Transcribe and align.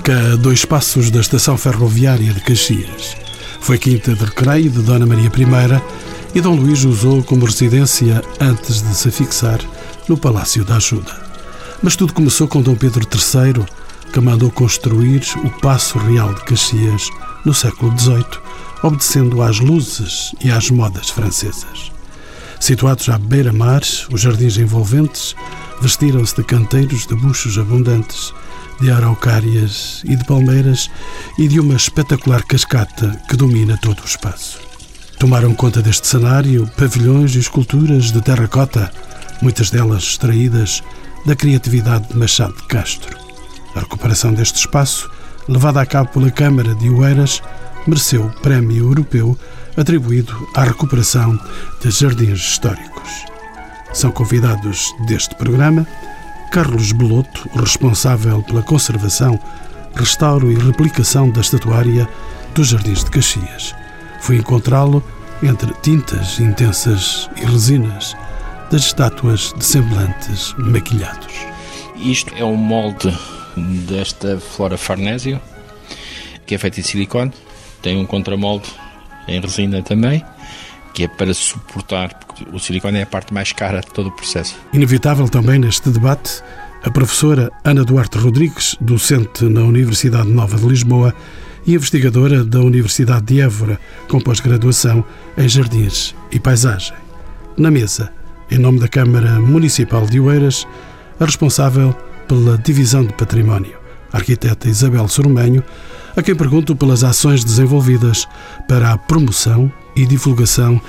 Fica 0.00 0.32
a 0.32 0.36
dois 0.36 0.64
passos 0.64 1.10
da 1.10 1.20
estação 1.20 1.58
ferroviária 1.58 2.32
de 2.32 2.40
Caxias. 2.40 3.18
Foi 3.60 3.76
quinta 3.76 4.14
de 4.14 4.24
recreio 4.24 4.70
de 4.70 4.80
Dona 4.80 5.04
Maria 5.04 5.26
I 5.26 5.82
e 6.34 6.40
Dom 6.40 6.54
Luís 6.54 6.84
usou 6.84 7.22
como 7.22 7.44
residência 7.44 8.24
antes 8.40 8.80
de 8.80 8.94
se 8.94 9.10
fixar 9.10 9.60
no 10.08 10.16
Palácio 10.16 10.64
da 10.64 10.76
Ajuda. 10.76 11.14
Mas 11.82 11.96
tudo 11.96 12.14
começou 12.14 12.48
com 12.48 12.62
Dom 12.62 12.76
Pedro 12.76 13.02
III, 13.02 13.62
que 14.10 14.20
mandou 14.20 14.50
construir 14.50 15.22
o 15.44 15.50
Paço 15.60 15.98
Real 15.98 16.32
de 16.32 16.44
Caxias 16.44 17.10
no 17.44 17.52
século 17.52 17.92
XVIII, 17.98 18.24
obedecendo 18.82 19.42
às 19.42 19.60
luzes 19.60 20.34
e 20.42 20.50
às 20.50 20.70
modas 20.70 21.10
francesas. 21.10 21.92
Situados 22.58 23.06
à 23.10 23.18
beira-mar, 23.18 23.82
os 24.10 24.22
jardins 24.22 24.56
envolventes 24.56 25.36
vestiram-se 25.82 26.36
de 26.36 26.44
canteiros 26.44 27.06
de 27.06 27.14
buchos 27.14 27.58
abundantes, 27.58 28.32
de 28.80 28.90
araucárias 28.90 30.02
e 30.04 30.16
de 30.16 30.24
palmeiras 30.24 30.90
e 31.38 31.46
de 31.46 31.60
uma 31.60 31.74
espetacular 31.74 32.42
cascata 32.42 33.20
que 33.28 33.36
domina 33.36 33.78
todo 33.78 34.00
o 34.00 34.06
espaço. 34.06 34.60
Tomaram 35.18 35.54
conta 35.54 35.82
deste 35.82 36.06
cenário 36.06 36.70
pavilhões 36.76 37.34
e 37.34 37.38
esculturas 37.38 38.10
de 38.10 38.22
terracota, 38.22 38.90
muitas 39.42 39.70
delas 39.70 40.04
extraídas 40.04 40.82
da 41.26 41.36
criatividade 41.36 42.08
de 42.08 42.16
Machado 42.16 42.54
de 42.54 42.62
Castro. 42.64 43.16
A 43.74 43.80
recuperação 43.80 44.32
deste 44.32 44.58
espaço, 44.58 45.10
levada 45.46 45.80
a 45.80 45.86
cabo 45.86 46.10
pela 46.10 46.30
Câmara 46.30 46.74
de 46.74 46.88
Oeiras, 46.88 47.42
mereceu 47.86 48.24
o 48.24 48.40
Prémio 48.40 48.86
Europeu 48.86 49.38
atribuído 49.76 50.48
à 50.54 50.64
recuperação 50.64 51.38
de 51.82 51.90
jardins 51.90 52.38
históricos. 52.38 53.10
São 53.92 54.10
convidados 54.10 54.94
deste 55.06 55.34
programa 55.34 55.86
Carlos 56.50 56.90
Beloto, 56.90 57.48
responsável 57.54 58.42
pela 58.42 58.60
conservação, 58.60 59.38
restauro 59.94 60.50
e 60.50 60.56
replicação 60.56 61.30
da 61.30 61.40
estatuária 61.40 62.08
dos 62.54 62.68
Jardins 62.68 63.04
de 63.04 63.10
Caxias. 63.12 63.72
Fui 64.20 64.36
encontrá-lo 64.36 65.02
entre 65.44 65.72
tintas 65.80 66.40
intensas 66.40 67.30
e 67.36 67.44
resinas 67.44 68.16
das 68.68 68.82
estátuas 68.82 69.54
de 69.56 69.64
semblantes 69.64 70.52
maquilhados. 70.58 71.32
Isto 71.94 72.34
é 72.34 72.44
um 72.44 72.56
molde 72.56 73.16
desta 73.86 74.40
Flora 74.40 74.76
Farnésio, 74.76 75.40
que 76.46 76.56
é 76.56 76.58
feito 76.58 76.80
em 76.80 76.82
silicone. 76.82 77.32
Tem 77.80 77.96
um 77.96 78.04
contramolde 78.04 78.68
em 79.28 79.40
resina 79.40 79.82
também, 79.82 80.24
que 80.94 81.04
é 81.04 81.08
para 81.08 81.32
suportar, 81.32 82.12
o 82.52 82.58
silicone 82.58 82.98
é 82.98 83.02
a 83.02 83.06
parte 83.06 83.32
mais 83.32 83.52
cara 83.52 83.80
de 83.80 83.88
todo 83.88 84.08
o 84.08 84.12
processo. 84.12 84.56
Inevitável 84.72 85.28
também 85.28 85.58
neste 85.58 85.90
debate 85.90 86.42
a 86.82 86.90
professora 86.90 87.50
Ana 87.64 87.84
Duarte 87.84 88.18
Rodrigues, 88.18 88.76
docente 88.80 89.44
na 89.44 89.60
Universidade 89.60 90.28
Nova 90.28 90.56
de 90.56 90.66
Lisboa 90.66 91.14
e 91.66 91.74
investigadora 91.74 92.42
da 92.42 92.60
Universidade 92.60 93.26
de 93.26 93.40
Évora, 93.40 93.78
com 94.08 94.18
pós-graduação 94.18 95.04
em 95.36 95.48
Jardins 95.48 96.14
e 96.32 96.40
Paisagem. 96.40 96.96
Na 97.56 97.70
mesa, 97.70 98.10
em 98.50 98.58
nome 98.58 98.80
da 98.80 98.88
Câmara 98.88 99.38
Municipal 99.38 100.06
de 100.06 100.18
Oeiras, 100.18 100.66
a 101.18 101.24
responsável 101.26 101.94
pela 102.26 102.56
Divisão 102.56 103.04
de 103.04 103.12
Património, 103.12 103.76
a 104.12 104.16
arquiteta 104.16 104.68
Isabel 104.68 105.06
Sormenho, 105.06 105.62
a 106.16 106.22
quem 106.22 106.34
pergunto 106.34 106.74
pelas 106.74 107.04
ações 107.04 107.44
desenvolvidas 107.44 108.26
para 108.66 108.92
a 108.92 108.98
promoção 108.98 109.70
e 109.94 110.06
divulgação 110.06 110.80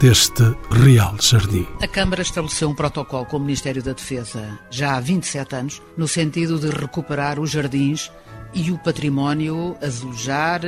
deste 0.00 0.42
real 0.70 1.14
jardim. 1.20 1.66
A 1.82 1.86
Câmara 1.86 2.22
estabeleceu 2.22 2.70
um 2.70 2.74
protocolo 2.74 3.26
com 3.26 3.36
o 3.36 3.40
Ministério 3.40 3.82
da 3.82 3.92
Defesa 3.92 4.58
já 4.70 4.96
há 4.96 5.00
27 5.00 5.54
anos, 5.54 5.82
no 5.94 6.08
sentido 6.08 6.58
de 6.58 6.70
recuperar 6.70 7.38
os 7.38 7.50
jardins 7.50 8.10
e 8.54 8.70
o 8.70 8.78
património 8.78 9.76
azulejar, 9.82 10.62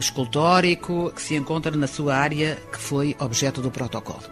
escultórico, 0.00 1.12
que 1.14 1.22
se 1.22 1.36
encontra 1.36 1.70
na 1.76 1.86
sua 1.86 2.16
área 2.16 2.58
que 2.72 2.78
foi 2.78 3.14
objeto 3.20 3.62
do 3.62 3.70
protocolo. 3.70 4.24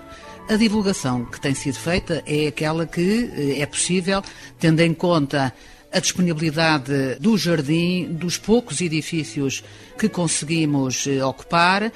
A 0.49 0.57
divulgação 0.57 1.25
que 1.25 1.41
tem 1.41 1.55
sido 1.55 1.79
feita 1.79 2.21
é 2.27 2.49
aquela 2.49 2.85
que 2.85 3.31
eh, 3.33 3.61
é 3.61 3.67
possível, 3.67 4.25
tendo 4.59 4.81
em 4.81 4.93
conta 4.93 5.55
a 5.93 6.01
disponibilidade 6.01 7.15
do 7.21 7.39
jardim, 7.39 8.13
dos 8.13 8.39
poucos 8.39 8.81
edifícios 8.81 9.63
que 9.97 10.09
conseguimos 10.09 11.07
eh, 11.07 11.25
ocupar, 11.25 11.93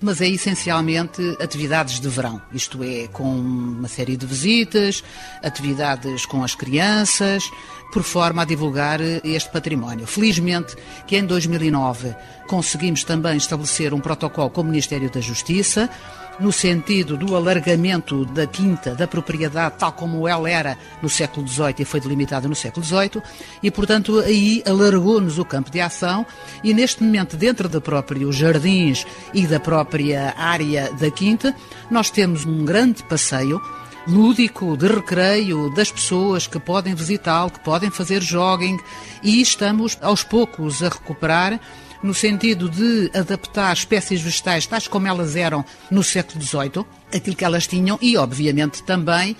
mas 0.00 0.20
é 0.20 0.28
essencialmente 0.28 1.36
atividades 1.40 2.00
de 2.00 2.08
verão, 2.08 2.40
isto 2.52 2.82
é, 2.82 3.06
com 3.08 3.24
uma 3.24 3.88
série 3.88 4.16
de 4.16 4.24
visitas, 4.24 5.04
atividades 5.42 6.24
com 6.24 6.42
as 6.42 6.54
crianças, 6.54 7.44
por 7.92 8.02
forma 8.02 8.42
a 8.42 8.44
divulgar 8.44 9.00
eh, 9.00 9.20
este 9.24 9.50
património. 9.50 10.06
Felizmente 10.06 10.76
que 11.06 11.16
em 11.16 11.24
2009 11.26 12.14
conseguimos 12.48 13.04
também 13.04 13.36
estabelecer 13.36 13.92
um 13.92 14.00
protocolo 14.00 14.50
com 14.50 14.62
o 14.62 14.64
Ministério 14.64 15.10
da 15.10 15.20
Justiça, 15.20 15.90
no 16.40 16.50
sentido 16.50 17.16
do 17.16 17.36
alargamento 17.36 18.24
da 18.24 18.46
quinta 18.46 18.94
da 18.94 19.06
propriedade 19.06 19.74
tal 19.78 19.92
como 19.92 20.26
ela 20.26 20.50
era 20.50 20.78
no 21.02 21.08
século 21.08 21.46
XVIII 21.46 21.74
e 21.80 21.84
foi 21.84 22.00
delimitada 22.00 22.48
no 22.48 22.54
século 22.54 22.84
XVIII 22.84 23.22
e, 23.62 23.70
portanto, 23.70 24.18
aí 24.20 24.62
alargou-nos 24.66 25.38
o 25.38 25.44
campo 25.44 25.70
de 25.70 25.80
ação 25.80 26.26
e 26.64 26.72
neste 26.72 27.02
momento 27.02 27.36
dentro 27.36 27.68
da 27.68 27.80
própria 27.80 28.30
jardins 28.32 29.06
e 29.34 29.46
da 29.46 29.60
própria 29.60 30.34
área 30.36 30.92
da 30.94 31.10
quinta 31.10 31.54
nós 31.90 32.10
temos 32.10 32.44
um 32.44 32.64
grande 32.64 33.02
passeio 33.04 33.60
lúdico, 34.06 34.76
de 34.76 34.86
recreio, 34.86 35.72
das 35.74 35.92
pessoas 35.92 36.46
que 36.46 36.58
podem 36.58 36.94
visitá-lo, 36.94 37.50
que 37.50 37.60
podem 37.60 37.90
fazer 37.90 38.22
jogging 38.22 38.78
e 39.22 39.40
estamos 39.40 39.98
aos 40.00 40.24
poucos 40.24 40.82
a 40.82 40.88
recuperar 40.88 41.60
no 42.02 42.14
sentido 42.14 42.68
de 42.68 43.10
adaptar 43.14 43.72
espécies 43.72 44.20
vegetais 44.20 44.66
tais 44.66 44.88
como 44.88 45.06
elas 45.06 45.36
eram 45.36 45.64
no 45.90 46.02
século 46.02 46.42
XVIII, 46.42 46.84
aquilo 47.14 47.36
que 47.36 47.44
elas 47.44 47.66
tinham, 47.66 47.98
e 48.00 48.16
obviamente 48.16 48.82
também 48.82 49.36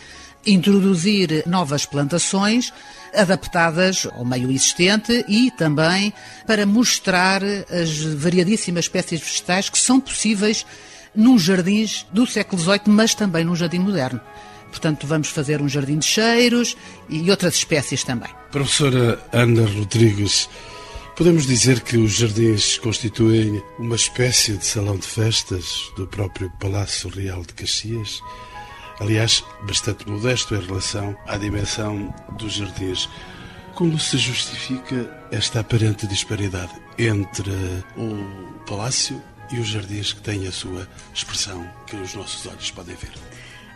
introduzir 0.47 1.43
novas 1.47 1.85
plantações 1.85 2.73
adaptadas 3.15 4.07
ao 4.17 4.25
meio 4.25 4.51
existente 4.51 5.25
e 5.29 5.51
também 5.51 6.13
para 6.47 6.65
mostrar 6.65 7.43
as 7.43 7.99
variadíssimas 8.15 8.85
espécies 8.85 9.21
vegetais 9.21 9.69
que 9.69 9.79
são 9.79 10.01
possíveis 10.01 10.65
num 11.15 11.39
jardins 11.39 12.07
do 12.13 12.27
século 12.27 12.61
XVIII, 12.61 12.81
mas 12.87 13.15
também 13.15 13.45
num 13.45 13.57
jardim 13.57 13.81
moderno. 13.81 14.21
Portanto, 14.71 15.07
vamos 15.07 15.29
fazer 15.29 15.61
um 15.61 15.69
jardim 15.69 15.99
de 15.99 16.07
cheiros 16.07 16.77
e 17.09 17.29
outras 17.31 17.57
espécies 17.57 18.05
também. 18.05 18.31
Professora 18.53 19.19
Ana 19.33 19.67
Rodrigues, 19.67 20.49
Podemos 21.21 21.47
dizer 21.47 21.81
que 21.81 21.99
os 21.99 22.13
jardins 22.13 22.79
constituem 22.79 23.63
uma 23.79 23.95
espécie 23.95 24.57
de 24.57 24.65
salão 24.65 24.97
de 24.97 25.07
festas 25.07 25.93
do 25.95 26.07
próprio 26.07 26.51
Palácio 26.59 27.11
Real 27.11 27.43
de 27.43 27.53
Caxias. 27.53 28.23
Aliás, 28.99 29.45
bastante 29.67 30.09
modesto 30.09 30.55
em 30.55 30.65
relação 30.65 31.15
à 31.27 31.37
dimensão 31.37 32.11
dos 32.39 32.55
jardins. 32.55 33.07
Como 33.75 33.99
se 33.99 34.17
justifica 34.17 35.29
esta 35.31 35.61
aparente 35.61 36.07
disparidade 36.07 36.73
entre 36.99 37.53
o 37.99 38.65
palácio 38.65 39.23
e 39.53 39.59
os 39.59 39.69
jardins 39.69 40.15
que 40.15 40.23
têm 40.23 40.47
a 40.47 40.53
sua 40.53 40.89
expressão 41.15 41.71
que 41.87 41.97
os 41.97 42.15
nossos 42.15 42.47
olhos 42.47 42.71
podem 42.71 42.97
ver? 42.97 43.13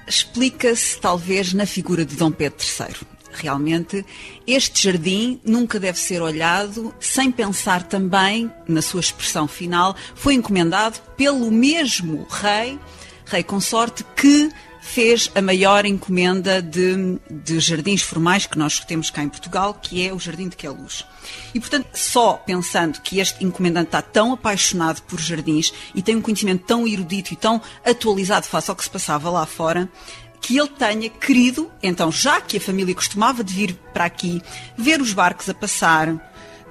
Explica-se 0.08 0.98
talvez 0.98 1.52
na 1.52 1.66
figura 1.66 2.06
de 2.06 2.16
Dom 2.16 2.30
Pedro 2.30 2.64
III 2.64 3.13
realmente, 3.36 4.04
este 4.46 4.84
jardim 4.84 5.40
nunca 5.44 5.78
deve 5.80 5.98
ser 5.98 6.22
olhado 6.22 6.94
sem 7.00 7.30
pensar 7.30 7.82
também, 7.82 8.50
na 8.66 8.82
sua 8.82 9.00
expressão 9.00 9.46
final, 9.46 9.96
foi 10.14 10.34
encomendado 10.34 10.98
pelo 11.16 11.50
mesmo 11.50 12.26
rei, 12.30 12.78
rei 13.26 13.42
consorte, 13.42 14.04
que 14.16 14.50
fez 14.84 15.30
a 15.34 15.40
maior 15.40 15.86
encomenda 15.86 16.60
de, 16.60 17.18
de, 17.30 17.58
jardins 17.58 18.02
formais 18.02 18.44
que 18.46 18.58
nós 18.58 18.78
temos 18.80 19.10
cá 19.10 19.22
em 19.22 19.28
Portugal, 19.30 19.72
que 19.72 20.06
é 20.06 20.12
o 20.12 20.20
Jardim 20.20 20.46
de 20.46 20.56
Queluz. 20.56 21.06
E, 21.54 21.58
portanto, 21.58 21.88
só 21.94 22.34
pensando 22.34 23.00
que 23.00 23.18
este 23.18 23.42
encomendante 23.42 23.86
está 23.86 24.02
tão 24.02 24.34
apaixonado 24.34 25.00
por 25.02 25.18
jardins 25.18 25.72
e 25.94 26.02
tem 26.02 26.14
um 26.14 26.20
conhecimento 26.20 26.66
tão 26.66 26.86
erudito 26.86 27.32
e 27.32 27.36
tão 27.36 27.62
atualizado 27.84 28.46
face 28.46 28.70
ao 28.70 28.76
que 28.76 28.84
se 28.84 28.90
passava 28.90 29.30
lá 29.30 29.46
fora, 29.46 29.88
que 30.44 30.58
ele 30.58 30.68
tenha 30.68 31.08
querido, 31.08 31.72
então, 31.82 32.12
já 32.12 32.38
que 32.38 32.58
a 32.58 32.60
família 32.60 32.94
costumava 32.94 33.42
de 33.42 33.54
vir 33.54 33.74
para 33.94 34.04
aqui 34.04 34.42
ver 34.76 35.00
os 35.00 35.14
barcos 35.14 35.48
a 35.48 35.54
passar, 35.54 36.14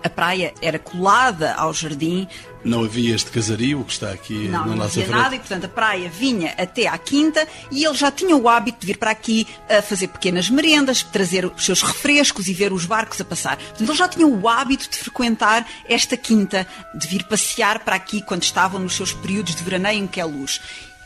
a 0.03 0.09
praia 0.09 0.53
era 0.61 0.77
colada 0.77 1.55
ao 1.55 1.73
jardim. 1.73 2.27
Não 2.63 2.83
havia 2.83 3.15
este 3.15 3.31
casario 3.31 3.83
que 3.83 3.93
está 3.93 4.11
aqui 4.11 4.47
não, 4.47 4.67
na 4.67 4.75
nossa 4.75 4.91
frente? 4.91 5.09
Não 5.09 5.15
havia 5.15 5.23
nada 5.23 5.35
e, 5.35 5.39
portanto, 5.39 5.65
a 5.65 5.69
praia 5.69 6.07
vinha 6.07 6.53
até 6.55 6.85
à 6.85 6.95
quinta 6.99 7.47
e 7.71 7.83
ele 7.83 7.95
já 7.95 8.11
tinha 8.11 8.35
o 8.37 8.47
hábito 8.47 8.81
de 8.81 8.85
vir 8.85 8.97
para 8.97 9.09
aqui 9.09 9.47
a 9.67 9.81
fazer 9.81 10.09
pequenas 10.09 10.51
merendas, 10.51 11.01
trazer 11.01 11.43
os 11.43 11.65
seus 11.65 11.81
refrescos 11.81 12.47
e 12.47 12.53
ver 12.53 12.71
os 12.71 12.85
barcos 12.85 13.19
a 13.21 13.25
passar. 13.25 13.57
Portanto, 13.57 13.89
ele 13.89 13.97
já 13.97 14.07
tinha 14.07 14.27
o 14.27 14.47
hábito 14.47 14.87
de 14.87 14.97
frequentar 14.97 15.65
esta 15.89 16.15
quinta, 16.15 16.67
de 16.93 17.07
vir 17.07 17.23
passear 17.23 17.79
para 17.79 17.95
aqui 17.95 18.21
quando 18.21 18.43
estavam 18.43 18.79
nos 18.79 18.93
seus 18.93 19.13
períodos 19.13 19.55
de 19.55 19.63
veraneio 19.63 20.03
em 20.03 20.07
Queluz. 20.07 20.61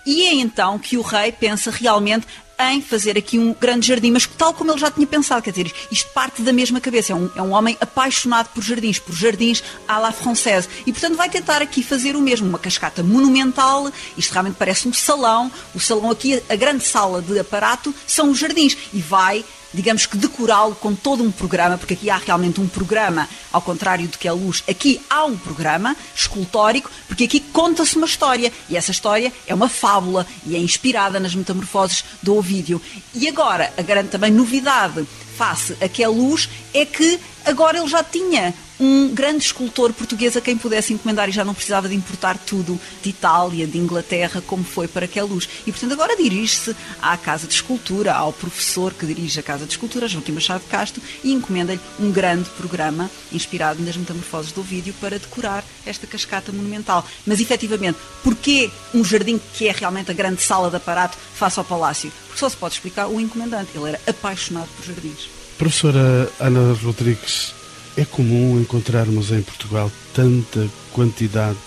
E 0.05 0.25
é 0.25 0.33
então 0.33 0.79
que 0.79 0.97
o 0.97 1.01
rei 1.01 1.31
pensa 1.33 1.69
realmente 1.69 2.25
em 2.59 2.81
fazer 2.81 3.17
aqui 3.17 3.37
um 3.37 3.53
grande 3.53 3.87
jardim, 3.87 4.11
mas 4.11 4.25
tal 4.25 4.53
como 4.53 4.71
ele 4.71 4.79
já 4.79 4.89
tinha 4.89 5.05
pensado, 5.05 5.41
quer 5.41 5.51
dizer, 5.51 5.71
isto 5.91 6.11
parte 6.11 6.41
da 6.41 6.51
mesma 6.51 6.81
cabeça. 6.81 7.13
É 7.13 7.15
um, 7.15 7.29
é 7.35 7.41
um 7.41 7.51
homem 7.51 7.77
apaixonado 7.79 8.49
por 8.49 8.63
jardins, 8.63 8.99
por 8.99 9.13
jardins 9.13 9.63
à 9.87 9.99
la 9.99 10.11
française. 10.11 10.67
E, 10.85 10.91
portanto, 10.91 11.15
vai 11.15 11.29
tentar 11.29 11.61
aqui 11.61 11.83
fazer 11.83 12.15
o 12.15 12.21
mesmo, 12.21 12.47
uma 12.47 12.59
cascata 12.59 13.03
monumental. 13.03 13.91
Isto 14.17 14.31
realmente 14.31 14.55
parece 14.55 14.87
um 14.87 14.93
salão. 14.93 15.51
O 15.75 15.79
salão 15.79 16.09
aqui, 16.09 16.41
a 16.49 16.55
grande 16.55 16.83
sala 16.83 17.21
de 17.21 17.37
aparato, 17.39 17.93
são 18.07 18.31
os 18.31 18.39
jardins. 18.39 18.75
E 18.93 18.99
vai 18.99 19.45
digamos 19.73 20.05
que 20.05 20.17
decorá-lo 20.17 20.75
com 20.75 20.93
todo 20.95 21.23
um 21.23 21.31
programa, 21.31 21.77
porque 21.77 21.93
aqui 21.93 22.09
há 22.09 22.17
realmente 22.17 22.59
um 22.61 22.67
programa, 22.67 23.27
ao 23.51 23.61
contrário 23.61 24.07
do 24.07 24.17
que 24.17 24.27
é 24.27 24.31
a 24.31 24.33
luz, 24.33 24.63
aqui 24.67 25.01
há 25.09 25.25
um 25.25 25.37
programa 25.37 25.95
escultórico, 26.15 26.89
porque 27.07 27.25
aqui 27.25 27.39
conta-se 27.39 27.95
uma 27.97 28.07
história, 28.07 28.51
e 28.69 28.77
essa 28.77 28.91
história 28.91 29.31
é 29.45 29.53
uma 29.53 29.69
fábula 29.69 30.25
e 30.45 30.55
é 30.55 30.59
inspirada 30.59 31.19
nas 31.19 31.35
metamorfoses 31.35 32.03
do 32.21 32.35
Ovídio. 32.35 32.81
E 33.13 33.27
agora, 33.27 33.73
a 33.77 33.81
grande 33.81 34.09
também 34.09 34.31
novidade 34.31 35.07
face 35.37 35.77
a 35.81 35.87
que 35.87 36.03
a 36.03 36.09
luz 36.09 36.49
é 36.73 36.85
que 36.85 37.19
agora 37.45 37.77
ele 37.77 37.87
já 37.87 38.03
tinha 38.03 38.53
um 38.79 39.13
grande 39.13 39.43
escultor 39.43 39.91
português 39.93 40.37
a 40.37 40.41
quem 40.41 40.57
pudesse 40.57 40.93
encomendar 40.93 41.27
e 41.29 41.31
já 41.31 41.43
não 41.43 41.53
precisava 41.53 41.89
de 41.89 41.95
importar 41.95 42.37
tudo 42.37 42.79
de 43.01 43.09
Itália, 43.09 43.65
de 43.65 43.77
Inglaterra, 43.77 44.41
como 44.45 44.63
foi 44.63 44.87
para 44.87 45.05
aquela 45.05 45.27
luz. 45.27 45.49
E, 45.65 45.71
portanto, 45.71 45.93
agora 45.93 46.15
dirige-se 46.15 46.75
à 47.01 47.17
Casa 47.17 47.47
de 47.47 47.53
Escultura, 47.53 48.13
ao 48.13 48.31
professor 48.31 48.93
que 48.93 49.05
dirige 49.05 49.39
a 49.39 49.43
Casa 49.43 49.65
de 49.65 49.71
Escultura, 49.71 50.07
Joaquim 50.07 50.31
Machado 50.31 50.63
Castro, 50.69 51.01
e 51.23 51.33
encomenda-lhe 51.33 51.79
um 51.99 52.11
grande 52.11 52.49
programa 52.51 53.09
inspirado 53.31 53.81
nas 53.83 53.97
metamorfoses 53.97 54.51
do 54.51 54.61
vídeo 54.61 54.93
para 55.01 55.17
decorar 55.17 55.63
esta 55.85 56.05
cascata 56.05 56.51
monumental. 56.51 57.05
Mas, 57.25 57.39
efetivamente, 57.39 57.97
porquê 58.23 58.69
um 58.93 59.03
jardim 59.03 59.39
que 59.53 59.67
é 59.67 59.71
realmente 59.71 60.11
a 60.11 60.13
grande 60.13 60.41
sala 60.41 60.69
de 60.69 60.75
aparato 60.75 61.17
face 61.35 61.57
ao 61.57 61.65
palácio? 61.65 62.11
Porque 62.27 62.39
só 62.39 62.49
se 62.49 62.57
pode 62.57 62.75
explicar 62.75 63.07
o 63.07 63.19
encomendante. 63.19 63.71
Ele 63.75 63.89
era 63.89 64.01
apaixonado 64.07 64.67
por 64.75 64.85
jardins. 64.85 65.29
Professora 65.57 66.31
Ana 66.39 66.73
Rodrigues, 66.73 67.51
é 67.97 68.05
comum 68.05 68.61
encontrarmos 68.61 69.31
em 69.31 69.41
Portugal 69.41 69.91
tanta 70.13 70.69
quantidade 70.93 71.57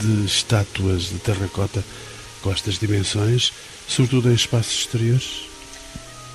de 0.00 0.24
estátuas 0.24 1.10
de 1.10 1.18
terracota 1.18 1.84
com 2.42 2.52
estas 2.52 2.78
dimensões, 2.78 3.52
sobretudo 3.88 4.30
em 4.30 4.34
espaços 4.34 4.82
exteriores? 4.82 5.49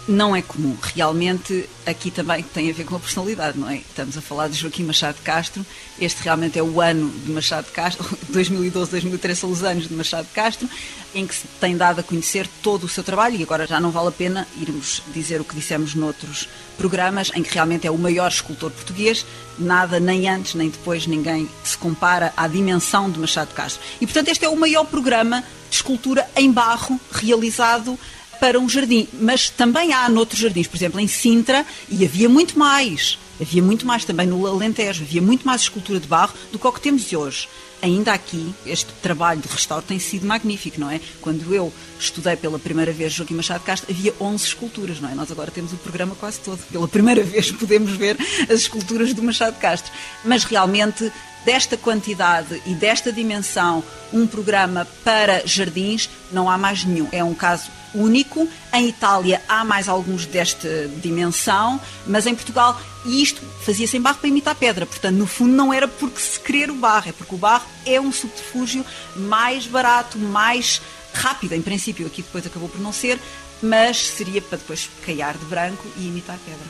Não 0.07 0.35
é 0.35 0.41
comum. 0.41 0.77
Realmente, 0.81 1.67
aqui 1.85 2.11
também 2.11 2.43
tem 2.43 2.69
a 2.69 2.73
ver 2.73 2.85
com 2.85 2.95
a 2.95 2.99
personalidade, 2.99 3.57
não 3.57 3.69
é? 3.69 3.77
Estamos 3.77 4.17
a 4.17 4.21
falar 4.21 4.47
de 4.47 4.55
Joaquim 4.55 4.83
Machado 4.83 5.17
Castro. 5.23 5.65
Este 5.99 6.21
realmente 6.23 6.59
é 6.59 6.63
o 6.63 6.79
ano 6.79 7.09
de 7.09 7.31
Machado 7.31 7.71
Castro. 7.71 8.05
2012, 8.29 8.91
2013 8.91 9.39
são 9.39 9.51
os 9.51 9.63
anos 9.63 9.87
de 9.87 9.93
Machado 9.93 10.27
Castro, 10.33 10.69
em 11.13 11.25
que 11.25 11.33
se 11.33 11.47
tem 11.59 11.75
dado 11.75 11.99
a 11.99 12.03
conhecer 12.03 12.47
todo 12.61 12.83
o 12.83 12.89
seu 12.89 13.03
trabalho. 13.03 13.35
E 13.35 13.43
agora 13.43 13.65
já 13.65 13.79
não 13.79 13.89
vale 13.89 14.09
a 14.09 14.11
pena 14.11 14.47
irmos 14.59 15.01
dizer 15.13 15.41
o 15.41 15.43
que 15.43 15.55
dissemos 15.55 15.95
noutros 15.95 16.47
programas, 16.77 17.31
em 17.33 17.41
que 17.41 17.53
realmente 17.53 17.87
é 17.87 17.91
o 17.91 17.97
maior 17.97 18.29
escultor 18.29 18.69
português. 18.71 19.25
Nada, 19.57 19.99
nem 19.99 20.29
antes 20.29 20.53
nem 20.53 20.69
depois, 20.69 21.07
ninguém 21.07 21.49
se 21.63 21.77
compara 21.77 22.31
à 22.37 22.47
dimensão 22.47 23.09
de 23.09 23.19
Machado 23.19 23.53
Castro. 23.55 23.81
E, 23.99 24.05
portanto, 24.05 24.27
este 24.27 24.45
é 24.45 24.49
o 24.49 24.55
maior 24.55 24.85
programa 24.85 25.43
de 25.69 25.77
escultura 25.77 26.29
em 26.35 26.51
barro 26.51 26.99
realizado 27.11 27.97
para 28.39 28.59
um 28.59 28.67
jardim. 28.67 29.07
Mas 29.13 29.49
também 29.49 29.93
há 29.93 30.07
noutros 30.09 30.39
jardins, 30.39 30.67
por 30.67 30.77
exemplo, 30.77 30.99
em 30.99 31.07
Sintra, 31.07 31.65
e 31.89 32.05
havia 32.05 32.29
muito 32.29 32.57
mais. 32.57 33.17
Havia 33.39 33.61
muito 33.61 33.85
mais 33.85 34.05
também 34.05 34.25
no 34.25 34.47
Alentejo, 34.47 35.03
havia 35.03 35.21
muito 35.21 35.45
mais 35.45 35.61
escultura 35.61 35.99
de 35.99 36.07
barro 36.07 36.33
do 36.51 36.59
que 36.59 36.67
o 36.67 36.71
que 36.71 36.79
temos 36.79 37.11
hoje. 37.11 37.49
Ainda 37.81 38.13
aqui, 38.13 38.53
este 38.65 38.91
trabalho 39.01 39.41
de 39.41 39.47
restauro 39.47 39.83
tem 39.85 39.99
sido 39.99 40.25
magnífico, 40.25 40.79
não 40.79 40.89
é? 40.89 41.01
Quando 41.21 41.53
eu 41.53 41.71
estudei 41.99 42.35
pela 42.37 42.57
primeira 42.57 42.91
vez 42.93 43.11
Joaquim 43.11 43.35
Machado 43.35 43.59
de 43.59 43.65
Castro, 43.65 43.91
havia 43.91 44.13
11 44.19 44.45
esculturas, 44.45 44.99
não 45.01 45.09
é? 45.09 45.13
Nós 45.13 45.29
agora 45.29 45.51
temos 45.51 45.73
o 45.73 45.77
programa 45.77 46.15
quase 46.15 46.39
todo. 46.39 46.59
Pela 46.71 46.87
primeira 46.87 47.21
vez 47.25 47.51
podemos 47.51 47.91
ver 47.91 48.17
as 48.43 48.61
esculturas 48.61 49.13
do 49.13 49.21
Machado 49.21 49.55
de 49.55 49.59
Castro. 49.59 49.91
Mas 50.23 50.45
realmente 50.45 51.11
desta 51.45 51.77
quantidade 51.77 52.61
e 52.65 52.73
desta 52.73 53.11
dimensão, 53.11 53.83
um 54.11 54.25
programa 54.25 54.87
para 55.03 55.45
jardins, 55.45 56.09
não 56.31 56.49
há 56.49 56.57
mais 56.57 56.83
nenhum. 56.83 57.07
É 57.11 57.23
um 57.23 57.35
caso 57.35 57.69
único. 57.95 58.47
Em 58.73 58.87
Itália 58.87 59.41
há 59.47 59.63
mais 59.63 59.87
alguns 59.87 60.25
desta 60.25 60.87
dimensão, 61.01 61.79
mas 62.05 62.25
em 62.27 62.35
Portugal, 62.35 62.79
e 63.05 63.21
isto 63.21 63.41
fazia-se 63.63 63.97
em 63.97 64.01
barro 64.01 64.17
para 64.17 64.29
imitar 64.29 64.55
pedra. 64.55 64.85
Portanto, 64.85 65.15
no 65.15 65.27
fundo, 65.27 65.53
não 65.53 65.73
era 65.73 65.87
porque 65.87 66.19
se 66.19 66.39
querer 66.39 66.69
o 66.69 66.75
barro, 66.75 67.09
é 67.09 67.11
porque 67.11 67.35
o 67.35 67.37
barro 67.37 67.65
é 67.85 67.99
um 67.99 68.11
subterfúgio 68.11 68.85
mais 69.15 69.65
barato, 69.67 70.17
mais 70.17 70.81
rápido, 71.13 71.53
em 71.53 71.61
princípio. 71.61 72.05
Aqui 72.05 72.21
depois 72.21 72.45
acabou 72.45 72.69
por 72.69 72.81
não 72.81 72.91
ser, 72.91 73.19
mas 73.61 73.97
seria 73.97 74.41
para 74.41 74.57
depois 74.57 74.89
caiar 75.05 75.37
de 75.37 75.45
branco 75.45 75.85
e 75.97 76.07
imitar 76.07 76.37
pedra. 76.45 76.65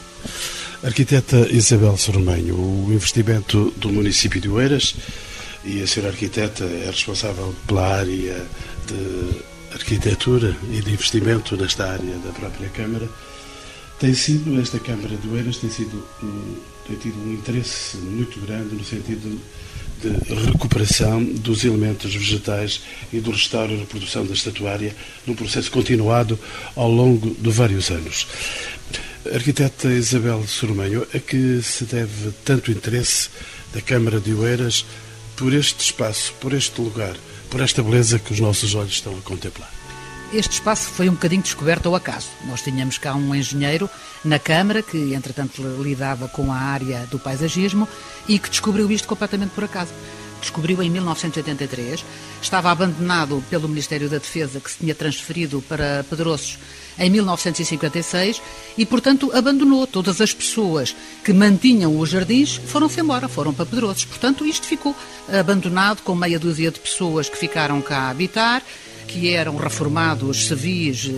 Arquiteta 0.84 1.48
Isabel 1.50 1.98
Sormenho, 1.98 2.56
o 2.56 2.94
investimento 2.94 3.74
do 3.78 3.92
município 3.92 4.40
de 4.40 4.50
Oeiras 4.50 4.96
e 5.64 5.82
a 5.82 5.88
senhora 5.88 6.12
arquiteta 6.12 6.64
é 6.64 6.86
responsável 6.86 7.56
pela 7.66 7.98
área 7.98 8.46
de 8.86 9.55
arquitetura 9.76 10.56
e 10.72 10.82
de 10.82 10.94
investimento 10.94 11.56
nesta 11.58 11.92
área 11.92 12.18
da 12.18 12.32
própria 12.32 12.70
Câmara. 12.70 13.08
Tem 14.00 14.14
sido, 14.14 14.60
esta 14.60 14.80
Câmara 14.80 15.16
de 15.16 15.28
Oeiras 15.30 15.58
tem, 15.58 15.70
sido, 15.70 16.04
tem 16.88 16.98
tido 16.98 17.18
um 17.20 17.34
interesse 17.34 17.98
muito 17.98 18.40
grande 18.40 18.74
no 18.76 18.84
sentido 18.84 19.40
de 20.02 20.34
recuperação 20.52 21.24
dos 21.24 21.64
elementos 21.64 22.14
vegetais 22.14 22.82
e 23.14 23.20
do 23.20 23.32
restauro 23.32 23.74
e 23.74 23.78
reprodução 23.78 24.26
da 24.26 24.34
estatuária 24.34 24.96
num 25.26 25.36
processo 25.36 25.72
continuado 25.72 26.38
ao 26.76 26.90
longo 26.90 27.34
de 27.34 27.50
vários 27.50 27.90
anos. 27.90 28.28
Arquiteta 29.34 29.92
Isabel 29.92 30.46
Sormenho, 30.48 31.08
a 31.14 31.20
que 31.20 31.62
se 31.64 31.86
deve 31.86 32.32
tanto 32.44 32.72
interesse 32.72 33.30
da 33.74 33.82
Câmara 33.82 34.20
de 34.20 34.34
Oeiras 34.34 34.86
por 35.36 35.54
este 35.54 35.84
espaço, 35.84 36.34
por 36.40 36.54
este 36.54 36.80
lugar, 36.80 37.16
por 37.56 37.62
esta 37.62 37.82
beleza 37.82 38.20
que 38.20 38.34
os 38.34 38.40
nossos 38.42 38.76
olhos 38.76 38.92
estão 38.92 39.18
a 39.18 39.22
contemplar? 39.22 39.72
Este 40.34 40.56
espaço 40.56 40.90
foi 40.90 41.08
um 41.08 41.14
bocadinho 41.14 41.42
descoberto 41.42 41.88
ao 41.88 41.96
acaso. 41.96 42.28
Nós 42.44 42.62
tínhamos 42.62 42.98
cá 42.98 43.16
um 43.16 43.34
engenheiro 43.34 43.90
na 44.26 44.38
Câmara 44.38 44.84
que, 44.84 45.14
entretanto, 45.14 45.62
lidava 45.82 46.28
com 46.28 46.52
a 46.52 46.58
área 46.58 47.08
do 47.10 47.18
paisagismo 47.18 47.88
e 48.28 48.38
que 48.40 48.50
descobriu 48.50 48.92
isto 48.92 49.08
completamente 49.08 49.52
por 49.52 49.64
acaso. 49.64 49.94
Descobriu 50.46 50.84
em 50.84 50.92
1983, 50.92 52.06
estava 52.40 52.70
abandonado 52.70 53.44
pelo 53.50 53.68
Ministério 53.68 54.08
da 54.08 54.20
Defesa, 54.20 54.60
que 54.60 54.70
se 54.70 54.78
tinha 54.78 54.94
transferido 54.94 55.60
para 55.68 56.06
Pedroços 56.08 56.60
em 57.00 57.10
1956 57.10 58.40
e, 58.78 58.86
portanto, 58.86 59.32
abandonou 59.34 59.88
todas 59.88 60.22
as 60.22 60.36
pessoas 60.36 60.96
que 61.24 61.34
mantinham 61.34 62.00
os 62.00 62.10
jardins, 62.12 62.62
foram-se 62.68 63.02
embora, 63.02 63.28
foram 63.28 63.56
para 63.56 63.66
Pedroços. 63.66 64.06
Portanto, 64.06 64.46
isto 64.46 64.68
ficou 64.68 64.96
abandonado 65.28 66.04
com 66.04 66.14
meia 66.14 66.38
dúzia 66.38 66.70
de 66.70 66.80
pessoas 66.80 67.28
que 67.28 67.38
ficaram 67.40 67.82
cá 67.82 68.02
a 68.02 68.10
habitar 68.12 68.62
que 69.08 69.34
eram 69.34 69.56
reformados 69.56 70.48
civis, 70.48 71.12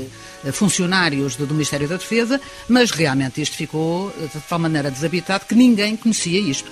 eh, 0.45 0.51
funcionários 0.53 1.35
do 1.35 1.47
Ministério 1.47 1.87
da 1.87 1.95
Defesa, 1.95 2.39
mas 2.67 2.91
realmente 2.91 3.41
isto 3.41 3.57
ficou 3.57 4.09
eh, 4.21 4.27
de 4.33 4.39
tal 4.41 4.59
maneira 4.59 4.89
desabitado 4.89 5.45
que 5.45 5.55
ninguém 5.55 5.97
conhecia 5.97 6.39
isto. 6.39 6.71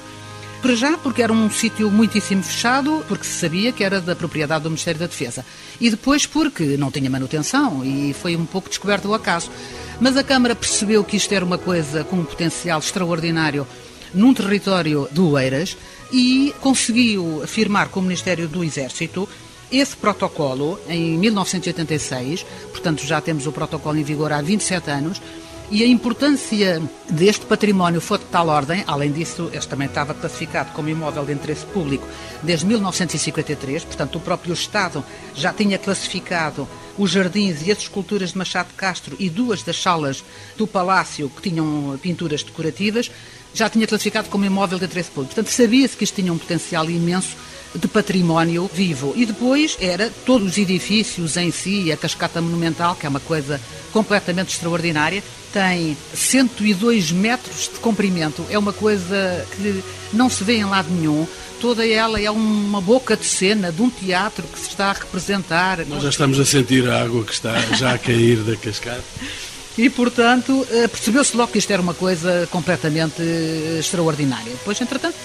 Para 0.66 0.74
já, 0.74 0.98
porque 0.98 1.22
era 1.22 1.32
um 1.32 1.48
sítio 1.48 1.92
muitíssimo 1.92 2.42
fechado, 2.42 3.06
porque 3.08 3.24
se 3.24 3.34
sabia 3.34 3.72
que 3.72 3.84
era 3.84 4.02
da 4.02 4.16
propriedade 4.16 4.64
do 4.64 4.72
Ministério 4.72 5.00
da 5.00 5.06
Defesa. 5.06 5.46
E 5.80 5.92
depois 5.92 6.26
porque 6.26 6.76
não 6.76 6.90
tinha 6.90 7.08
manutenção 7.08 7.86
e 7.86 8.16
foi 8.16 8.36
um 8.36 8.48
pouco 8.48 8.68
descoberto 8.68 9.06
o 9.06 9.14
acaso. 9.14 9.52
Mas 10.02 10.18
a 10.18 10.24
Câmara 10.24 10.56
percebeu 10.56 11.04
que 11.04 11.18
isto 11.18 11.32
era 11.32 11.46
uma 11.46 11.60
coisa 11.60 12.04
com 12.04 12.16
um 12.16 12.26
potencial 12.26 12.80
extraordinário 12.80 13.68
num 14.12 14.34
território 14.34 15.08
do 15.12 15.38
Eiras 15.38 15.78
e 16.12 16.52
conseguiu 16.62 17.44
afirmar 17.44 17.90
com 17.90 18.00
o 18.00 18.04
Ministério 18.04 18.48
do 18.48 18.64
Exército 18.64 19.30
esse 19.72 19.96
protocolo, 19.96 20.80
em 20.88 21.18
1986, 21.18 22.44
portanto 22.72 23.06
já 23.06 23.22
temos 23.22 23.46
o 23.46 23.52
protocolo 23.52 23.98
em 23.98 24.04
vigor 24.04 24.32
há 24.32 24.42
27 24.42 24.90
anos, 24.90 25.22
e 25.72 25.84
a 25.84 25.88
importância 25.88 26.82
deste 27.10 27.46
património 27.46 28.00
foi 28.00 28.20
de 28.20 28.26
tal 28.26 28.48
ordem, 28.50 28.84
além 28.86 29.12
disso, 29.12 29.50
este 29.52 29.68
também 29.68 29.88
estava 29.88 30.14
classificado 30.14 30.72
como 30.74 30.90
imóvel 30.90 31.26
de 31.26 31.34
interesse 31.34 31.66
público 31.66 32.08
desde 32.44 32.66
1953, 32.66 33.84
portanto, 33.84 34.18
o 34.18 34.22
próprio 34.22 34.54
Estado 34.54 35.04
já 35.34 35.52
tinha 35.52 35.78
classificado 35.78 36.68
os 36.98 37.12
jardins 37.12 37.66
e 37.66 37.72
as 37.72 37.80
esculturas 37.80 38.32
de 38.32 38.38
Machado 38.38 38.74
Castro 38.78 39.16
e 39.20 39.30
duas 39.30 39.64
das 39.64 39.82
salas 39.82 40.24
do 40.56 40.68
palácio 40.68 41.30
que 41.30 41.50
tinham 41.50 42.00
pinturas 42.02 42.44
decorativas, 42.44 43.12
já 43.54 43.70
tinha 43.70 43.88
classificado 43.88 44.30
como 44.30 44.46
imóvel 44.46 44.78
de 44.78 44.86
interesse 44.86 45.10
público. 45.10 45.34
Portanto, 45.34 45.52
sabia-se 45.52 45.98
que 45.98 46.04
isto 46.04 46.16
tinha 46.16 46.32
um 46.32 46.38
potencial 46.38 46.90
imenso 46.90 47.36
de 47.76 47.88
património 47.88 48.70
vivo. 48.74 49.14
E 49.16 49.26
depois 49.26 49.78
era 49.80 50.12
todos 50.26 50.52
os 50.52 50.58
edifícios 50.58 51.38
em 51.38 51.52
si, 51.52 51.92
a 51.92 51.98
cascata 51.98 52.42
monumental, 52.42 52.96
que 52.96 53.06
é 53.06 53.10
uma 53.10 53.20
coisa 53.20 53.60
completamente 53.92 54.54
extraordinária, 54.54 55.24
tem 55.52 55.96
102 56.14 57.12
metros 57.12 57.70
de 57.74 57.80
comprimento, 57.80 58.46
é 58.50 58.58
uma 58.58 58.74
coisa 58.74 59.46
que 59.56 59.84
não 60.12 60.30
se 60.30 60.44
vê 60.44 60.58
em 60.58 60.66
lado 60.66 60.90
nenhum. 60.90 61.26
Toda 61.62 61.88
ela 61.88 62.20
é 62.20 62.30
uma 62.30 62.82
boca 62.82 63.16
de 63.16 63.26
cena 63.26 63.72
de 63.72 63.82
um 63.82 63.90
teatro 63.90 64.44
que 64.44 64.60
se 64.60 64.68
está 64.68 64.88
a 64.88 64.94
representar. 64.94 65.86
Nós 65.88 66.04
já 66.04 66.10
estamos 66.10 66.40
a 66.40 66.46
sentir 66.46 66.88
a 66.90 67.02
água 67.02 67.24
que 67.24 67.32
está 67.32 67.58
já 67.76 67.94
a 67.94 67.98
cair 67.98 68.38
da 68.40 68.58
cascata. 68.58 69.04
E, 69.78 69.90
portanto, 69.90 70.66
eh, 70.72 70.88
percebeu-se 70.88 71.36
logo 71.36 71.52
que 71.52 71.58
isto 71.58 71.72
era 71.72 71.82
uma 71.82 71.94
coisa 71.94 72.48
completamente 72.50 73.22
eh, 73.22 73.78
extraordinária. 73.80 74.52
Depois, 74.52 74.80
entretanto, 74.80 75.16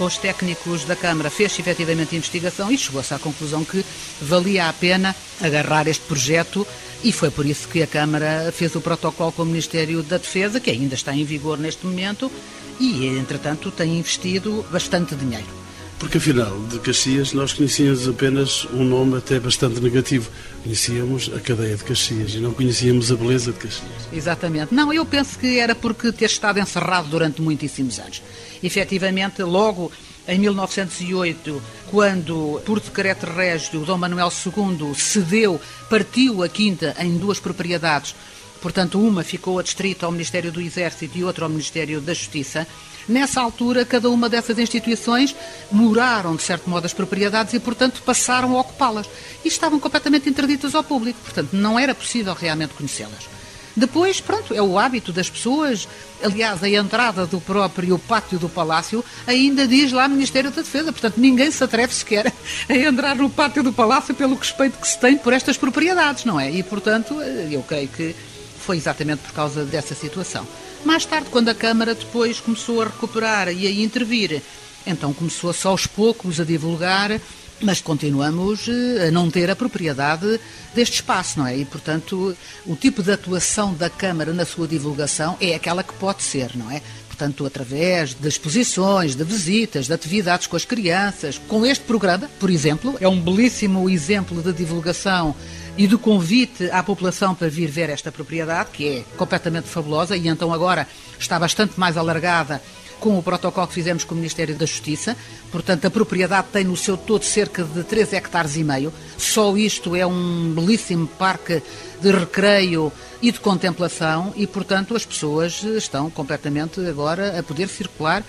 com 0.00 0.06
os 0.06 0.16
técnicos 0.16 0.86
da 0.86 0.96
Câmara 0.96 1.28
fez-se 1.28 1.60
efetivamente 1.60 2.16
investigação 2.16 2.72
e 2.72 2.78
chegou-se 2.78 3.12
à 3.12 3.18
conclusão 3.18 3.62
que 3.62 3.84
valia 4.22 4.66
a 4.66 4.72
pena 4.72 5.14
agarrar 5.42 5.86
este 5.88 6.06
projeto 6.06 6.66
e 7.04 7.12
foi 7.12 7.30
por 7.30 7.44
isso 7.44 7.68
que 7.68 7.82
a 7.82 7.86
Câmara 7.86 8.50
fez 8.50 8.74
o 8.74 8.80
protocolo 8.80 9.30
com 9.30 9.42
o 9.42 9.44
Ministério 9.44 10.02
da 10.02 10.16
Defesa, 10.16 10.58
que 10.58 10.70
ainda 10.70 10.94
está 10.94 11.14
em 11.14 11.22
vigor 11.22 11.58
neste 11.58 11.84
momento, 11.84 12.32
e, 12.80 13.08
entretanto, 13.08 13.70
tem 13.70 13.98
investido 13.98 14.64
bastante 14.72 15.14
dinheiro. 15.14 15.60
Porque 15.98 16.16
afinal, 16.16 16.58
de 16.70 16.78
Caxias, 16.78 17.34
nós 17.34 17.52
conhecíamos 17.52 18.08
apenas 18.08 18.66
um 18.72 18.82
nome 18.82 19.18
até 19.18 19.38
bastante 19.38 19.80
negativo. 19.80 20.30
Conhecíamos 20.62 21.30
a 21.36 21.40
cadeia 21.40 21.76
de 21.76 21.84
Caxias 21.84 22.32
e 22.32 22.38
não 22.38 22.54
conhecíamos 22.54 23.12
a 23.12 23.16
beleza 23.16 23.52
de 23.52 23.58
Caxias. 23.58 24.08
Exatamente. 24.10 24.74
Não, 24.74 24.90
eu 24.94 25.04
penso 25.04 25.38
que 25.38 25.58
era 25.58 25.74
porque 25.74 26.10
ter 26.10 26.24
estado 26.24 26.58
encerrado 26.58 27.08
durante 27.08 27.42
muitíssimos 27.42 27.98
anos. 27.98 28.22
Efetivamente, 28.62 29.42
logo 29.42 29.90
em 30.28 30.38
1908, 30.38 31.62
quando, 31.90 32.60
por 32.64 32.80
decreto 32.80 33.26
régio, 33.26 33.80
Dom 33.80 33.98
Manuel 33.98 34.30
II 34.30 34.94
cedeu, 34.94 35.60
partiu 35.88 36.42
a 36.42 36.48
quinta 36.48 36.94
em 36.98 37.16
duas 37.16 37.40
propriedades, 37.40 38.14
portanto, 38.60 39.00
uma 39.00 39.24
ficou 39.24 39.58
adstrita 39.58 40.06
ao 40.06 40.12
Ministério 40.12 40.52
do 40.52 40.60
Exército 40.60 41.16
e 41.16 41.24
outra 41.24 41.44
ao 41.44 41.50
Ministério 41.50 42.00
da 42.00 42.14
Justiça, 42.14 42.66
Nessa 43.08 43.40
altura, 43.40 43.84
cada 43.84 44.08
uma 44.08 44.28
dessas 44.28 44.56
instituições 44.58 45.34
moraram, 45.70 46.36
de 46.36 46.42
certo 46.42 46.68
modo, 46.70 46.84
as 46.86 46.92
propriedades 46.92 47.52
e, 47.54 47.58
portanto, 47.58 48.02
passaram 48.04 48.56
a 48.56 48.60
ocupá-las. 48.60 49.08
E 49.44 49.48
estavam 49.48 49.80
completamente 49.80 50.28
interditas 50.28 50.74
ao 50.76 50.84
público, 50.84 51.18
portanto, 51.24 51.52
não 51.52 51.76
era 51.76 51.92
possível 51.92 52.34
realmente 52.34 52.74
conhecê-las. 52.74 53.39
Depois, 53.80 54.20
pronto, 54.20 54.52
é 54.52 54.60
o 54.60 54.78
hábito 54.78 55.10
das 55.10 55.30
pessoas. 55.30 55.88
Aliás, 56.22 56.62
a 56.62 56.68
entrada 56.68 57.24
do 57.24 57.40
próprio 57.40 57.98
pátio 57.98 58.38
do 58.38 58.46
Palácio 58.46 59.02
ainda 59.26 59.66
diz 59.66 59.90
lá 59.90 60.06
Ministério 60.06 60.50
da 60.50 60.60
Defesa. 60.60 60.92
Portanto, 60.92 61.14
ninguém 61.16 61.50
se 61.50 61.64
atreve 61.64 61.94
sequer 61.94 62.30
a 62.68 62.74
entrar 62.74 63.16
no 63.16 63.30
pátio 63.30 63.62
do 63.62 63.72
Palácio 63.72 64.14
pelo 64.14 64.34
respeito 64.34 64.78
que 64.78 64.86
se 64.86 64.98
tem 64.98 65.16
por 65.16 65.32
estas 65.32 65.56
propriedades, 65.56 66.26
não 66.26 66.38
é? 66.38 66.50
E, 66.50 66.62
portanto, 66.62 67.14
eu 67.22 67.62
creio 67.62 67.88
que 67.88 68.14
foi 68.58 68.76
exatamente 68.76 69.22
por 69.22 69.32
causa 69.32 69.64
dessa 69.64 69.94
situação. 69.94 70.46
Mais 70.84 71.06
tarde, 71.06 71.30
quando 71.30 71.48
a 71.48 71.54
Câmara 71.54 71.94
depois 71.94 72.38
começou 72.38 72.82
a 72.82 72.84
recuperar 72.84 73.48
e 73.48 73.66
a 73.66 73.70
intervir, 73.70 74.42
então 74.86 75.14
começou-se 75.14 75.66
aos 75.66 75.86
poucos 75.86 76.38
a 76.38 76.44
divulgar, 76.44 77.18
mas 77.62 77.80
continuamos 77.80 78.68
eh, 78.68 79.08
a 79.08 79.10
não 79.10 79.30
ter 79.30 79.50
a 79.50 79.56
propriedade 79.56 80.40
deste 80.74 80.96
espaço, 80.96 81.38
não 81.38 81.46
é? 81.46 81.58
E, 81.58 81.64
portanto, 81.64 82.36
o 82.66 82.76
tipo 82.76 83.02
de 83.02 83.12
atuação 83.12 83.74
da 83.74 83.90
Câmara 83.90 84.32
na 84.32 84.44
sua 84.44 84.66
divulgação 84.66 85.36
é 85.40 85.54
aquela 85.54 85.82
que 85.82 85.92
pode 85.94 86.22
ser, 86.22 86.56
não 86.56 86.70
é? 86.70 86.82
Portanto, 87.08 87.44
através 87.44 88.14
de 88.14 88.26
exposições, 88.26 89.14
de 89.14 89.24
visitas, 89.24 89.86
de 89.86 89.92
atividades 89.92 90.46
com 90.46 90.56
as 90.56 90.64
crianças. 90.64 91.38
Com 91.48 91.66
este 91.66 91.84
programa, 91.84 92.30
por 92.38 92.48
exemplo, 92.48 92.96
é 92.98 93.06
um 93.06 93.20
belíssimo 93.20 93.90
exemplo 93.90 94.42
de 94.42 94.54
divulgação 94.54 95.34
e 95.76 95.86
do 95.86 95.98
convite 95.98 96.70
à 96.70 96.82
população 96.82 97.34
para 97.34 97.48
vir 97.48 97.66
ver 97.66 97.90
esta 97.90 98.10
propriedade, 98.10 98.70
que 98.72 98.88
é 98.88 99.04
completamente 99.18 99.68
fabulosa 99.68 100.16
e 100.16 100.28
então 100.28 100.52
agora 100.52 100.88
está 101.18 101.38
bastante 101.38 101.78
mais 101.78 101.98
alargada 101.98 102.60
com 103.00 103.18
o 103.18 103.22
protocolo 103.22 103.66
que 103.66 103.74
fizemos 103.74 104.04
com 104.04 104.14
o 104.14 104.16
Ministério 104.16 104.54
da 104.54 104.66
Justiça. 104.66 105.16
Portanto, 105.50 105.86
a 105.86 105.90
propriedade 105.90 106.48
tem 106.52 106.64
no 106.64 106.76
seu 106.76 106.96
todo 106.96 107.24
cerca 107.24 107.64
de 107.64 107.82
3 107.82 108.12
hectares 108.12 108.56
e 108.56 108.62
meio. 108.62 108.92
Só 109.16 109.56
isto 109.56 109.96
é 109.96 110.06
um 110.06 110.52
belíssimo 110.54 111.06
parque 111.06 111.62
de 112.00 112.10
recreio 112.10 112.92
e 113.22 113.32
de 113.32 113.40
contemplação 113.40 114.32
e, 114.36 114.46
portanto, 114.46 114.94
as 114.94 115.04
pessoas 115.04 115.62
estão 115.64 116.10
completamente 116.10 116.80
agora 116.86 117.38
a 117.38 117.42
poder 117.42 117.68
circular 117.68 118.22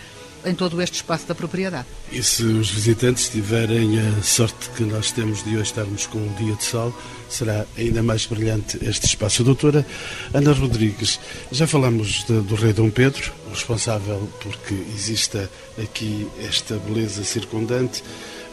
em 0.46 0.54
todo 0.56 0.82
este 0.82 0.96
espaço 0.96 1.28
da 1.28 1.36
propriedade. 1.36 1.88
E 2.12 2.22
se 2.22 2.44
os 2.44 2.70
visitantes 2.70 3.30
tiverem 3.30 4.00
a 4.00 4.22
sorte 4.22 4.70
que 4.76 4.84
nós 4.84 5.12
temos 5.12 5.44
de 5.44 5.52
hoje 5.52 5.64
estarmos 5.64 6.06
com 6.08 6.18
um 6.18 6.34
dia 6.34 6.56
de 6.56 6.64
sol, 6.64 6.94
será 7.30 7.66
ainda 7.78 8.04
mais 8.04 8.26
brilhante 8.26 8.78
este 8.82 9.06
espaço. 9.06 9.44
Doutora 9.44 9.86
Ana 10.34 10.52
Rodrigues, 10.52 11.20
já 11.52 11.66
falamos 11.66 12.26
de, 12.26 12.42
do 12.42 12.56
rei 12.56 12.74
Dom 12.74 12.90
Pedro, 12.90 13.32
responsável 13.50 14.30
porque 14.42 14.74
exista 14.96 15.50
aqui 15.82 16.28
esta 16.42 16.78
beleza 16.78 17.24
circundante. 17.24 18.04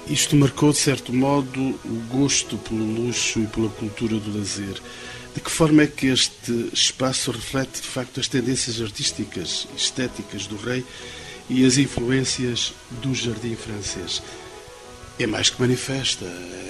Isto 0.08 0.36
marcou, 0.36 0.72
de 0.72 0.78
certo 0.78 1.12
modo, 1.12 1.60
o 1.84 2.02
gosto 2.10 2.56
pelo 2.56 2.84
luxo 2.84 3.40
e 3.40 3.46
pela 3.46 3.68
cultura 3.68 4.16
do 4.16 4.38
lazer. 4.38 4.80
De 5.34 5.40
que 5.40 5.50
forma 5.50 5.82
é 5.82 5.86
que 5.86 6.06
este 6.06 6.70
espaço 6.72 7.30
reflete, 7.30 7.82
de 7.82 7.86
facto, 7.86 8.18
as 8.18 8.26
tendências 8.26 8.80
artísticas 8.80 9.68
estéticas 9.76 10.46
do 10.46 10.56
rei 10.56 10.84
e 11.48 11.64
as 11.64 11.78
influências 11.78 12.72
do 13.02 13.14
jardim 13.14 13.56
francês. 13.56 14.22
É 15.18 15.26
mais 15.26 15.50
que 15.50 15.60
manifesta 15.60 16.24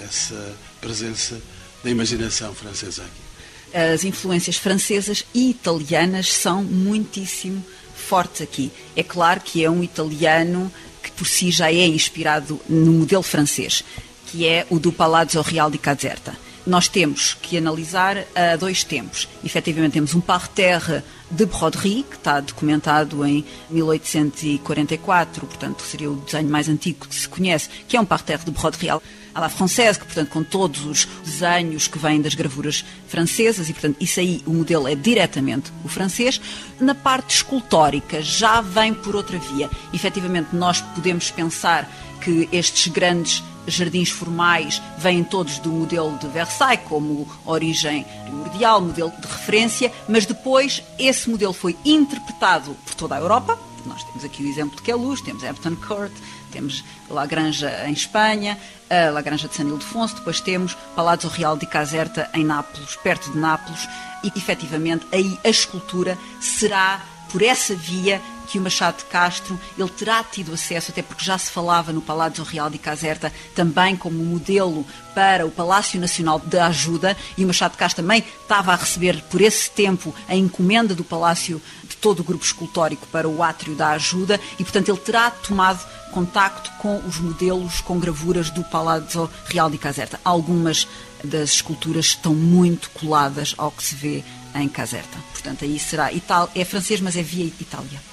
essa 0.05 0.57
presença 0.81 1.41
da 1.83 1.91
imaginação 1.91 2.55
francesa 2.55 3.03
aqui. 3.03 3.77
As 3.77 4.05
influências 4.05 4.57
francesas 4.57 5.25
e 5.35 5.51
italianas 5.51 6.33
são 6.33 6.63
muitíssimo 6.63 7.63
fortes 7.95 8.41
aqui. 8.41 8.71
É 8.97 9.03
claro 9.03 9.41
que 9.41 9.63
é 9.63 9.71
um 9.71 9.83
italiano 9.83 10.73
que 11.03 11.11
por 11.13 11.27
si 11.27 11.51
já 11.51 11.71
é 11.71 11.87
inspirado 11.87 12.61
no 12.69 12.93
modelo 12.93 13.23
francês, 13.23 13.85
que 14.27 14.47
é 14.47 14.67
o 14.71 14.79
do 14.79 14.91
Palazzo 14.91 15.41
Real 15.43 15.71
de 15.71 15.79
Caserta 15.79 16.49
nós 16.69 16.87
temos 16.87 17.35
que 17.41 17.57
analisar 17.57 18.25
a 18.35 18.55
dois 18.55 18.85
tempos. 18.85 19.27
Efetivamente, 19.43 19.95
temos 19.95 20.15
um 20.15 20.21
parterre 20.21 21.03
de 21.31 21.47
broderie, 21.47 22.03
que 22.03 22.17
está 22.17 22.41
documentado 22.41 23.25
em 23.25 23.45
1844, 23.71 25.47
portanto, 25.47 25.83
seria 25.83 26.11
o 26.11 26.17
desenho 26.17 26.49
mais 26.49 26.69
antigo 26.69 27.07
que 27.07 27.15
se 27.15 27.29
conhece, 27.29 27.69
que 27.87 27.97
é 27.97 28.01
um 28.01 28.05
parterre 28.05 28.45
de 28.45 28.51
broderie 28.51 28.91
à 28.91 29.41
la 29.41 29.49
française, 29.49 29.99
que, 29.99 30.05
portanto, 30.05 30.31
com 30.31 30.43
todos 30.43 30.85
os 30.85 31.05
desenhos 31.25 31.87
que 31.87 31.99
vêm 31.99 32.21
das 32.21 32.35
gravuras 32.35 32.85
francesas, 33.07 33.69
e, 33.69 33.73
portanto, 33.73 33.97
isso 34.01 34.21
aí, 34.21 34.43
o 34.47 34.53
modelo 34.53 34.89
é 34.89 34.95
diretamente 34.95 35.73
o 35.85 35.89
francês. 35.89 36.41
Na 36.81 36.95
parte 36.95 37.37
escultórica, 37.37 38.23
já 38.23 38.61
vem 38.61 38.95
por 38.95 39.15
outra 39.15 39.39
via. 39.39 39.71
Efetivamente, 39.93 40.49
nós 40.55 40.81
podemos 40.81 41.31
pensar 41.31 41.89
que 42.21 42.49
estes 42.51 42.93
grandes 42.93 43.43
jardins 43.69 44.11
formais 44.11 44.83
vêm 44.97 45.23
todos 45.23 45.59
do 45.59 45.71
modelo 45.71 46.17
de 46.19 46.27
Versailles 46.29 46.83
como 46.89 47.29
origem 47.45 48.05
primordial, 48.25 48.81
modelo 48.81 49.13
de 49.21 49.27
referência, 49.27 49.93
mas 50.09 50.27
depois 50.27 50.83
esse 50.99 51.29
modelo 51.31 51.53
foi 51.53 51.77
interpretado 51.85 52.75
por 52.85 52.95
toda 52.95 53.17
a 53.17 53.19
Europa. 53.19 53.59
Nós 53.87 54.03
temos 54.05 54.25
aqui 54.25 54.43
o 54.43 54.49
exemplo 54.49 54.77
de 54.77 54.83
Queluz, 54.83 55.21
temos 55.21 55.43
Hampton 55.45 55.77
Court, 55.77 56.13
temos 56.51 56.85
La 57.09 57.27
Granja 57.27 57.87
em 57.87 57.93
Espanha, 57.93 58.59
a 58.91 59.11
La 59.11 59.23
Granja 59.23 59.49
de 59.49 59.55
San 59.55 59.65
Ildefonso, 59.65 60.17
depois 60.17 60.41
temos 60.41 60.77
Palazzo 60.95 61.29
Real 61.29 61.57
de 61.57 61.67
Caserta 61.67 62.29
em 62.35 62.45
Nápoles, 62.45 62.97
perto 62.97 63.31
de 63.31 63.39
Nápoles, 63.39 63.89
e 64.25 64.33
efetivamente 64.37 65.07
aí 65.13 65.39
a 65.45 65.49
escultura 65.49 66.19
será 66.41 67.01
por 67.31 67.43
essa 67.43 67.75
via 67.75 68.21
que 68.49 68.59
o 68.59 68.62
Machado 68.62 68.99
de 68.99 69.05
Castro 69.05 69.61
ele 69.76 69.88
terá 69.90 70.25
tido 70.25 70.55
acesso, 70.55 70.90
até 70.90 71.02
porque 71.02 71.25
já 71.25 71.37
se 71.37 71.50
falava 71.50 71.93
no 71.93 72.00
Palácio 72.00 72.43
Real 72.45 72.71
de 72.71 72.78
Caserta 72.78 73.33
também 73.55 73.97
como 73.97 74.25
modelo 74.25 74.87
para 75.14 75.47
o 75.47 75.50
Palácio 75.50 76.00
Nacional 76.00 76.38
da 76.38 76.67
Ajuda, 76.67 77.17
e 77.37 77.45
o 77.45 77.47
Machado 77.47 77.73
de 77.73 77.78
Castro 77.78 78.02
também 78.02 78.25
estava 78.43 78.73
a 78.73 78.76
receber 78.76 79.23
por 79.31 79.40
esse 79.40 79.71
tempo 79.71 80.14
a 80.28 80.35
encomenda 80.35 80.95
do 80.95 81.05
Palácio 81.05 81.61
de 81.85 81.97
todo 81.97 82.21
o 82.21 82.25
grupo 82.25 82.45
escultórico 82.45 83.07
para 83.09 83.28
o 83.28 83.43
Átrio 83.43 83.75
da 83.75 83.90
Ajuda, 83.90 84.40
e 84.59 84.64
portanto 84.64 84.88
ele 84.88 84.99
terá 84.99 85.31
tomado 85.31 85.85
contacto 86.12 86.71
com 86.78 86.99
os 87.07 87.19
modelos 87.19 87.81
com 87.81 87.99
gravuras 87.99 88.50
do 88.50 88.64
Palácio 88.64 89.28
Real 89.47 89.69
de 89.69 89.76
Caserta. 89.78 90.19
Algumas 90.25 90.88
das 91.23 91.50
esculturas 91.50 92.07
estão 92.07 92.35
muito 92.35 92.90
coladas 92.90 93.55
ao 93.59 93.71
que 93.71 93.83
se 93.83 93.95
vê 93.95 94.25
em 94.55 94.69
Caserta. 94.69 95.19
Portanto, 95.33 95.64
aí 95.64 95.78
será 95.78 96.12
Ital 96.12 96.50
é 96.55 96.64
francês, 96.64 97.00
mas 97.00 97.17
é 97.17 97.23
via 97.23 97.47
Itália. 97.47 98.08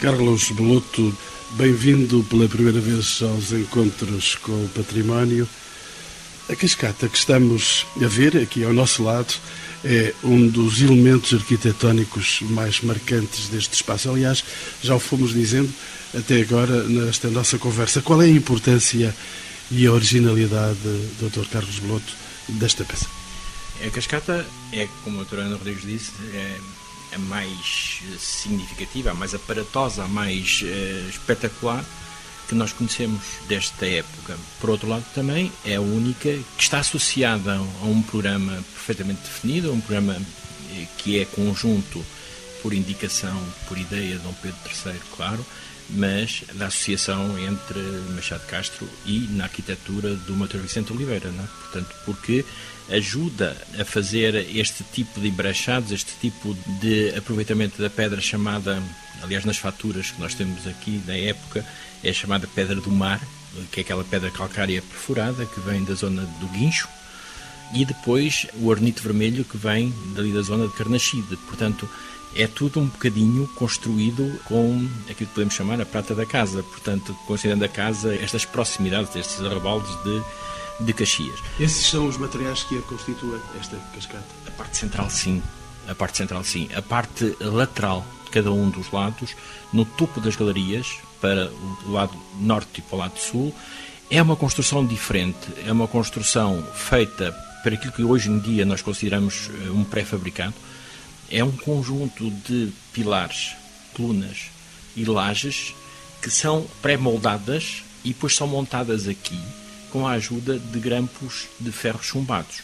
Carlos 0.00 0.50
Beluto, 0.50 1.16
bem-vindo 1.52 2.24
pela 2.24 2.48
primeira 2.48 2.80
vez 2.80 3.20
aos 3.22 3.52
encontros 3.52 4.34
com 4.36 4.52
o 4.52 4.70
património. 4.74 5.48
A 6.48 6.56
cascata 6.56 7.08
que 7.08 7.16
estamos 7.16 7.86
a 8.02 8.06
ver 8.06 8.36
aqui 8.36 8.64
ao 8.64 8.72
nosso 8.72 9.02
lado 9.02 9.34
é 9.84 10.12
um 10.22 10.48
dos 10.48 10.80
elementos 10.80 11.32
arquitetónicos 11.32 12.40
mais 12.42 12.80
marcantes 12.80 13.48
deste 13.48 13.74
espaço. 13.74 14.10
Aliás, 14.10 14.44
já 14.82 14.94
o 14.94 15.00
fomos 15.00 15.32
dizendo 15.32 15.72
até 16.16 16.40
agora 16.40 16.82
nesta 16.84 17.28
nossa 17.28 17.58
conversa. 17.58 18.02
Qual 18.02 18.20
é 18.22 18.26
a 18.26 18.28
importância 18.28 19.14
e 19.70 19.86
a 19.86 19.92
originalidade, 19.92 20.78
Dr. 21.20 21.46
Carlos 21.50 21.78
Beloto, 21.78 22.12
desta 22.48 22.84
peça? 22.84 23.06
A 23.84 23.90
cascata 23.90 24.46
é, 24.72 24.88
como 25.02 25.16
a 25.16 25.20
doutora 25.22 25.42
Ana 25.42 25.56
Rodrigues 25.56 25.82
disse, 25.82 26.12
é 26.34 26.58
a 27.14 27.18
mais 27.18 28.00
significativa, 28.18 29.10
a 29.10 29.14
mais 29.14 29.34
aparatosa, 29.34 30.04
a 30.04 30.08
mais 30.08 30.62
uh, 30.62 31.08
espetacular 31.08 31.84
que 32.48 32.54
nós 32.54 32.72
conhecemos 32.72 33.22
desta 33.48 33.86
época. 33.86 34.36
Por 34.60 34.70
outro 34.70 34.88
lado, 34.88 35.04
também 35.14 35.50
é 35.64 35.76
a 35.76 35.80
única 35.80 36.28
que 36.56 36.62
está 36.62 36.80
associada 36.80 37.54
a 37.54 37.84
um 37.84 38.02
programa 38.02 38.52
perfeitamente 38.74 39.22
definido, 39.22 39.70
a 39.70 39.72
um 39.72 39.80
programa 39.80 40.20
eh, 40.76 40.86
que 40.98 41.18
é 41.18 41.24
conjunto 41.24 42.04
por 42.60 42.74
indicação, 42.74 43.42
por 43.66 43.78
ideia 43.78 44.16
de 44.16 44.22
Dom 44.22 44.34
Pedro 44.34 44.58
III, 44.84 45.00
claro, 45.16 45.46
mas 45.90 46.44
da 46.54 46.66
associação 46.66 47.38
entre 47.38 47.80
Machado 48.14 48.46
Castro 48.46 48.88
e 49.06 49.20
na 49.30 49.44
arquitetura 49.44 50.14
do 50.14 50.34
Matheus 50.34 50.62
Vicente 50.62 50.92
Oliveira, 50.92 51.30
não 51.30 51.44
é? 51.44 51.46
portanto, 51.46 51.94
porque 52.04 52.44
ajuda 52.90 53.56
a 53.78 53.84
fazer 53.84 54.34
este 54.54 54.84
tipo 54.84 55.20
de 55.20 55.28
embrachados, 55.28 55.92
este 55.92 56.12
tipo 56.20 56.56
de 56.80 57.14
aproveitamento 57.16 57.80
da 57.80 57.88
pedra 57.88 58.20
chamada, 58.20 58.82
aliás, 59.22 59.44
nas 59.44 59.56
faturas 59.56 60.10
que 60.10 60.20
nós 60.20 60.34
temos 60.34 60.66
aqui 60.66 60.98
da 61.06 61.16
época, 61.16 61.64
é 62.02 62.12
chamada 62.12 62.46
pedra 62.46 62.76
do 62.76 62.90
mar, 62.90 63.20
que 63.70 63.80
é 63.80 63.82
aquela 63.82 64.04
pedra 64.04 64.30
calcária 64.30 64.82
perfurada 64.82 65.46
que 65.46 65.60
vem 65.60 65.84
da 65.84 65.94
zona 65.94 66.22
do 66.22 66.46
Guincho, 66.48 66.88
e 67.74 67.84
depois 67.84 68.46
o 68.60 68.70
arnito 68.70 69.02
vermelho 69.02 69.44
que 69.44 69.56
vem 69.56 69.92
dali 70.14 70.32
da 70.32 70.42
zona 70.42 70.66
de 70.66 70.74
Carnaxide. 70.74 71.36
Portanto, 71.48 71.88
é 72.34 72.46
tudo 72.46 72.80
um 72.80 72.86
bocadinho 72.86 73.46
construído 73.54 74.38
com 74.44 74.88
aquilo 75.04 75.28
que 75.28 75.34
podemos 75.34 75.54
chamar 75.54 75.80
a 75.80 75.86
prata 75.86 76.14
da 76.14 76.26
casa. 76.26 76.62
Portanto, 76.62 77.16
considerando 77.26 77.64
a 77.64 77.68
casa 77.68 78.14
estas 78.14 78.44
proximidades, 78.44 79.14
estes 79.16 79.40
arrabaldes 79.40 79.90
de 80.02 80.22
de 80.84 80.92
Caxias. 80.92 81.38
Esses 81.58 81.86
são 81.86 82.06
os 82.06 82.16
materiais 82.16 82.62
que 82.64 82.78
a 82.78 82.82
constituem, 82.82 83.40
esta 83.60 83.76
cascata? 83.94 84.24
A 84.46 84.50
parte 84.50 84.76
central, 84.76 85.10
sim. 85.10 85.42
A 85.88 85.94
parte 85.94 86.18
central, 86.18 86.44
sim. 86.44 86.68
A 86.74 86.82
parte 86.82 87.36
lateral 87.40 88.04
de 88.24 88.30
cada 88.30 88.52
um 88.52 88.70
dos 88.70 88.90
lados, 88.90 89.34
no 89.72 89.84
topo 89.84 90.20
das 90.20 90.36
galerias, 90.36 90.96
para 91.20 91.50
o 91.86 91.92
lado 91.92 92.16
norte 92.40 92.78
e 92.78 92.82
para 92.82 92.96
o 92.96 92.98
lado 92.98 93.18
sul, 93.18 93.54
é 94.10 94.20
uma 94.20 94.36
construção 94.36 94.84
diferente. 94.84 95.38
É 95.66 95.72
uma 95.72 95.88
construção 95.88 96.62
feita 96.74 97.32
para 97.62 97.74
aquilo 97.74 97.92
que 97.92 98.02
hoje 98.02 98.28
em 98.28 98.38
dia 98.38 98.64
nós 98.64 98.82
consideramos 98.82 99.48
eh, 99.48 99.70
um 99.70 99.84
pré-fabricado. 99.84 100.54
É 101.30 101.42
um 101.42 101.52
conjunto 101.52 102.30
de 102.30 102.72
pilares, 102.92 103.54
colunas 103.94 104.50
e 104.94 105.04
lajes 105.04 105.74
que 106.20 106.30
são 106.30 106.66
pré-moldadas 106.82 107.82
e 108.04 108.08
depois 108.08 108.36
são 108.36 108.46
montadas 108.46 109.08
aqui 109.08 109.40
com 109.92 110.06
a 110.06 110.12
ajuda 110.12 110.58
de 110.58 110.80
grampos 110.80 111.48
de 111.60 111.70
ferro 111.70 112.02
chumbados. 112.02 112.62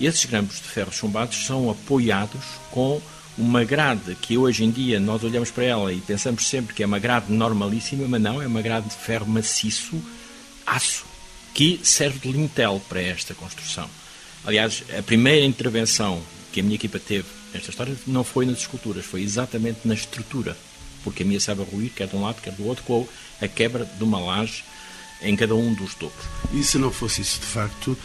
Esses 0.00 0.24
grampos 0.24 0.56
de 0.56 0.62
ferro 0.62 0.90
chumbados 0.90 1.44
são 1.44 1.70
apoiados 1.70 2.42
com 2.70 3.00
uma 3.36 3.62
grade 3.62 4.16
que 4.16 4.38
hoje 4.38 4.64
em 4.64 4.70
dia 4.70 4.98
nós 4.98 5.22
olhamos 5.22 5.50
para 5.50 5.64
ela 5.64 5.92
e 5.92 6.00
pensamos 6.00 6.48
sempre 6.48 6.74
que 6.74 6.82
é 6.82 6.86
uma 6.86 6.98
grade 6.98 7.30
normalíssima, 7.30 8.08
mas 8.08 8.20
não, 8.20 8.40
é 8.40 8.46
uma 8.46 8.62
grade 8.62 8.88
de 8.88 8.94
ferro 8.94 9.26
maciço, 9.26 10.02
aço, 10.66 11.04
que 11.54 11.78
serve 11.82 12.18
de 12.18 12.32
lintel 12.32 12.80
para 12.88 13.02
esta 13.02 13.34
construção. 13.34 13.88
Aliás, 14.44 14.82
a 14.98 15.02
primeira 15.02 15.44
intervenção 15.44 16.22
que 16.52 16.60
a 16.60 16.62
minha 16.62 16.74
equipa 16.74 16.98
teve 16.98 17.28
nesta 17.52 17.70
história 17.70 17.94
não 18.06 18.24
foi 18.24 18.46
nas 18.46 18.58
esculturas, 18.58 19.04
foi 19.04 19.22
exatamente 19.22 19.80
na 19.84 19.94
estrutura, 19.94 20.56
porque 21.04 21.22
a 21.22 21.26
minha 21.26 21.40
sabe 21.40 21.62
ruir, 21.62 21.92
quer 21.94 22.08
de 22.08 22.16
um 22.16 22.22
lado, 22.22 22.40
quer 22.40 22.52
do 22.52 22.66
outro, 22.66 22.82
com 22.84 23.06
a 23.40 23.48
quebra 23.48 23.84
de 23.84 24.02
uma 24.02 24.18
laje 24.18 24.64
em 25.22 25.36
cada 25.36 25.54
um 25.54 25.72
dos 25.74 25.94
topos. 25.94 26.24
E 26.52 26.62
se 26.62 26.78
não 26.78 26.90
fosse 26.90 27.22
isso, 27.22 27.40
de 27.40 27.46
facto, 27.46 27.96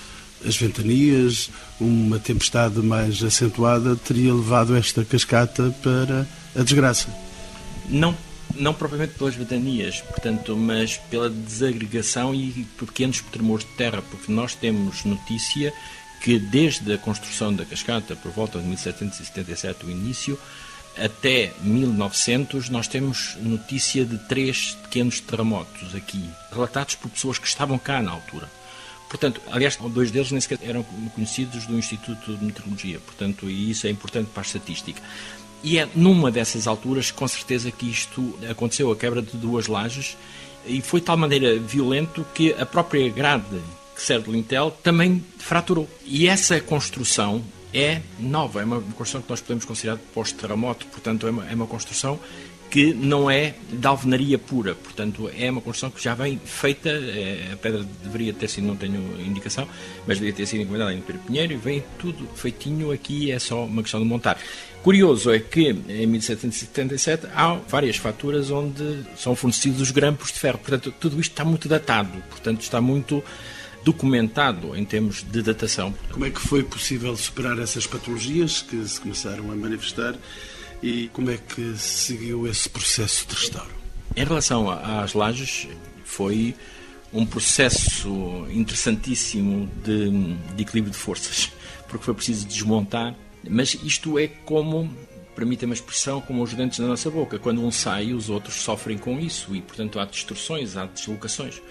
as 0.46 0.56
ventanias, 0.56 1.50
uma 1.80 2.20
tempestade 2.20 2.80
mais 2.80 3.22
acentuada, 3.24 3.96
teria 3.96 4.34
levado 4.34 4.76
esta 4.76 5.04
cascata 5.04 5.76
para 5.82 6.28
a 6.56 6.64
desgraça? 6.64 7.10
Não, 7.90 8.16
não 8.56 8.74
propriamente 8.74 9.14
pelas 9.14 9.36
ventanias, 9.36 10.02
portanto, 10.02 10.56
mas 10.56 10.98
pela 11.10 11.30
desagregação 11.30 12.34
e 12.34 12.68
pequenos 12.78 13.22
tremores 13.22 13.66
de 13.66 13.72
terra, 13.72 14.02
porque 14.12 14.32
nós 14.32 14.56
temos 14.56 15.04
notícia 15.06 15.74
que 16.22 16.40
desde 16.40 16.94
a 16.94 16.98
construção 16.98 17.54
da 17.54 17.66
cascata, 17.66 18.16
por 18.16 18.32
volta 18.32 18.60
de 18.60 18.66
1777, 18.66 19.86
o 19.86 19.90
início, 19.90 20.38
até 21.04 21.52
1900 21.62 22.70
nós 22.70 22.88
temos 22.88 23.36
notícia 23.42 24.06
de 24.06 24.18
três 24.28 24.78
pequenos 24.84 25.20
terremotos 25.20 25.96
aqui, 25.96 26.30
relatados 26.52 26.96
por 26.96 27.10
pessoas 27.10 27.38
que 27.38 27.48
estavam 27.48 27.78
cá 27.78 28.02
na 28.02 28.12
altura. 28.12 28.50
Portanto, 29.10 29.42
aliás, 29.52 29.78
dois 29.78 30.12
deles 30.12 30.32
nem 30.32 30.42
sequer 30.42 30.60
eram 30.62 30.84
conhecidos 31.16 31.66
do 31.66 31.78
Instituto 31.78 32.36
de 32.36 32.44
Meteorologia, 32.44 33.00
portanto, 33.00 33.50
e 33.50 33.72
isso 33.72 33.88
é 33.88 33.90
importante 33.90 34.30
para 34.34 34.42
a 34.42 34.46
estatística. 34.46 35.02
E 35.64 35.80
é 35.80 35.88
numa 35.96 36.30
dessas 36.30 36.68
alturas, 36.68 37.10
com 37.10 37.28
certeza, 37.28 37.72
que 37.72 37.90
isto 37.90 38.38
aconteceu, 38.50 38.92
a 38.92 38.96
quebra 38.96 39.22
de 39.22 39.38
duas 39.38 39.68
lajes, 39.68 40.18
e 40.66 40.82
foi 40.82 41.00
de 41.00 41.06
tal 41.06 41.18
maneira 41.18 41.58
violento 41.58 42.26
que 42.34 42.54
a 42.54 42.66
própria 42.66 43.10
grade 43.10 43.62
que 43.96 44.02
serve 44.02 44.26
de 44.26 44.38
lintel 44.38 44.72
também 44.84 45.24
fraturou. 45.40 45.90
E 46.06 46.28
essa 46.28 46.60
construção 46.60 47.44
é 47.74 48.02
nova, 48.20 48.62
é 48.62 48.66
uma 48.66 48.82
construção 48.82 49.22
que 49.22 49.30
nós 49.30 49.42
podemos 49.42 49.66
considerar 49.66 49.98
pós-terremoto, 50.14 50.86
portanto, 50.88 51.28
é 51.28 51.32
uma, 51.32 51.50
é 51.50 51.56
uma 51.56 51.68
construção 51.68 52.20
que 52.70 52.94
não 52.94 53.32
é 53.32 53.56
de 53.72 53.88
alvenaria 53.88 54.38
pura, 54.38 54.76
portanto 54.76 55.30
é 55.38 55.50
uma 55.50 55.62
construção 55.62 55.90
que 55.90 56.04
já 56.04 56.14
vem 56.14 56.40
feita, 56.44 56.90
é, 56.90 57.52
a 57.54 57.58
pedra 57.58 57.86
deveria 58.04 58.34
ter 58.34 58.50
sido, 58.50 58.68
não 58.68 58.76
tenho 58.76 59.00
indicação, 59.22 59.68
mas 60.06 60.18
deveria 60.18 60.36
ter 60.36 60.46
sido 60.46 60.62
encomendada 60.62 60.94
em 60.94 61.02
Pedro 61.02 61.22
Pinheiro 61.24 61.54
e 61.54 61.56
vem 61.56 61.84
tudo 61.98 62.28
feitinho 62.36 62.92
aqui, 62.92 63.32
é 63.32 63.40
só 63.40 63.64
uma 63.66 63.82
questão 63.82 64.02
de 64.02 64.06
montar. 64.06 64.38
Curioso 64.84 65.32
é 65.32 65.40
que 65.40 65.70
em 65.70 66.08
1777 66.08 67.28
há 67.34 67.54
várias 67.68 67.98
faturas 67.98 68.52
onde 68.52 69.04
são 69.16 69.36
fornecidos 69.36 69.82
os 69.82 69.92
grampos 69.92 70.32
de 70.32 70.40
ferro, 70.40 70.60
portanto 70.60 70.94
tudo 71.00 71.20
isto 71.20 71.32
está 71.32 71.46
muito 71.46 71.68
datado, 71.68 72.22
portanto 72.30 72.62
está 72.62 72.82
muito 72.82 73.24
documentado 73.88 74.76
em 74.76 74.84
termos 74.84 75.24
de 75.24 75.42
datação. 75.42 75.96
Como 76.12 76.26
é 76.26 76.30
que 76.30 76.42
foi 76.42 76.62
possível 76.62 77.16
superar 77.16 77.58
essas 77.58 77.88
patologias 77.88 78.62
que 78.62 78.86
se 78.86 79.00
começaram 79.00 79.50
a 79.50 79.56
manifestar 79.56 80.14
e 80.84 81.08
como 81.14 81.32
é 81.32 81.38
que 81.38 81.74
seguiu 81.78 82.46
esse 82.48 82.70
processo 82.70 83.26
de 83.26 83.34
restauro? 83.34 83.72
Em 84.14 84.26
relação 84.26 84.70
às 84.70 85.14
lajes, 85.14 85.70
foi 86.04 86.54
um 87.14 87.26
processo 87.26 88.46
interessantíssimo 88.52 89.72
de, 89.86 90.10
de 90.54 90.64
equilíbrio 90.64 90.92
de 90.92 90.98
forças, 90.98 91.50
porque 91.88 92.04
foi 92.04 92.14
preciso 92.14 92.46
desmontar, 92.46 93.16
mas 93.50 93.74
isto 93.86 94.20
é 94.20 94.28
como 94.28 94.94
permitem-me 95.34 95.72
a 95.72 95.76
expressão 95.76 96.20
como 96.20 96.44
os 96.44 96.54
dentes 96.54 96.80
na 96.80 96.88
nossa 96.88 97.10
boca. 97.10 97.40
Quando 97.40 97.64
um 97.64 97.72
sai, 97.72 98.12
os 98.12 98.30
outros 98.30 98.56
sofrem 98.56 98.98
com 98.98 99.18
isso 99.18 99.56
e, 99.56 99.62
portanto, 99.62 99.98
há 99.98 100.04
distorções, 100.04 100.76
há 100.76 100.86
deslocações. 100.88 101.62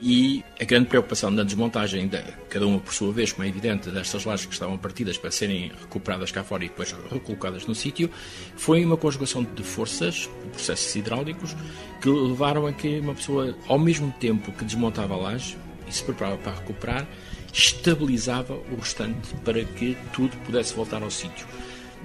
E 0.00 0.44
a 0.60 0.64
grande 0.64 0.86
preocupação 0.86 1.34
da 1.34 1.44
desmontagem, 1.44 2.08
de, 2.08 2.20
cada 2.50 2.66
uma 2.66 2.80
por 2.80 2.92
sua 2.92 3.12
vez, 3.12 3.32
como 3.32 3.44
é 3.44 3.48
evidente, 3.48 3.90
destas 3.90 4.24
lajes 4.24 4.44
que 4.44 4.52
estavam 4.52 4.76
partidas 4.76 5.16
para 5.16 5.30
serem 5.30 5.72
recuperadas 5.80 6.30
cá 6.30 6.42
fora 6.42 6.64
e 6.64 6.68
depois 6.68 6.94
recolocadas 7.10 7.66
no 7.66 7.74
sítio, 7.74 8.10
foi 8.56 8.84
uma 8.84 8.96
conjugação 8.96 9.44
de 9.44 9.62
forças, 9.62 10.28
processos 10.52 10.94
hidráulicos, 10.94 11.56
que 12.02 12.08
levaram 12.08 12.66
a 12.66 12.72
que 12.72 12.98
uma 12.98 13.14
pessoa, 13.14 13.56
ao 13.66 13.78
mesmo 13.78 14.12
tempo 14.20 14.52
que 14.52 14.64
desmontava 14.64 15.14
a 15.14 15.16
laje 15.16 15.56
e 15.88 15.94
se 15.94 16.02
preparava 16.02 16.38
para 16.38 16.52
recuperar, 16.52 17.06
estabilizava 17.52 18.54
o 18.54 18.76
restante 18.76 19.32
para 19.44 19.64
que 19.64 19.96
tudo 20.12 20.36
pudesse 20.38 20.74
voltar 20.74 21.02
ao 21.02 21.10
sítio. 21.10 21.46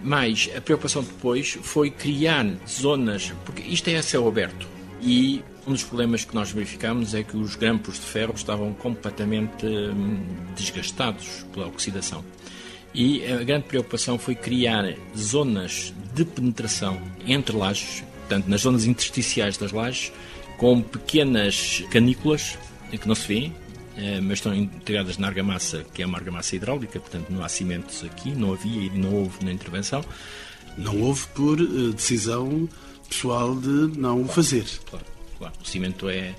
Mas 0.02 0.50
a 0.56 0.62
preocupação 0.62 1.04
depois 1.04 1.58
foi 1.64 1.90
criar 1.90 2.46
zonas, 2.68 3.34
porque 3.46 3.64
isto 3.64 3.90
é 3.90 3.98
a 3.98 4.04
céu 4.04 4.28
aberto, 4.28 4.79
e 5.02 5.44
um 5.68 5.72
dos 5.72 5.84
problemas 5.84 6.26
que 6.26 6.34
nós 6.34 6.52
verificamos 6.52 7.14
é 7.14 7.24
que 7.24 7.38
os 7.38 7.56
grampos 7.56 7.96
de 7.96 8.06
ferro 8.06 8.34
estavam 8.36 8.74
completamente 8.74 9.66
hum, 9.66 10.20
desgastados 10.56 11.46
pela 11.54 11.68
oxidação. 11.68 12.24
E 12.94 13.24
a 13.26 13.44
grande 13.44 13.66
preocupação 13.66 14.18
foi 14.18 14.36
criar 14.36 14.96
zonas 15.16 15.94
de 16.16 16.26
penetração 16.26 17.00
entre 17.26 17.56
lajes, 17.56 18.04
portanto, 18.22 18.48
nas 18.48 18.62
zonas 18.62 18.86
intersticiais 18.86 19.58
das 19.58 19.72
lajes, 19.72 20.12
com 20.58 20.82
pequenas 20.82 21.84
canículas 21.92 22.58
que 22.90 23.08
não 23.08 23.14
se 23.14 23.28
vêem, 23.28 23.56
eh, 23.96 24.20
mas 24.22 24.40
estão 24.40 24.54
integradas 24.56 25.18
na 25.18 25.28
argamassa, 25.28 25.86
que 25.94 26.02
é 26.02 26.06
uma 26.06 26.18
argamassa 26.18 26.56
hidráulica, 26.56 27.00
portanto 27.00 27.30
não 27.30 27.44
há 27.44 27.50
cimentos 27.50 28.04
aqui, 28.04 28.32
não 28.32 28.54
havia 28.54 28.84
e 28.84 28.90
não 28.90 29.14
houve 29.14 29.46
na 29.46 29.52
intervenção. 29.52 30.04
Não 30.78 31.00
houve 31.02 31.28
por 31.28 31.60
eh, 31.60 31.94
decisão 31.94 32.68
pessoal 33.10 33.56
de 33.56 34.00
não 34.00 34.22
o 34.22 34.28
fazer. 34.28 34.66
Claro, 34.90 35.06
claro. 35.38 35.54
O 35.62 35.68
cimento 35.68 36.10
é, 36.10 36.36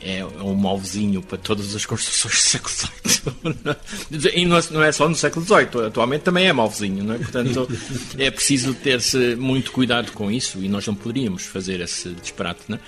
é, 0.00 0.24
um 0.24 0.54
malvezinho 0.54 1.22
para 1.22 1.38
todas 1.38 1.74
as 1.74 1.84
construções 1.84 2.34
do 2.34 2.40
século 2.40 2.74
XVIII. 2.74 4.32
e 4.34 4.44
não 4.44 4.82
é 4.82 4.92
só 4.92 5.08
no 5.08 5.14
século 5.14 5.44
XVIII, 5.44 5.86
atualmente 5.86 6.22
também 6.22 6.46
é 6.46 6.52
malvezinho, 6.52 7.04
não 7.04 7.14
é? 7.14 7.18
Portanto, 7.18 7.68
é 8.18 8.30
preciso 8.30 8.74
ter-se 8.74 9.34
muito 9.36 9.72
cuidado 9.72 10.12
com 10.12 10.30
isso 10.30 10.58
e 10.62 10.68
nós 10.68 10.86
não 10.86 10.94
poderíamos 10.94 11.44
fazer 11.44 11.80
esse 11.80 12.10
disparate, 12.10 12.72
é? 12.72 12.78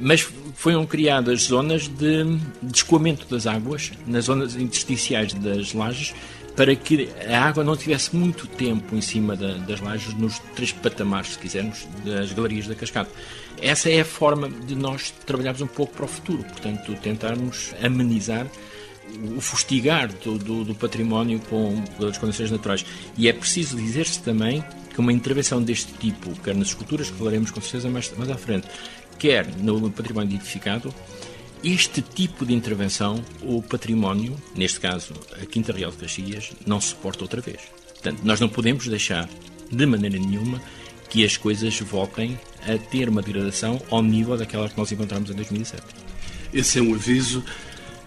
Mas 0.00 0.26
foram 0.56 0.84
criadas 0.84 1.42
zonas 1.42 1.86
de, 1.86 2.24
de 2.60 2.76
escoamento 2.76 3.26
das 3.26 3.46
águas, 3.46 3.92
nas 4.06 4.24
zonas 4.24 4.56
intersticiais 4.56 5.32
das 5.34 5.72
lajes, 5.72 6.12
para 6.56 6.74
que 6.76 7.10
a 7.28 7.44
água 7.44 7.64
não 7.64 7.76
tivesse 7.76 8.14
muito 8.14 8.46
tempo 8.46 8.94
em 8.94 9.00
cima 9.00 9.34
da, 9.34 9.54
das 9.54 9.80
lajes 9.80 10.14
nos 10.14 10.38
três 10.54 10.72
patamares, 10.72 11.32
se 11.32 11.38
quisermos, 11.38 11.86
das 12.04 12.32
galerias 12.32 12.66
da 12.66 12.74
cascata. 12.74 13.10
Essa 13.60 13.90
é 13.90 14.00
a 14.00 14.04
forma 14.04 14.48
de 14.48 14.74
nós 14.74 15.12
trabalharmos 15.24 15.62
um 15.62 15.66
pouco 15.66 15.94
para 15.94 16.04
o 16.04 16.08
futuro, 16.08 16.44
portanto, 16.44 16.94
tentarmos 17.02 17.74
amenizar 17.82 18.46
o 19.36 19.40
fustigar 19.40 20.08
do, 20.24 20.38
do, 20.38 20.64
do 20.64 20.74
património 20.74 21.40
com 21.48 21.82
as 22.06 22.18
condições 22.18 22.50
naturais. 22.50 22.84
E 23.16 23.28
é 23.28 23.32
preciso 23.32 23.76
dizer-se 23.76 24.20
também 24.20 24.64
que 24.92 25.00
uma 25.00 25.12
intervenção 25.12 25.62
deste 25.62 25.92
tipo, 25.94 26.30
quer 26.40 26.54
nas 26.54 26.68
esculturas, 26.68 27.10
que 27.10 27.16
falaremos 27.16 27.50
com 27.50 27.60
certeza 27.60 27.88
mais, 27.88 28.12
mais 28.16 28.30
à 28.30 28.36
frente, 28.36 28.66
quer 29.18 29.46
no 29.58 29.90
património 29.90 30.36
edificado, 30.36 30.94
este 31.64 32.02
tipo 32.02 32.44
de 32.44 32.52
intervenção, 32.52 33.24
o 33.42 33.62
património, 33.62 34.36
neste 34.54 34.78
caso 34.78 35.14
a 35.40 35.46
Quinta 35.46 35.72
Real 35.72 35.90
de 35.90 35.96
Caxias, 35.96 36.52
não 36.66 36.78
suporta 36.78 37.24
outra 37.24 37.40
vez. 37.40 37.60
Portanto, 37.94 38.20
nós 38.22 38.38
não 38.38 38.50
podemos 38.50 38.86
deixar 38.86 39.28
de 39.72 39.86
maneira 39.86 40.18
nenhuma 40.18 40.60
que 41.08 41.24
as 41.24 41.38
coisas 41.38 41.78
voltem 41.80 42.38
a 42.66 42.76
ter 42.76 43.08
uma 43.08 43.22
degradação 43.22 43.80
ao 43.90 44.02
nível 44.02 44.36
daquela 44.36 44.68
que 44.68 44.76
nós 44.76 44.92
encontramos 44.92 45.30
em 45.30 45.34
2007. 45.34 45.82
Esse 46.52 46.78
é 46.78 46.82
um 46.82 46.94
aviso. 46.94 47.42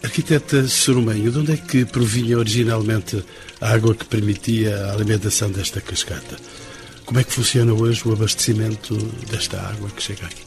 Arquiteta 0.04 0.68
Sorumenho, 0.68 1.32
de 1.32 1.40
onde 1.40 1.54
é 1.54 1.58
que 1.58 1.84
provinha 1.84 2.38
originalmente 2.38 3.24
a 3.60 3.74
água 3.74 3.96
que 3.96 4.06
permitia 4.06 4.86
a 4.86 4.94
alimentação 4.94 5.50
desta 5.50 5.82
cascata? 5.82 6.38
Como 7.06 7.20
é 7.20 7.24
que 7.24 7.34
funciona 7.34 7.74
hoje 7.74 8.08
o 8.08 8.14
abastecimento 8.14 8.96
desta 9.32 9.60
água 9.60 9.90
que 9.90 10.04
chega 10.04 10.26
aqui? 10.26 10.47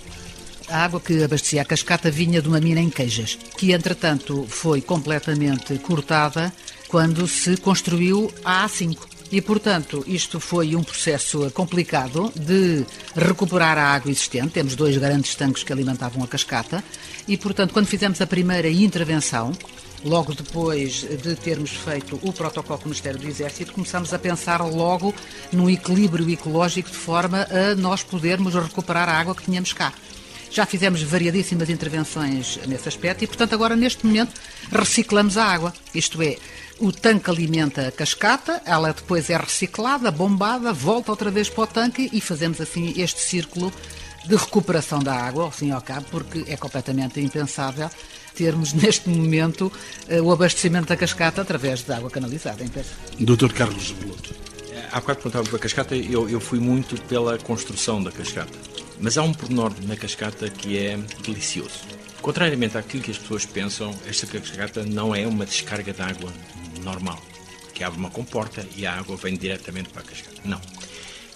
A 0.70 0.85
água 0.85 1.00
que 1.00 1.24
abastecia 1.24 1.62
a 1.62 1.64
cascata 1.64 2.12
vinha 2.12 2.40
de 2.40 2.46
uma 2.46 2.61
mina 2.61 2.80
em 2.80 2.88
Queijas, 2.88 3.37
que 3.59 3.72
entretanto 3.72 4.46
foi 4.48 4.80
completamente 4.80 5.76
cortada 5.78 6.52
quando 6.87 7.26
se 7.26 7.56
construiu 7.56 8.33
a 8.44 8.68
A5. 8.68 8.96
E, 9.33 9.40
portanto, 9.40 10.04
isto 10.06 10.38
foi 10.38 10.76
um 10.76 10.83
processo 10.85 11.50
complicado 11.50 12.33
de 12.37 12.87
recuperar 13.16 13.78
a 13.78 13.94
água 13.94 14.12
existente. 14.12 14.50
Temos 14.50 14.76
dois 14.76 14.96
grandes 14.96 15.35
tanques 15.35 15.64
que 15.64 15.72
alimentavam 15.72 16.22
a 16.22 16.28
cascata. 16.28 16.85
E, 17.26 17.37
portanto, 17.37 17.72
quando 17.72 17.87
fizemos 17.87 18.20
a 18.20 18.26
primeira 18.26 18.68
intervenção, 18.70 19.52
logo 20.04 20.35
depois 20.35 21.00
de 21.02 21.35
termos 21.35 21.70
feito 21.70 22.16
o 22.22 22.33
protocolo 22.33 22.78
com 22.78 22.85
o 22.85 22.88
Ministério 22.88 23.18
do 23.18 23.26
Exército, 23.26 23.72
começamos 23.72 24.14
a 24.14 24.18
pensar 24.20 24.61
logo 24.62 25.12
no 25.52 25.68
equilíbrio 25.68 26.30
ecológico 26.30 26.90
de 26.90 26.96
forma 26.96 27.46
a 27.50 27.74
nós 27.74 28.04
podermos 28.04 28.54
recuperar 28.54 29.09
a 29.09 29.18
água 29.18 29.35
que 29.35 29.44
tínhamos 29.44 29.72
cá. 29.72 29.92
Já 30.50 30.66
fizemos 30.66 31.02
variadíssimas 31.02 31.70
intervenções 31.70 32.58
nesse 32.66 32.88
aspecto 32.88 33.22
e, 33.22 33.26
portanto, 33.26 33.54
agora 33.54 33.76
neste 33.76 34.04
momento 34.04 34.32
reciclamos 34.70 35.38
a 35.38 35.44
água. 35.44 35.72
Isto 35.94 36.20
é, 36.22 36.36
o 36.80 36.90
tanque 36.90 37.30
alimenta 37.30 37.86
a 37.86 37.92
cascata, 37.92 38.60
ela 38.64 38.92
depois 38.92 39.30
é 39.30 39.36
reciclada, 39.36 40.10
bombada, 40.10 40.72
volta 40.72 41.12
outra 41.12 41.30
vez 41.30 41.48
para 41.48 41.64
o 41.64 41.66
tanque 41.66 42.10
e 42.12 42.20
fazemos 42.20 42.60
assim 42.60 42.94
este 42.96 43.20
círculo 43.20 43.72
de 44.26 44.34
recuperação 44.36 44.98
da 44.98 45.14
água, 45.14 45.44
ao 45.44 45.50
fim 45.50 45.68
e 45.68 45.72
ao 45.72 45.80
cabo, 45.80 46.06
porque 46.10 46.44
é 46.46 46.56
completamente 46.56 47.20
impensável 47.20 47.88
termos 48.34 48.72
neste 48.74 49.08
momento 49.08 49.72
eh, 50.08 50.20
o 50.20 50.32
abastecimento 50.32 50.88
da 50.88 50.96
cascata 50.96 51.42
através 51.42 51.82
de 51.82 51.92
água 51.92 52.10
canalizada. 52.10 52.64
Doutor 53.18 53.52
Carlos 53.52 53.92
Beloto. 53.92 54.34
Há 54.92 55.00
quatro 55.00 55.22
perguntávamos 55.22 55.52
da 55.52 55.58
cascata, 55.58 55.94
eu, 55.94 56.28
eu 56.28 56.40
fui 56.40 56.58
muito 56.58 57.00
pela 57.02 57.38
construção 57.38 58.02
da 58.02 58.10
cascata. 58.10 58.69
Mas 59.00 59.16
há 59.16 59.22
um 59.22 59.32
pormenor 59.32 59.72
na 59.86 59.96
cascata 59.96 60.48
que 60.50 60.76
é 60.76 60.96
delicioso. 61.22 61.80
Contrariamente 62.20 62.76
àquilo 62.76 63.02
que 63.02 63.10
as 63.10 63.18
pessoas 63.18 63.46
pensam, 63.46 63.98
esta 64.06 64.26
cascata 64.26 64.84
não 64.84 65.14
é 65.14 65.26
uma 65.26 65.46
descarga 65.46 65.92
de 65.92 66.02
água 66.02 66.30
normal, 66.82 67.20
que 67.72 67.82
abre 67.82 67.98
uma 67.98 68.10
comporta 68.10 68.66
e 68.76 68.86
a 68.86 68.94
água 68.98 69.16
vem 69.16 69.36
diretamente 69.36 69.88
para 69.88 70.02
a 70.02 70.04
cascata. 70.04 70.40
Não. 70.44 70.60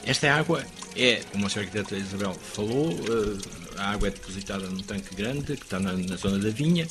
Esta 0.05 0.31
água 0.35 0.63
é, 0.95 1.23
como 1.33 1.47
a 1.47 1.49
senhora 1.49 1.71
arquiteta 1.71 1.97
Isabel 1.97 2.35
falou, 2.35 2.91
eh, 2.91 3.79
a 3.79 3.93
água 3.93 4.09
é 4.09 4.11
depositada 4.11 4.69
num 4.69 4.83
tanque 4.83 5.15
grande 5.15 5.57
que 5.57 5.65
está 5.65 5.81
na, 5.81 5.95
na 5.95 6.17
zona 6.17 6.39
da 6.39 6.51
vinha, 6.51 6.87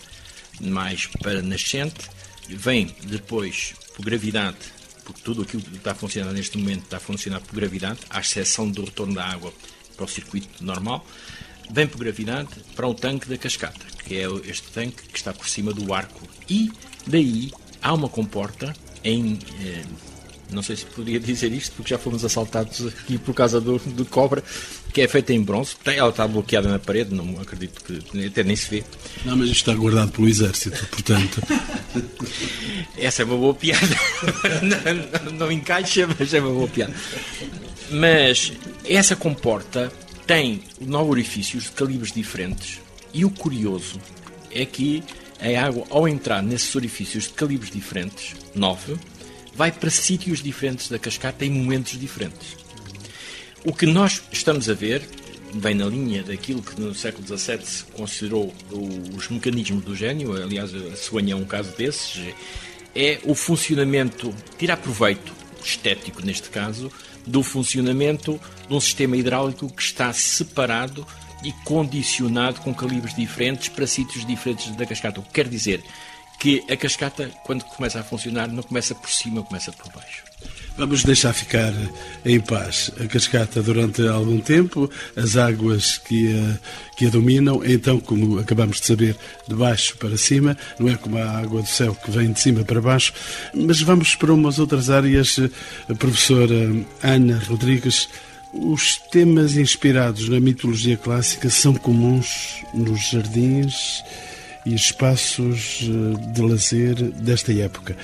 mais 0.59 1.05
para 1.05 1.43
nascente, 1.43 2.09
vem 2.49 2.95
depois 3.03 3.75
por 3.95 4.05
gravidade 4.05 4.57
porque 5.03 5.21
tudo 5.21 5.41
aquilo 5.41 5.61
que 5.61 5.75
está 5.75 5.91
a 5.91 5.95
funcionar 5.95 6.31
neste 6.31 6.57
momento 6.57 6.83
está 6.83 6.97
a 6.97 6.99
funcionar 6.99 7.41
por 7.41 7.55
gravidade, 7.55 7.99
à 8.09 8.19
exceção 8.19 8.69
do 8.69 8.85
retorno 8.85 9.13
da 9.13 9.25
água 9.25 9.53
para 9.95 10.05
o 10.05 10.07
circuito 10.07 10.63
normal, 10.63 11.05
vem 11.71 11.87
por 11.87 11.97
gravidade 11.97 12.49
para 12.75 12.87
o 12.87 12.93
tanque 12.93 13.27
da 13.27 13.37
cascata, 13.37 13.85
que 14.05 14.15
é 14.15 14.27
este 14.45 14.71
tanque 14.71 15.03
que 15.11 15.17
está 15.17 15.33
por 15.33 15.47
cima 15.47 15.73
do 15.73 15.93
arco. 15.93 16.27
E 16.49 16.71
daí 17.07 17.51
há 17.81 17.93
uma 17.93 18.09
comporta 18.09 18.73
em. 19.03 19.39
Eh, 19.61 19.83
não 20.51 20.61
sei 20.61 20.75
se 20.75 20.85
poderia 20.85 21.19
dizer 21.19 21.51
isto, 21.51 21.73
porque 21.75 21.89
já 21.89 21.97
fomos 21.97 22.23
assaltados 22.23 22.85
aqui 22.85 23.17
por 23.17 23.33
causa 23.33 23.59
do, 23.59 23.79
do 23.79 24.05
cobra, 24.05 24.43
que 24.93 25.01
é 25.01 25.07
feita 25.07 25.33
em 25.33 25.41
bronze. 25.41 25.75
Ela 25.83 26.09
está 26.09 26.27
bloqueada 26.27 26.69
na 26.69 26.77
parede, 26.77 27.13
não 27.15 27.41
acredito 27.41 27.83
que 27.83 28.25
até 28.25 28.43
nem 28.43 28.55
se 28.55 28.69
vê. 28.69 28.83
Não, 29.25 29.35
mas 29.35 29.49
isto 29.49 29.69
está 29.69 29.73
guardado 29.73 30.11
pelo 30.11 30.27
exército, 30.27 30.85
portanto. 30.87 31.41
Essa 32.97 33.23
é 33.23 33.25
uma 33.25 33.37
boa 33.37 33.55
piada. 33.55 33.97
não, 34.61 35.31
não, 35.31 35.39
não 35.39 35.51
encaixa, 35.51 36.07
mas 36.07 36.33
é 36.33 36.39
uma 36.39 36.51
boa 36.51 36.67
piada. 36.67 36.93
Mas 37.89 38.53
essa 38.85 39.15
comporta 39.15 39.91
tem 40.27 40.63
nove 40.79 41.11
orifícios 41.11 41.65
de 41.65 41.71
calibres 41.71 42.11
diferentes 42.11 42.79
e 43.13 43.23
o 43.23 43.29
curioso 43.29 43.99
é 44.51 44.65
que 44.65 45.03
a 45.39 45.65
água, 45.65 45.85
ao 45.89 46.07
entrar 46.07 46.41
nesses 46.41 46.73
orifícios 46.75 47.25
de 47.25 47.31
calibres 47.31 47.71
diferentes, 47.71 48.35
nove, 48.55 48.95
vai 49.53 49.71
para 49.71 49.89
sítios 49.89 50.41
diferentes 50.41 50.89
da 50.89 50.97
cascata 50.97 51.45
em 51.45 51.49
momentos 51.49 51.99
diferentes. 51.99 52.55
O 53.65 53.73
que 53.73 53.85
nós 53.85 54.21
estamos 54.31 54.69
a 54.69 54.73
ver 54.73 55.01
vem 55.53 55.75
na 55.75 55.85
linha 55.85 56.23
daquilo 56.23 56.61
que 56.61 56.79
no 56.79 56.95
século 56.95 57.25
XVII 57.25 57.65
se 57.65 57.83
considerou 57.85 58.53
os 59.15 59.29
mecanismos 59.29 59.83
do 59.83 59.95
gênio, 59.95 60.33
aliás, 60.33 60.73
a 60.73 60.95
Soanha 60.95 61.33
é 61.33 61.35
um 61.35 61.45
caso 61.45 61.75
desses, 61.77 62.33
é 62.95 63.19
o 63.23 63.35
funcionamento, 63.35 64.33
tirar 64.57 64.77
proveito 64.77 65.33
estético 65.63 66.25
neste 66.25 66.49
caso, 66.49 66.91
do 67.25 67.43
funcionamento 67.43 68.39
de 68.67 68.73
um 68.73 68.79
sistema 68.79 69.17
hidráulico 69.17 69.69
que 69.69 69.81
está 69.81 70.11
separado 70.13 71.05
e 71.43 71.51
condicionado 71.65 72.61
com 72.61 72.73
calibres 72.73 73.15
diferentes 73.15 73.67
para 73.67 73.85
sítios 73.85 74.25
diferentes 74.25 74.73
da 74.75 74.85
cascata. 74.85 75.19
O 75.19 75.23
que 75.23 75.31
quer 75.31 75.47
dizer 75.47 75.83
que 76.39 76.63
a 76.69 76.75
cascata, 76.75 77.29
quando 77.45 77.63
começa 77.63 77.99
a 77.99 78.03
funcionar, 78.03 78.47
não 78.47 78.63
começa 78.63 78.93
por 78.93 79.09
cima, 79.09 79.43
começa 79.43 79.71
por 79.71 79.91
baixo. 79.91 80.23
Vamos 80.75 81.03
deixar 81.03 81.33
ficar 81.33 81.71
em 82.25 82.39
paz 82.39 82.91
a 82.99 83.05
cascata 83.05 83.61
durante 83.61 84.05
algum 84.07 84.39
tempo, 84.39 84.89
as 85.15 85.37
águas 85.37 85.99
que 85.99 86.35
a, 86.35 86.97
que 86.97 87.05
a 87.05 87.09
dominam, 87.09 87.63
então, 87.63 87.99
como 87.99 88.39
acabamos 88.39 88.81
de 88.81 88.87
saber, 88.87 89.15
de 89.47 89.53
baixo 89.53 89.95
para 89.97 90.17
cima, 90.17 90.57
não 90.79 90.89
é 90.89 90.95
como 90.95 91.19
a 91.19 91.29
água 91.29 91.61
do 91.61 91.67
céu 91.67 91.93
que 91.93 92.09
vem 92.09 92.31
de 92.31 92.39
cima 92.39 92.63
para 92.63 92.81
baixo, 92.81 93.13
mas 93.53 93.81
vamos 93.81 94.15
para 94.15 94.33
umas 94.33 94.57
outras 94.57 94.89
áreas. 94.89 95.39
A 95.87 95.93
professora 95.93 96.55
Ana 97.03 97.37
Rodrigues, 97.47 98.09
os 98.51 98.97
temas 98.97 99.55
inspirados 99.55 100.27
na 100.27 100.39
mitologia 100.39 100.97
clássica 100.97 101.51
são 101.51 101.75
comuns 101.75 102.63
nos 102.73 103.11
jardins 103.11 104.03
e 104.65 104.73
espaços 104.73 105.81
eh, 105.81 106.31
de 106.31 106.41
lazer 106.41 106.95
desta 106.95 107.53
época. 107.53 107.97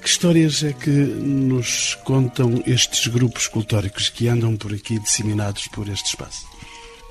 Que 0.00 0.08
histórias 0.08 0.62
é 0.62 0.72
que 0.72 0.90
nos 0.90 1.96
contam 2.04 2.62
estes 2.66 3.06
grupos 3.08 3.42
escultóricos 3.42 4.08
que 4.08 4.28
andam 4.28 4.56
por 4.56 4.72
aqui 4.72 4.98
disseminados 4.98 5.66
por 5.68 5.88
este 5.88 6.06
espaço? 6.06 6.46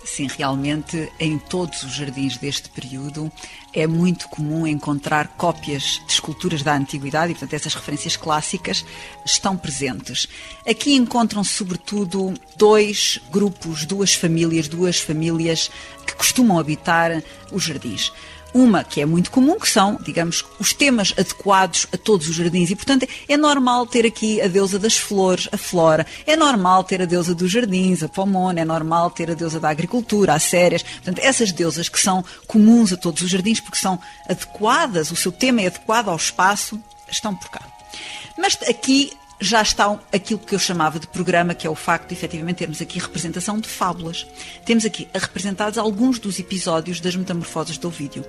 Sim, 0.08 0.28
realmente 0.38 1.12
em 1.20 1.38
todos 1.38 1.84
os 1.84 1.92
jardins 1.92 2.38
deste 2.38 2.70
período 2.70 3.30
é 3.74 3.86
muito 3.86 4.30
comum 4.30 4.66
encontrar 4.66 5.28
cópias 5.36 6.02
de 6.08 6.14
esculturas 6.14 6.64
da 6.64 6.74
antiguidade 6.74 7.34
e, 7.34 7.36
portanto, 7.36 7.54
essas 7.54 7.76
referências 7.76 8.16
clássicas 8.16 8.86
estão 9.26 9.58
presentes. 9.58 10.26
Aqui 10.66 10.96
encontram-se, 10.96 11.52
sobretudo, 11.52 12.34
dois 12.56 13.20
grupos, 13.30 13.86
duas 13.86 14.14
famílias, 14.14 14.70
duas 14.70 14.98
famílias 14.98 15.70
que 16.06 16.16
costumam 16.16 16.58
habitar 16.58 17.22
os 17.52 17.66
jardins. 17.66 18.14
Uma 18.54 18.84
que 18.84 19.02
é 19.02 19.06
muito 19.06 19.30
comum, 19.30 19.60
que 19.60 19.70
são, 19.70 19.98
digamos, 20.02 20.44
os 20.60 20.74
temas 20.74 21.14
adequados 21.18 21.88
a 21.94 21.98
todos 21.98 22.28
os 22.28 22.36
jardins. 22.36 22.70
E, 22.70 22.76
portanto, 22.76 23.08
é 23.28 23.38
normal 23.38 23.86
ter 23.86 24.06
aqui 24.06 24.42
a 24.42 24.48
deusa 24.48 24.80
das 24.80 24.98
flores, 24.98 25.48
a 25.52 25.58
flora. 25.58 26.06
É 26.26 26.36
normal 26.36 26.84
ter 26.84 27.02
a 27.02 27.06
deusa 27.06 27.36
dos 27.36 27.52
jardins, 27.52 28.02
a 28.04 28.10
pomona. 28.10 28.62
É 28.62 28.66
normal 28.66 29.12
ter 29.12 29.30
a 29.30 29.34
deusa 29.34 29.60
da 29.60 29.70
agricultura, 29.70 30.34
a 30.34 30.40
sérias. 30.40 30.84
Portanto, 30.84 31.20
essas 31.20 31.52
deusas 31.52 31.90
que 31.90 32.00
são 32.00 32.24
comuns 32.48 32.92
a 32.94 32.98
todos 32.98 33.22
os 33.22 33.30
jardins, 33.30 33.60
porque 33.60 33.78
são 33.78 34.00
adequadas, 34.28 35.12
o 35.12 35.16
seu 35.16 35.32
tema 35.32 35.62
é 35.62 35.68
adequado 35.68 36.10
ao 36.10 36.16
espaço, 36.16 36.80
estão 37.10 37.36
por 37.36 37.50
cá. 37.50 37.62
Mas 38.38 38.58
aqui 38.68 39.12
já 39.40 39.62
está 39.62 40.00
aquilo 40.12 40.40
que 40.40 40.56
eu 40.56 40.60
chamava 40.60 41.00
de 41.00 41.08
programa, 41.08 41.54
que 41.54 41.68
é 41.68 41.70
o 41.70 41.76
facto 41.76 42.10
de 42.10 42.16
efetivamente 42.16 42.58
termos 42.58 42.82
aqui 42.82 43.00
representação 43.00 43.60
de 43.60 43.68
fábulas. 43.68 44.26
Temos 44.66 44.86
aqui 44.86 45.08
representados 45.14 45.78
alguns 45.78 46.20
dos 46.20 46.40
episódios 46.40 47.00
das 47.00 47.16
Metamorfoses 47.16 47.78
do 47.78 47.88
Ovídio. 47.88 48.26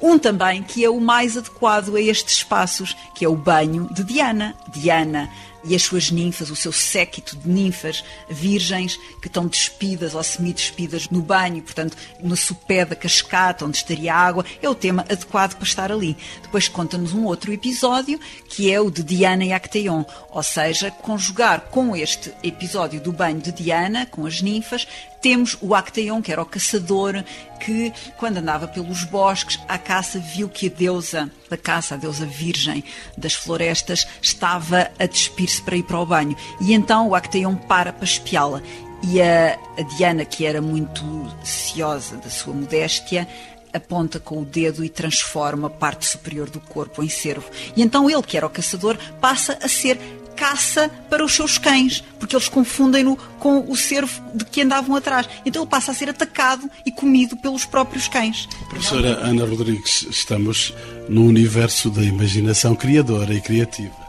Um 0.00 0.18
também 0.18 0.64
que 0.64 0.84
é 0.84 0.90
o 0.90 1.00
mais 1.00 1.36
adequado 1.36 1.94
a 1.94 2.00
estes 2.00 2.38
espaços, 2.38 2.96
que 3.14 3.24
é 3.24 3.28
o 3.28 3.36
banho 3.36 3.88
de 3.92 4.02
Diana. 4.02 4.56
Diana 4.72 5.30
e 5.64 5.74
as 5.74 5.82
suas 5.82 6.10
ninfas, 6.10 6.50
o 6.50 6.56
seu 6.56 6.72
séquito 6.72 7.36
de 7.36 7.48
ninfas 7.48 8.04
virgens 8.28 8.98
que 9.20 9.28
estão 9.28 9.46
despidas 9.46 10.14
ou 10.14 10.22
semi-despidas 10.22 11.08
no 11.08 11.22
banho, 11.22 11.62
portanto, 11.62 11.96
no 12.20 12.36
sopé 12.36 12.84
da 12.84 12.96
cascata 12.96 13.64
onde 13.64 13.76
estaria 13.76 14.14
a 14.14 14.18
água, 14.18 14.44
é 14.60 14.68
o 14.68 14.74
tema 14.74 15.02
adequado 15.08 15.54
para 15.54 15.66
estar 15.66 15.92
ali. 15.92 16.16
Depois 16.42 16.68
conta-nos 16.68 17.12
um 17.12 17.24
outro 17.24 17.52
episódio 17.52 18.18
que 18.48 18.72
é 18.72 18.80
o 18.80 18.90
de 18.90 19.02
Diana 19.02 19.44
e 19.44 19.52
Acteon, 19.52 20.04
ou 20.30 20.42
seja, 20.42 20.90
conjugar 20.90 21.62
com 21.70 21.96
este 21.96 22.32
episódio 22.42 23.00
do 23.00 23.12
banho 23.12 23.40
de 23.40 23.52
Diana, 23.52 24.06
com 24.06 24.26
as 24.26 24.42
ninfas, 24.42 24.86
temos 25.22 25.56
o 25.60 25.72
Acteon, 25.74 26.20
que 26.20 26.32
era 26.32 26.42
o 26.42 26.46
caçador, 26.46 27.22
que 27.60 27.92
quando 28.16 28.38
andava 28.38 28.66
pelos 28.66 29.04
bosques 29.04 29.58
à 29.68 29.78
caça 29.78 30.18
viu 30.18 30.48
que 30.48 30.66
a 30.66 30.70
deusa 30.70 31.30
da 31.48 31.56
caça, 31.56 31.94
a 31.94 31.98
deusa 31.98 32.26
virgem 32.26 32.82
das 33.16 33.34
florestas, 33.34 34.06
estava 34.20 34.90
a 34.98 35.06
despir-se 35.52 35.62
para 35.62 35.76
ir 35.76 35.82
para 35.82 35.98
o 35.98 36.06
banho. 36.06 36.36
E 36.60 36.72
então 36.72 37.08
o 37.08 37.14
Acteon 37.14 37.54
para 37.54 37.92
para 37.92 38.04
espiá-la. 38.04 38.62
E 39.02 39.20
a, 39.20 39.58
a 39.76 39.82
Diana, 39.82 40.24
que 40.24 40.46
era 40.46 40.62
muito 40.62 41.04
ciosa 41.42 42.16
da 42.16 42.30
sua 42.30 42.54
modéstia, 42.54 43.26
aponta 43.72 44.20
com 44.20 44.40
o 44.42 44.44
dedo 44.44 44.84
e 44.84 44.88
transforma 44.88 45.66
a 45.66 45.70
parte 45.70 46.06
superior 46.06 46.48
do 46.48 46.60
corpo 46.60 47.02
em 47.02 47.08
cervo. 47.08 47.50
E 47.76 47.82
então 47.82 48.08
ele, 48.08 48.22
que 48.22 48.36
era 48.36 48.46
o 48.46 48.50
caçador, 48.50 48.96
passa 49.20 49.58
a 49.60 49.68
ser 49.68 49.98
caça 50.36 50.90
para 51.10 51.24
os 51.24 51.34
seus 51.34 51.58
cães, 51.58 52.02
porque 52.18 52.34
eles 52.34 52.48
confundem-no 52.48 53.16
com 53.38 53.70
o 53.70 53.76
cervo 53.76 54.22
de 54.34 54.44
que 54.44 54.62
andavam 54.62 54.96
atrás. 54.96 55.28
Então 55.44 55.62
ele 55.62 55.70
passa 55.70 55.90
a 55.90 55.94
ser 55.94 56.08
atacado 56.08 56.70
e 56.86 56.90
comido 56.90 57.36
pelos 57.36 57.64
próprios 57.64 58.08
cães. 58.08 58.48
Professora 58.68 59.18
Ana 59.24 59.44
Rodrigues, 59.44 60.06
estamos 60.10 60.72
no 61.08 61.26
universo 61.26 61.90
da 61.90 62.02
imaginação 62.02 62.74
criadora 62.74 63.34
e 63.34 63.40
criativa. 63.40 64.01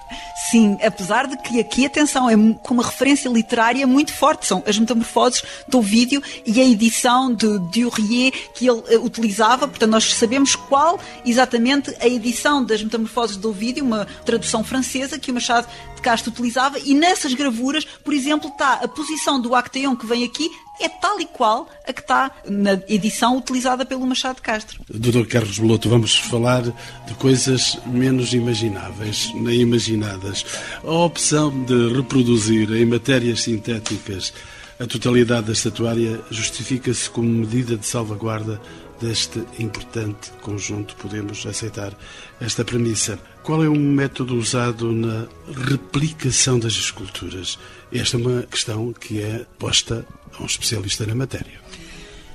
Sim, 0.49 0.77
apesar 0.83 1.27
de 1.27 1.37
que 1.37 1.59
aqui, 1.59 1.85
atenção, 1.85 2.29
é 2.29 2.35
com 2.61 2.73
uma 2.73 2.83
referência 2.83 3.29
literária 3.29 3.85
muito 3.87 4.13
forte. 4.13 4.45
São 4.45 4.63
as 4.65 4.77
metamorfoses 4.77 5.43
do 5.67 5.81
vídeo 5.81 6.21
e 6.45 6.59
a 6.59 6.63
edição 6.63 7.33
de 7.33 7.59
Durier 7.59 8.31
que 8.53 8.67
ele 8.67 8.97
uh, 8.97 9.03
utilizava. 9.03 9.67
Portanto, 9.67 9.89
nós 9.89 10.13
sabemos 10.13 10.55
qual 10.55 10.99
exatamente 11.25 11.95
a 11.99 12.07
edição 12.07 12.63
das 12.63 12.83
metamorfoses 12.83 13.37
do 13.37 13.51
vídeo, 13.51 13.83
uma 13.83 14.05
tradução 14.25 14.63
francesa 14.63 15.17
que 15.17 15.31
o 15.31 15.33
Machado 15.33 15.67
Castro 16.03 16.31
utilizava. 16.31 16.77
E 16.77 16.93
nessas 16.93 17.33
gravuras, 17.33 17.85
por 17.85 18.13
exemplo, 18.13 18.49
está 18.49 18.73
a 18.73 18.87
posição 18.87 19.41
do 19.41 19.55
Acteon 19.55 19.95
que 19.95 20.05
vem 20.05 20.23
aqui 20.23 20.51
é 20.81 20.89
tal 20.89 21.19
e 21.19 21.25
qual 21.25 21.69
a 21.87 21.93
que 21.93 22.01
está 22.01 22.31
na 22.47 22.73
edição 22.87 23.37
utilizada 23.37 23.85
pelo 23.85 24.05
Machado 24.05 24.41
Castro. 24.41 24.81
Doutor 24.89 25.27
Carlos 25.27 25.59
Beloto, 25.59 25.87
vamos 25.87 26.17
falar 26.17 26.63
de 26.63 27.13
coisas 27.19 27.77
menos 27.85 28.33
imagináveis, 28.33 29.31
nem 29.35 29.61
imaginadas. 29.61 30.45
A 30.83 30.91
opção 30.91 31.63
de 31.63 31.93
reproduzir 31.93 32.71
em 32.71 32.85
matérias 32.85 33.43
sintéticas 33.43 34.33
a 34.79 34.87
totalidade 34.87 35.47
da 35.47 35.53
estatuária 35.53 36.19
justifica-se 36.31 37.09
como 37.09 37.29
medida 37.29 37.77
de 37.77 37.85
salvaguarda 37.85 38.59
deste 39.03 39.43
importante 39.59 40.31
conjunto. 40.41 40.95
Podemos 40.95 41.45
aceitar 41.45 41.93
esta 42.39 42.63
premissa. 42.63 43.19
Qual 43.43 43.63
é 43.63 43.67
o 43.67 43.75
método 43.75 44.35
usado 44.35 44.91
na 44.91 45.27
replicação 45.67 46.57
das 46.57 46.73
esculturas? 46.73 47.59
Esta 47.91 48.17
é 48.17 48.19
uma 48.19 48.43
questão 48.43 48.93
que 48.93 49.21
é 49.21 49.45
posta 49.59 50.05
a 50.37 50.41
um 50.41 50.45
especialista 50.45 51.05
na 51.05 51.13
matéria. 51.13 51.61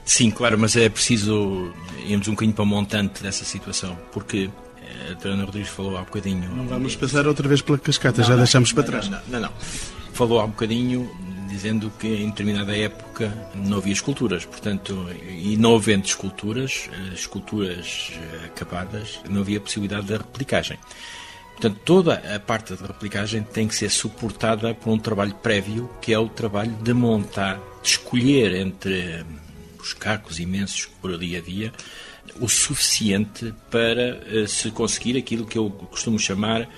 Sim, 0.04 0.30
claro, 0.30 0.58
mas 0.58 0.76
é 0.76 0.88
preciso 0.88 1.72
irmos 2.06 2.28
um 2.28 2.32
bocadinho 2.32 2.54
para 2.54 2.62
o 2.62 2.66
montante 2.66 3.22
dessa 3.22 3.44
situação, 3.44 3.98
porque 4.12 4.50
eh, 4.80 5.12
a 5.12 5.14
Dona 5.14 5.44
Rodrigues 5.44 5.70
falou 5.70 5.98
há 5.98 6.00
bocadinho. 6.02 6.48
Não 6.54 6.66
vamos 6.66 6.96
passar 6.96 7.26
outra 7.26 7.46
vez 7.46 7.60
pela 7.60 7.78
cascata, 7.78 8.22
não, 8.22 8.28
já 8.28 8.34
não, 8.34 8.42
deixamos 8.42 8.72
para 8.72 8.84
trás. 8.84 9.08
Não, 9.08 9.20
não, 9.28 9.40
não, 9.40 9.52
Falou 10.12 10.40
há 10.40 10.44
um 10.44 10.50
bocadinho 10.50 11.10
dizendo 11.58 11.92
que 11.98 12.06
em 12.06 12.30
determinada 12.30 12.76
época 12.76 13.32
não 13.52 13.78
havia 13.78 13.92
esculturas, 13.92 14.44
portanto, 14.44 15.08
e 15.28 15.56
não 15.56 15.74
havendo 15.74 16.06
esculturas, 16.06 16.88
eh, 16.92 17.14
esculturas 17.14 18.12
eh, 18.12 18.46
acabadas, 18.46 19.20
não 19.28 19.40
havia 19.40 19.60
possibilidade 19.60 20.06
da 20.06 20.18
replicagem. 20.18 20.78
Portanto, 21.50 21.80
toda 21.84 22.14
a 22.34 22.38
parte 22.38 22.74
da 22.74 22.86
replicagem 22.86 23.42
tem 23.42 23.66
que 23.66 23.74
ser 23.74 23.90
suportada 23.90 24.72
por 24.72 24.92
um 24.92 24.98
trabalho 24.98 25.34
prévio, 25.34 25.90
que 26.00 26.12
é 26.12 26.18
o 26.18 26.28
trabalho 26.28 26.70
de 26.80 26.94
montar, 26.94 27.58
de 27.82 27.88
escolher 27.88 28.54
entre 28.54 29.24
os 29.80 29.92
cacos 29.92 30.38
imensos 30.38 30.86
que 30.86 30.94
por 31.00 31.12
ali 31.12 31.36
havia, 31.36 31.72
o 32.40 32.48
suficiente 32.48 33.52
para 33.68 34.20
uh, 34.32 34.46
se 34.46 34.70
conseguir 34.70 35.18
aquilo 35.18 35.44
que 35.44 35.58
eu 35.58 35.68
costumo 35.90 36.18
chamar 36.20 36.68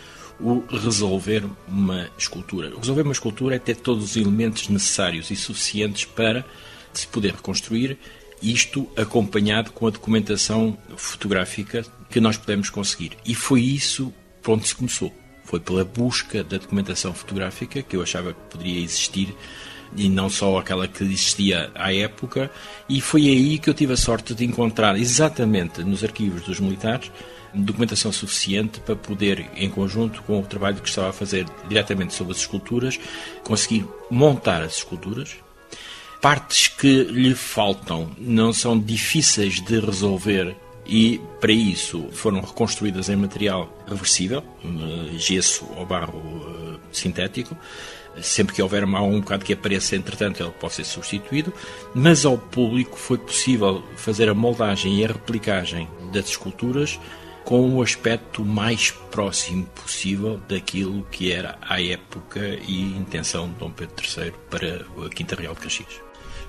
o 0.40 0.64
resolver 0.70 1.44
uma 1.68 2.08
escultura. 2.16 2.72
Resolver 2.76 3.02
uma 3.02 3.12
escultura 3.12 3.56
é 3.56 3.58
ter 3.58 3.76
todos 3.76 4.04
os 4.04 4.16
elementos 4.16 4.68
necessários 4.68 5.30
e 5.30 5.36
suficientes 5.36 6.04
para 6.04 6.44
se 6.92 7.06
poder 7.06 7.34
reconstruir, 7.34 7.98
isto 8.42 8.88
acompanhado 8.96 9.70
com 9.72 9.86
a 9.86 9.90
documentação 9.90 10.76
fotográfica 10.96 11.84
que 12.08 12.20
nós 12.20 12.36
podemos 12.36 12.70
conseguir. 12.70 13.12
E 13.24 13.34
foi 13.34 13.60
isso 13.60 14.12
por 14.42 14.52
onde 14.52 14.66
se 14.66 14.74
começou. 14.74 15.12
Foi 15.44 15.60
pela 15.60 15.84
busca 15.84 16.42
da 16.42 16.56
documentação 16.56 17.12
fotográfica 17.12 17.82
que 17.82 17.96
eu 17.96 18.02
achava 18.02 18.32
que 18.32 18.40
poderia 18.50 18.82
existir 18.82 19.34
e 19.96 20.08
não 20.08 20.30
só 20.30 20.58
aquela 20.58 20.86
que 20.86 21.02
existia 21.02 21.70
à 21.74 21.92
época, 21.92 22.50
e 22.88 23.00
foi 23.00 23.22
aí 23.22 23.58
que 23.58 23.68
eu 23.68 23.74
tive 23.74 23.92
a 23.92 23.96
sorte 23.96 24.34
de 24.34 24.44
encontrar 24.44 24.96
exatamente 24.96 25.82
nos 25.82 26.04
arquivos 26.04 26.42
dos 26.42 26.60
militares 26.60 27.10
documentação 27.54 28.12
suficiente 28.12 28.80
para 28.80 28.96
poder, 28.96 29.50
em 29.56 29.68
conjunto 29.68 30.22
com 30.22 30.40
o 30.40 30.46
trabalho 30.46 30.80
que 30.80 30.88
estava 30.88 31.10
a 31.10 31.12
fazer 31.12 31.46
diretamente 31.68 32.14
sobre 32.14 32.32
as 32.32 32.38
esculturas, 32.38 32.98
conseguir 33.44 33.86
montar 34.10 34.62
as 34.62 34.76
esculturas. 34.76 35.36
Partes 36.20 36.68
que 36.68 37.04
lhe 37.04 37.34
faltam 37.34 38.10
não 38.18 38.52
são 38.52 38.78
difíceis 38.78 39.60
de 39.60 39.80
resolver 39.80 40.54
e 40.86 41.20
para 41.40 41.52
isso 41.52 42.08
foram 42.12 42.40
reconstruídas 42.40 43.08
em 43.08 43.16
material 43.16 43.72
reversível, 43.86 44.42
gesso 45.16 45.64
ou 45.76 45.86
barro 45.86 46.20
eh, 46.74 46.78
sintético. 46.92 47.56
Sempre 48.20 48.56
que 48.56 48.60
houver 48.60 48.84
mal 48.86 49.06
um 49.06 49.20
bocado 49.20 49.44
que 49.44 49.52
apareça, 49.52 49.94
entretanto, 49.94 50.42
ele 50.42 50.50
pode 50.50 50.74
ser 50.74 50.84
substituído, 50.84 51.54
mas 51.94 52.26
ao 52.26 52.36
público 52.36 52.98
foi 52.98 53.16
possível 53.16 53.84
fazer 53.96 54.28
a 54.28 54.34
moldagem 54.34 54.98
e 54.98 55.04
a 55.04 55.08
replicagem 55.08 55.88
das 56.12 56.30
esculturas 56.30 56.98
com 57.50 57.74
o 57.74 57.82
aspecto 57.82 58.44
mais 58.44 58.92
próximo 59.10 59.66
possível 59.74 60.40
daquilo 60.48 61.04
que 61.10 61.32
era 61.32 61.58
a 61.60 61.82
época 61.82 62.38
e 62.68 62.80
intenção 62.96 63.48
de 63.48 63.56
Dom 63.56 63.72
Pedro 63.72 63.96
III 63.96 64.32
para 64.48 64.86
a 65.04 65.08
Quinta 65.08 65.34
Real 65.34 65.52
de 65.54 65.62
Caxias. 65.62 66.00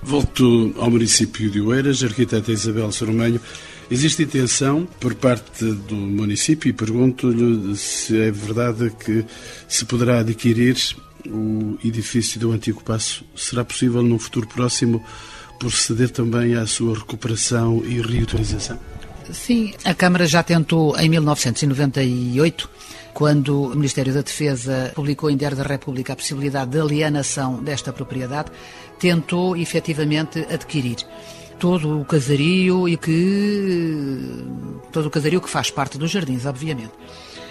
Volto 0.04 0.76
ao 0.78 0.92
município 0.92 1.50
de 1.50 1.60
Oeiras, 1.60 2.04
arquiteta 2.04 2.52
Isabel 2.52 2.92
Soromenho. 2.92 3.42
Existe 3.90 4.22
intenção 4.22 4.88
por 5.00 5.16
parte 5.16 5.66
do 5.66 5.96
município 5.96 6.70
e 6.70 6.74
pergunto-lhe 6.74 7.76
se 7.76 8.22
é 8.22 8.30
verdade 8.30 8.92
que 9.04 9.26
se 9.68 9.86
poderá 9.86 10.20
adquirir 10.20 10.78
o 11.26 11.80
edifício 11.84 12.40
do 12.40 12.52
antigo 12.52 12.84
passo. 12.84 13.26
Será 13.36 13.66
possível 13.66 14.04
num 14.04 14.20
futuro 14.20 14.48
próximo 14.48 15.04
proceder 15.58 16.12
também 16.12 16.54
à 16.54 16.68
sua 16.68 16.96
recuperação 16.96 17.84
e 17.84 18.00
reutilização? 18.00 18.91
Sim, 19.32 19.74
a 19.86 19.94
Câmara 19.94 20.26
já 20.26 20.44
tentou 20.44 20.98
em 20.98 21.10
1998 21.10 22.70
quando 23.14 23.64
o 23.64 23.76
Ministério 23.76 24.14
da 24.14 24.22
Defesa 24.22 24.92
publicou 24.96 25.30
em 25.30 25.38
Diário 25.38 25.58
da 25.58 25.64
República 25.64 26.14
a 26.14 26.16
possibilidade 26.16 26.72
de 26.72 26.80
alienação 26.80 27.62
desta 27.62 27.92
propriedade, 27.92 28.52
tentou 29.00 29.56
efetivamente 29.56 30.40
adquirir 30.50 30.98
todo 31.60 32.02
o 32.02 32.06
casario 32.06 32.90
e 32.90 32.98
que 32.98 34.44
todo 34.92 35.06
o 35.06 35.12
casario 35.12 35.40
que 35.40 35.50
faz 35.50 35.70
parte 35.70 35.98
dos 35.98 36.10
jardins, 36.10 36.46
obviamente. 36.46 36.92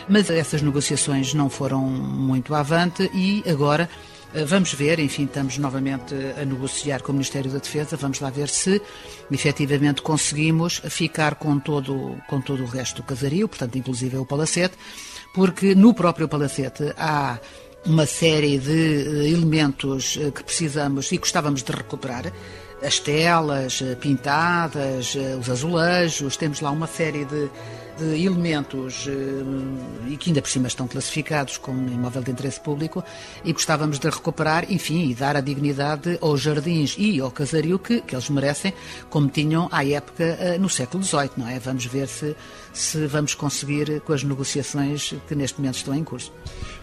Mas 0.09 0.29
essas 0.29 0.63
negociações 0.63 1.33
não 1.35 1.49
foram 1.49 1.83
muito 1.83 2.55
avante 2.55 3.09
e 3.15 3.45
agora 3.49 3.89
Vamos 4.33 4.73
ver, 4.75 5.01
enfim, 5.01 5.25
estamos 5.25 5.59
novamente 5.59 6.15
a 6.41 6.45
negociar 6.45 7.03
com 7.03 7.11
o 7.11 7.15
Ministério 7.15 7.51
da 7.51 7.59
Defesa, 7.59 7.97
vamos 7.97 8.21
lá 8.21 8.31
ver 8.31 8.49
se 8.49 8.81
efetivamente 9.29 10.03
conseguimos 10.03 10.81
ficar 10.89 11.35
com 11.35 11.59
todo, 11.59 12.17
com 12.29 12.41
todo 12.41 12.63
o 12.63 12.67
resto 12.67 13.03
do 13.03 13.03
casario, 13.03 13.49
portanto, 13.49 13.77
inclusive 13.77 14.17
o 14.19 14.25
palacete, 14.25 14.77
porque 15.35 15.75
no 15.75 15.93
próprio 15.95 16.29
palacete 16.29 16.95
há 16.97 17.41
uma 17.85 18.07
série 18.07 18.59
de 18.59 18.71
eh, 18.71 19.31
elementos 19.31 20.17
eh, 20.21 20.31
que 20.31 20.45
precisamos 20.45 21.11
e 21.11 21.19
gostávamos 21.19 21.65
de 21.65 21.73
recuperar 21.73 22.33
as 22.83 22.99
telas 22.99 23.83
eh, 23.83 23.95
pintadas, 23.95 25.15
eh, 25.17 25.37
os 25.37 25.49
azulejos, 25.51 26.37
temos 26.37 26.61
lá 26.61 26.71
uma 26.71 26.87
série 26.87 27.25
de, 27.25 27.51
de 27.99 28.25
elementos 28.25 29.07
eh, 29.07 30.11
e 30.11 30.17
que 30.17 30.31
ainda 30.31 30.41
por 30.41 30.49
cima 30.49 30.67
estão 30.67 30.89
classificados 30.89 31.59
como 31.59 31.89
imóvel 31.89 32.23
de 32.23 32.31
interesse 32.31 32.59
público 32.59 33.05
e 33.45 33.53
gostávamos 33.53 33.99
de 33.99 34.09
recuperar, 34.09 34.71
enfim, 34.73 35.11
e 35.11 35.15
dar 35.15 35.37
a 35.37 35.41
dignidade 35.41 36.19
aos 36.21 36.41
jardins 36.41 36.97
e 36.99 37.21
ao 37.21 37.31
casario 37.31 37.79
que, 37.79 38.01
que 38.01 38.15
eles 38.15 38.31
merecem, 38.31 38.73
como 39.11 39.29
tinham 39.29 39.69
à 39.71 39.85
época 39.85 40.59
no 40.59 40.69
século 40.69 41.05
XVIII, 41.05 41.31
não 41.37 41.49
é? 41.49 41.59
Vamos 41.59 41.85
ver 41.85 42.09
se, 42.09 42.35
se 42.73 43.07
vamos 43.07 43.35
conseguir 43.35 44.01
com 44.01 44.13
as 44.13 44.23
negociações 44.23 45.15
que 45.29 45.35
neste 45.35 45.61
momento 45.61 45.77
estão 45.77 45.95
em 45.95 46.03
curso. 46.03 46.33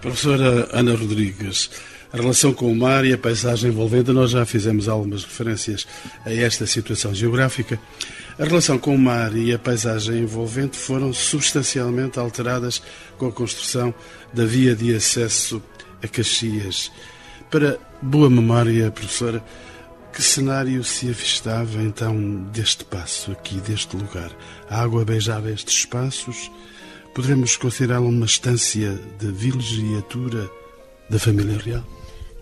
Professora 0.02 0.70
Ana 0.72 0.96
Rodrigues, 0.96 1.72
a 2.12 2.18
relação 2.18 2.54
com 2.54 2.72
o 2.72 2.76
mar 2.76 3.04
e 3.04 3.14
a 3.14 3.18
paisagem 3.18 3.70
envolvente, 3.70 4.12
nós 4.12 4.32
já 4.32 4.46
fizemos 4.46 4.88
algumas 4.88 5.24
referências 5.24 5.86
a 6.26 6.34
esta 6.34 6.66
situação 6.66 7.14
geográfica. 7.14 7.80
A 8.40 8.46
relação 8.46 8.80
com 8.80 8.96
o 8.96 8.98
mar 8.98 9.36
e 9.36 9.54
a 9.54 9.60
paisagem 9.60 10.20
envolvente 10.20 10.78
foram 10.78 11.12
substancialmente 11.12 12.18
alteradas 12.18 12.82
com 13.18 13.28
a 13.28 13.32
construção 13.32 13.94
da 14.34 14.46
via 14.46 14.76
de 14.76 14.96
acesso 14.96 15.62
a 16.02 16.08
Caxias. 16.08 16.92
Para 17.50 17.78
boa 18.02 18.30
memória, 18.30 18.90
professora, 18.92 19.44
que 20.14 20.24
cenário 20.24 20.84
se 20.84 21.10
avistava 21.10 21.82
então 21.82 22.44
deste 22.54 22.86
passo 22.86 23.32
aqui, 23.32 23.60
deste 23.60 23.96
lugar? 23.96 24.32
A 24.70 24.82
água 24.82 25.04
beijava 25.04 25.52
estes 25.52 25.80
espaços? 25.80 26.50
Poderemos 27.14 27.58
considerá-lo 27.58 28.08
uma 28.08 28.26
estância 28.26 28.98
de 29.20 29.32
vilegiatura 29.32 30.50
da 31.10 31.20
família 31.20 31.58
real? 31.58 31.97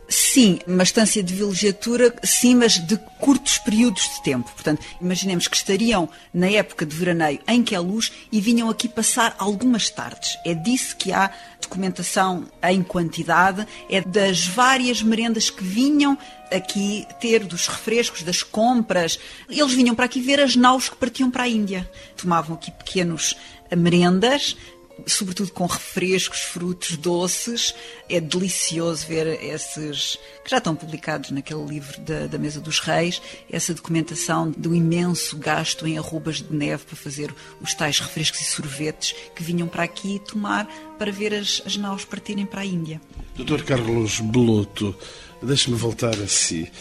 Sim, 0.07 0.59
uma 0.67 0.83
estância 0.83 1.23
de 1.23 1.33
vilegiatura, 1.33 2.13
sim, 2.23 2.55
mas 2.55 2.73
de 2.73 2.95
curtos 3.19 3.57
períodos 3.57 4.03
de 4.03 4.23
tempo. 4.23 4.51
Portanto, 4.51 4.85
imaginemos 5.01 5.47
que 5.47 5.57
estariam 5.57 6.07
na 6.33 6.47
época 6.47 6.85
de 6.85 6.95
veraneio 6.95 7.39
em 7.47 7.63
que 7.63 7.73
é 7.73 7.79
luz 7.79 8.11
e 8.31 8.39
vinham 8.39 8.69
aqui 8.69 8.87
passar 8.87 9.35
algumas 9.39 9.89
tardes. 9.89 10.37
É 10.45 10.53
disso 10.53 10.95
que 10.95 11.11
há 11.11 11.31
documentação 11.59 12.45
em 12.63 12.83
quantidade, 12.83 13.65
é 13.89 14.01
das 14.01 14.45
várias 14.45 15.01
merendas 15.01 15.49
que 15.49 15.63
vinham 15.63 16.15
aqui 16.51 17.07
ter, 17.19 17.43
dos 17.43 17.67
refrescos, 17.67 18.21
das 18.21 18.43
compras. 18.43 19.19
Eles 19.49 19.73
vinham 19.73 19.95
para 19.95 20.05
aqui 20.05 20.21
ver 20.21 20.39
as 20.39 20.55
naus 20.55 20.87
que 20.87 20.95
partiam 20.95 21.31
para 21.31 21.43
a 21.43 21.47
Índia. 21.47 21.89
Tomavam 22.15 22.55
aqui 22.55 22.69
pequenos 22.69 23.35
merendas, 23.75 24.55
sobretudo 25.05 25.51
com 25.51 25.65
refrescos, 25.65 26.39
frutos 26.39 26.97
doces. 26.97 27.75
É 28.09 28.19
delicioso 28.19 29.05
ver 29.07 29.27
esses, 29.43 30.17
que 30.43 30.51
já 30.51 30.57
estão 30.57 30.75
publicados 30.75 31.31
naquele 31.31 31.65
livro 31.65 31.99
da, 32.01 32.27
da 32.27 32.37
Mesa 32.37 32.59
dos 32.59 32.79
Reis, 32.79 33.21
essa 33.51 33.73
documentação 33.73 34.51
do 34.51 34.73
imenso 34.75 35.37
gasto 35.37 35.87
em 35.87 35.97
arrobas 35.97 36.37
de 36.37 36.53
neve 36.53 36.85
para 36.85 36.95
fazer 36.95 37.33
os 37.61 37.73
tais 37.73 37.99
refrescos 37.99 38.41
e 38.41 38.45
sorvetes 38.45 39.15
que 39.35 39.43
vinham 39.43 39.67
para 39.67 39.83
aqui 39.83 40.21
tomar 40.27 40.67
para 40.97 41.11
ver 41.11 41.33
as, 41.33 41.61
as 41.65 41.77
naus 41.77 42.05
partirem 42.05 42.45
para 42.45 42.61
a 42.61 42.65
Índia. 42.65 43.01
Dr. 43.35 43.63
Carlos 43.63 44.19
Beloto, 44.19 44.95
deixe-me 45.41 45.75
voltar 45.75 46.15
a 46.15 46.27
si. 46.27 46.71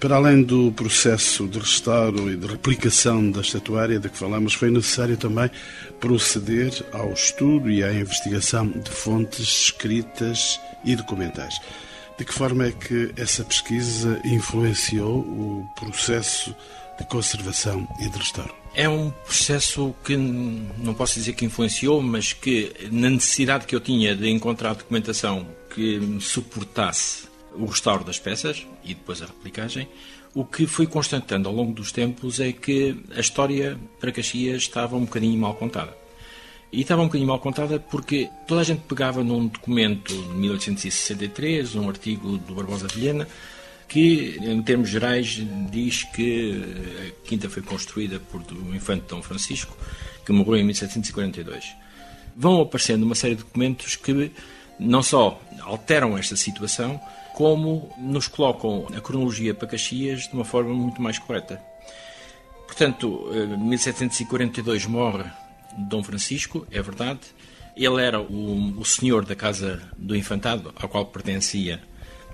Para 0.00 0.16
além 0.16 0.42
do 0.42 0.72
processo 0.72 1.46
de 1.46 1.58
restauro 1.58 2.32
e 2.32 2.36
de 2.36 2.46
replicação 2.46 3.30
da 3.30 3.42
estatuária 3.42 4.00
de 4.00 4.08
que 4.08 4.16
falamos, 4.16 4.54
foi 4.54 4.70
necessário 4.70 5.16
também 5.16 5.50
proceder 6.00 6.72
ao 6.90 7.12
estudo 7.12 7.70
e 7.70 7.84
à 7.84 7.92
investigação 7.92 8.66
de 8.66 8.90
fontes 8.90 9.64
escritas 9.64 10.58
e 10.84 10.96
documentais. 10.96 11.54
De 12.18 12.24
que 12.24 12.32
forma 12.32 12.66
é 12.66 12.72
que 12.72 13.12
essa 13.16 13.44
pesquisa 13.44 14.18
influenciou 14.24 15.18
o 15.18 15.70
processo 15.74 16.54
de 16.98 17.06
conservação 17.06 17.86
e 18.00 18.08
de 18.08 18.18
restauro? 18.18 18.54
É 18.74 18.88
um 18.88 19.10
processo 19.10 19.94
que 20.04 20.16
não 20.16 20.94
posso 20.94 21.14
dizer 21.14 21.34
que 21.34 21.44
influenciou, 21.44 22.00
mas 22.00 22.32
que, 22.32 22.72
na 22.90 23.10
necessidade 23.10 23.66
que 23.66 23.74
eu 23.74 23.80
tinha 23.80 24.16
de 24.16 24.30
encontrar 24.30 24.74
documentação 24.74 25.46
que 25.74 25.98
me 25.98 26.20
suportasse 26.20 27.29
o 27.54 27.66
restauro 27.66 28.04
das 28.04 28.18
peças 28.18 28.66
e 28.84 28.94
depois 28.94 29.22
a 29.22 29.26
replicagem, 29.26 29.88
o 30.34 30.44
que 30.44 30.66
fui 30.66 30.86
constatando 30.86 31.48
ao 31.48 31.54
longo 31.54 31.72
dos 31.72 31.90
tempos 31.90 32.38
é 32.38 32.52
que 32.52 32.96
a 33.16 33.20
história 33.20 33.78
para 33.98 34.12
Caxias 34.12 34.62
estava 34.62 34.96
um 34.96 35.04
bocadinho 35.04 35.38
mal 35.38 35.54
contada. 35.54 35.96
E 36.72 36.82
estava 36.82 37.02
um 37.02 37.06
bocadinho 37.06 37.28
mal 37.28 37.40
contada 37.40 37.80
porque 37.80 38.30
toda 38.46 38.60
a 38.60 38.64
gente 38.64 38.82
pegava 38.82 39.24
num 39.24 39.48
documento 39.48 40.14
de 40.14 40.34
1863, 40.34 41.74
um 41.74 41.88
artigo 41.88 42.38
do 42.38 42.54
Barbosa 42.54 42.86
Vilhena, 42.86 43.26
que, 43.88 44.38
em 44.40 44.62
termos 44.62 44.88
gerais, 44.88 45.42
diz 45.68 46.04
que 46.04 46.62
a 47.08 47.28
quinta 47.28 47.50
foi 47.50 47.60
construída 47.60 48.20
por 48.20 48.40
o 48.52 48.72
infante 48.72 49.06
Dom 49.08 49.20
Francisco, 49.20 49.76
que 50.24 50.30
morreu 50.30 50.58
em 50.58 50.64
1742. 50.64 51.74
Vão 52.36 52.60
aparecendo 52.60 53.02
uma 53.02 53.16
série 53.16 53.34
de 53.34 53.42
documentos 53.42 53.96
que 53.96 54.30
não 54.78 55.02
só 55.02 55.42
alteram 55.62 56.16
esta 56.16 56.36
situação, 56.36 57.00
como 57.34 57.88
nos 57.98 58.28
colocam 58.28 58.86
a 58.96 59.00
cronologia 59.00 59.54
para 59.54 59.68
Caxias 59.68 60.28
de 60.28 60.34
uma 60.34 60.44
forma 60.44 60.74
muito 60.74 61.00
mais 61.00 61.18
correta. 61.18 61.60
Portanto, 62.66 63.28
em 63.32 63.56
1742 63.56 64.86
morre 64.86 65.24
Dom 65.76 66.02
Francisco, 66.02 66.66
é 66.70 66.80
verdade. 66.80 67.20
Ele 67.76 68.02
era 68.02 68.20
o, 68.20 68.78
o 68.78 68.84
senhor 68.84 69.24
da 69.24 69.34
Casa 69.34 69.82
do 69.96 70.16
Infantado, 70.16 70.72
ao 70.76 70.88
qual 70.88 71.06
pertencia 71.06 71.80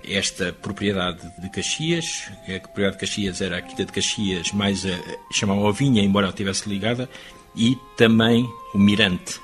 esta 0.03 0.53
propriedade 0.53 1.21
de 1.39 1.49
Caxias. 1.49 2.29
A 2.43 2.59
propriedade 2.59 2.95
de 2.97 3.01
Caxias 3.01 3.41
era 3.41 3.57
a 3.57 3.61
Quinta 3.61 3.85
de 3.85 3.91
Caxias, 3.91 4.51
mais 4.51 4.85
a, 4.85 4.99
chamavam 5.31 5.67
a 5.67 5.71
Vinha, 5.71 6.03
embora 6.03 6.25
ela 6.25 6.33
estivesse 6.33 6.67
ligada, 6.69 7.09
e 7.55 7.77
também 7.95 8.47
o 8.73 8.77
Mirante, 8.77 9.39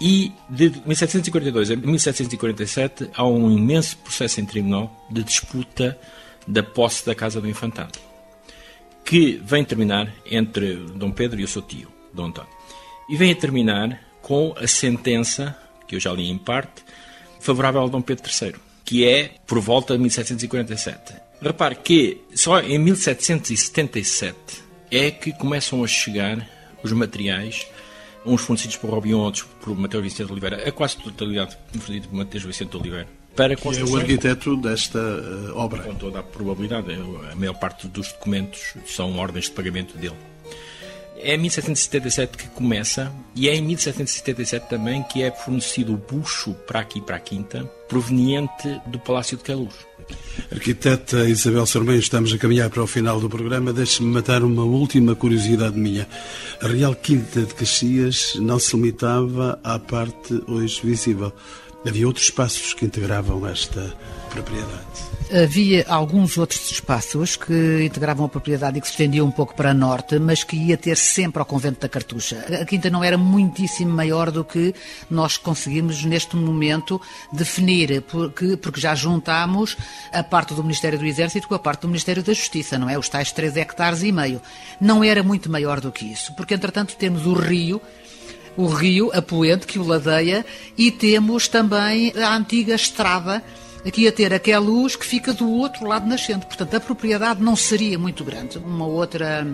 e 0.00 0.32
de 0.48 0.70
1742 0.86 1.70
a 1.70 1.76
1747 1.76 3.10
há 3.14 3.26
um 3.26 3.50
imenso 3.50 3.96
processo 3.98 4.40
em 4.40 4.46
tribunal 4.46 5.06
de 5.10 5.22
disputa 5.24 5.98
da 6.46 6.62
posse 6.62 7.04
da 7.04 7.14
Casa 7.14 7.40
do 7.40 7.48
Infantado, 7.48 7.98
que 9.04 9.40
vem 9.44 9.64
terminar 9.64 10.12
entre 10.30 10.76
Dom 10.94 11.10
Pedro 11.10 11.40
e 11.40 11.44
o 11.44 11.48
seu 11.48 11.62
tio, 11.62 11.88
Dom 12.12 12.26
António. 12.26 12.50
E 13.08 13.16
vem 13.16 13.32
a 13.32 13.36
terminar 13.36 14.00
com 14.22 14.54
a 14.56 14.66
sentença, 14.66 15.56
que 15.86 15.96
eu 15.96 16.00
já 16.00 16.12
li 16.12 16.30
em 16.30 16.38
parte, 16.38 16.84
favorável 17.40 17.80
ao 17.80 17.88
Dom 17.88 18.00
Pedro 18.00 18.30
III, 18.30 18.54
que 18.84 19.06
é 19.06 19.32
por 19.46 19.60
volta 19.60 19.94
de 19.94 20.00
1747. 20.00 21.14
Repare 21.40 21.76
que 21.76 22.20
só 22.34 22.60
em 22.60 22.78
1777 22.78 24.36
é 24.90 25.10
que 25.10 25.32
começam 25.32 25.84
a 25.84 25.86
chegar 25.86 26.48
os 26.82 26.92
materiais 26.92 27.66
uns 28.24 28.42
fornecidos 28.42 28.76
por 28.76 28.90
Robion, 28.90 29.20
outros 29.20 29.44
por 29.60 29.76
Mateus 29.76 30.02
Vicente 30.02 30.26
de 30.26 30.32
Oliveira, 30.32 30.68
a 30.68 30.72
quase 30.72 30.96
totalidade 30.96 31.56
fornecido 31.72 32.08
por 32.08 32.16
Mateus 32.16 32.44
Vicente 32.44 32.70
de 32.70 32.76
Oliveira. 32.76 33.08
Para 33.36 33.54
que 33.54 33.68
é 33.68 33.84
o 33.84 33.96
arquiteto 33.96 34.56
desta 34.56 34.98
uh, 34.98 35.56
obra. 35.56 35.82
Com 35.82 35.94
toda 35.94 36.18
a 36.18 36.22
probabilidade, 36.24 36.92
a 37.30 37.36
maior 37.36 37.54
parte 37.54 37.86
dos 37.86 38.12
documentos 38.12 38.74
são 38.84 39.16
ordens 39.16 39.44
de 39.44 39.52
pagamento 39.52 39.96
dele. 39.96 40.16
É 41.20 41.34
em 41.34 41.38
1777 41.38 42.36
que 42.36 42.48
começa 42.48 43.12
e 43.34 43.48
é 43.48 43.54
em 43.54 43.62
1777 43.62 44.68
também 44.68 45.02
que 45.02 45.22
é 45.22 45.30
fornecido 45.30 45.94
o 45.94 45.96
bucho 45.96 46.54
para 46.66 46.80
aqui 46.80 47.00
para 47.00 47.16
a 47.16 47.20
Quinta, 47.20 47.64
proveniente 47.88 48.80
do 48.86 48.98
Palácio 48.98 49.36
de 49.36 49.44
Queluz. 49.44 49.87
Arquiteta 50.50 51.28
Isabel 51.28 51.66
Sormém, 51.66 51.98
estamos 51.98 52.32
a 52.32 52.38
caminhar 52.38 52.70
para 52.70 52.82
o 52.82 52.86
final 52.86 53.20
do 53.20 53.28
programa. 53.28 53.72
Deixe-me 53.72 54.10
matar 54.10 54.42
uma 54.42 54.62
última 54.62 55.14
curiosidade 55.14 55.78
minha. 55.78 56.08
A 56.62 56.68
Real 56.68 56.94
Quinta 56.94 57.42
de 57.42 57.54
Caxias 57.54 58.34
não 58.36 58.58
se 58.58 58.74
limitava 58.74 59.58
à 59.62 59.78
parte 59.78 60.42
hoje 60.46 60.80
visível. 60.82 61.32
Havia 61.86 62.06
outros 62.06 62.24
espaços 62.24 62.74
que 62.74 62.84
integravam 62.84 63.46
esta 63.46 63.94
propriedade. 64.30 65.08
Havia 65.30 65.84
alguns 65.88 66.38
outros 66.38 66.70
espaços 66.70 67.36
que 67.36 67.84
integravam 67.84 68.24
a 68.24 68.28
propriedade 68.28 68.78
e 68.78 68.80
que 68.80 68.86
se 68.86 68.94
estendiam 68.94 69.26
um 69.26 69.30
pouco 69.30 69.54
para 69.54 69.74
norte, 69.74 70.18
mas 70.18 70.42
que 70.42 70.56
ia 70.56 70.76
ter 70.76 70.96
sempre 70.96 71.38
ao 71.38 71.44
convento 71.44 71.80
da 71.80 71.88
Cartucha. 71.88 72.44
A 72.60 72.64
quinta 72.64 72.88
não 72.88 73.04
era 73.04 73.18
muitíssimo 73.18 73.92
maior 73.92 74.30
do 74.30 74.42
que 74.42 74.74
nós 75.10 75.36
conseguimos 75.36 76.02
neste 76.02 76.34
momento 76.34 77.00
definir, 77.30 78.02
porque, 78.02 78.56
porque 78.56 78.80
já 78.80 78.94
juntámos 78.94 79.76
a 80.12 80.22
parte 80.22 80.54
do 80.54 80.62
Ministério 80.62 80.98
do 80.98 81.04
Exército 81.04 81.46
com 81.46 81.54
a 81.54 81.58
parte 81.58 81.82
do 81.82 81.88
Ministério 81.88 82.22
da 82.22 82.32
Justiça, 82.32 82.78
não 82.78 82.88
é? 82.88 82.98
Os 82.98 83.08
tais 83.08 83.30
3 83.30 83.56
hectares 83.56 84.02
e 84.02 84.10
meio. 84.10 84.40
Não 84.80 85.04
era 85.04 85.22
muito 85.22 85.50
maior 85.50 85.78
do 85.78 85.92
que 85.92 86.06
isso, 86.06 86.34
porque 86.34 86.54
entretanto 86.54 86.96
temos 86.96 87.26
o 87.26 87.34
rio 87.34 87.80
o 88.58 88.66
rio, 88.66 89.10
a 89.14 89.22
poente 89.22 89.66
que 89.66 89.78
o 89.78 89.86
ladeia, 89.86 90.44
e 90.76 90.90
temos 90.90 91.48
também 91.48 92.12
a 92.14 92.36
antiga 92.36 92.74
estrada 92.74 93.42
Aqui 93.86 94.08
a 94.08 94.12
ter 94.12 94.34
aquela 94.34 94.64
luz 94.64 94.96
que 94.96 95.06
fica 95.06 95.32
do 95.32 95.48
outro 95.48 95.86
lado 95.86 96.06
nascente. 96.06 96.46
Portanto, 96.46 96.74
a 96.74 96.80
propriedade 96.80 97.42
não 97.42 97.54
seria 97.54 97.98
muito 97.98 98.24
grande. 98.24 98.58
Uma 98.58 98.86
outra 98.86 99.46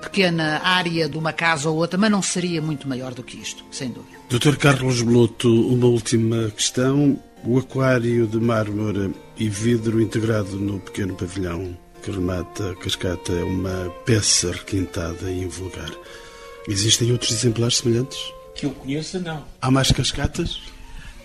pequena 0.00 0.60
área 0.62 1.08
de 1.08 1.16
uma 1.16 1.32
casa 1.32 1.68
ou 1.68 1.76
outra, 1.76 1.98
mas 1.98 2.10
não 2.10 2.22
seria 2.22 2.60
muito 2.60 2.88
maior 2.88 3.14
do 3.14 3.22
que 3.22 3.38
isto, 3.38 3.64
sem 3.70 3.90
dúvida. 3.90 4.18
Dr. 4.28 4.56
Carlos 4.56 5.02
Beloto, 5.02 5.48
uma 5.68 5.86
última 5.86 6.50
questão. 6.50 7.18
O 7.42 7.58
aquário 7.58 8.26
de 8.26 8.38
mármore 8.38 9.14
e 9.38 9.48
vidro 9.48 10.00
integrado 10.00 10.56
no 10.56 10.78
pequeno 10.78 11.14
pavilhão 11.14 11.74
que 12.02 12.10
remata 12.10 12.70
a 12.70 12.76
cascata 12.76 13.32
é 13.32 13.42
uma 13.42 13.90
peça 14.04 14.52
requintada 14.52 15.30
e 15.30 15.44
invulgar. 15.44 15.90
Existem 16.68 17.10
outros 17.12 17.32
exemplares 17.32 17.78
semelhantes? 17.78 18.18
Que 18.60 18.66
eu 18.66 18.72
conheça, 18.72 19.18
não. 19.18 19.42
Há 19.58 19.70
mais 19.70 19.90
cascatas? 19.90 20.60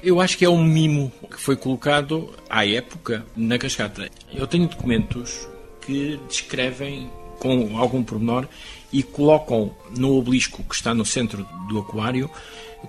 Eu 0.02 0.22
acho 0.22 0.38
que 0.38 0.46
é 0.46 0.50
um 0.50 0.64
mimo 0.64 1.12
que 1.30 1.38
foi 1.38 1.58
colocado 1.58 2.34
à 2.50 2.66
época 2.66 3.26
na 3.36 3.58
cascata. 3.58 4.10
Eu 4.34 4.48
tenho 4.48 4.70
documentos 4.70 5.46
que 5.86 6.18
descrevem 6.30 7.12
com 7.38 7.78
algum 7.78 8.02
pormenor 8.02 8.48
e 8.90 9.04
colocam 9.04 9.76
no 9.98 10.16
obelisco 10.16 10.64
que 10.64 10.76
está 10.76 10.94
no 10.94 11.06
centro 11.06 11.46
do 11.68 11.80
aquário, 11.80 12.32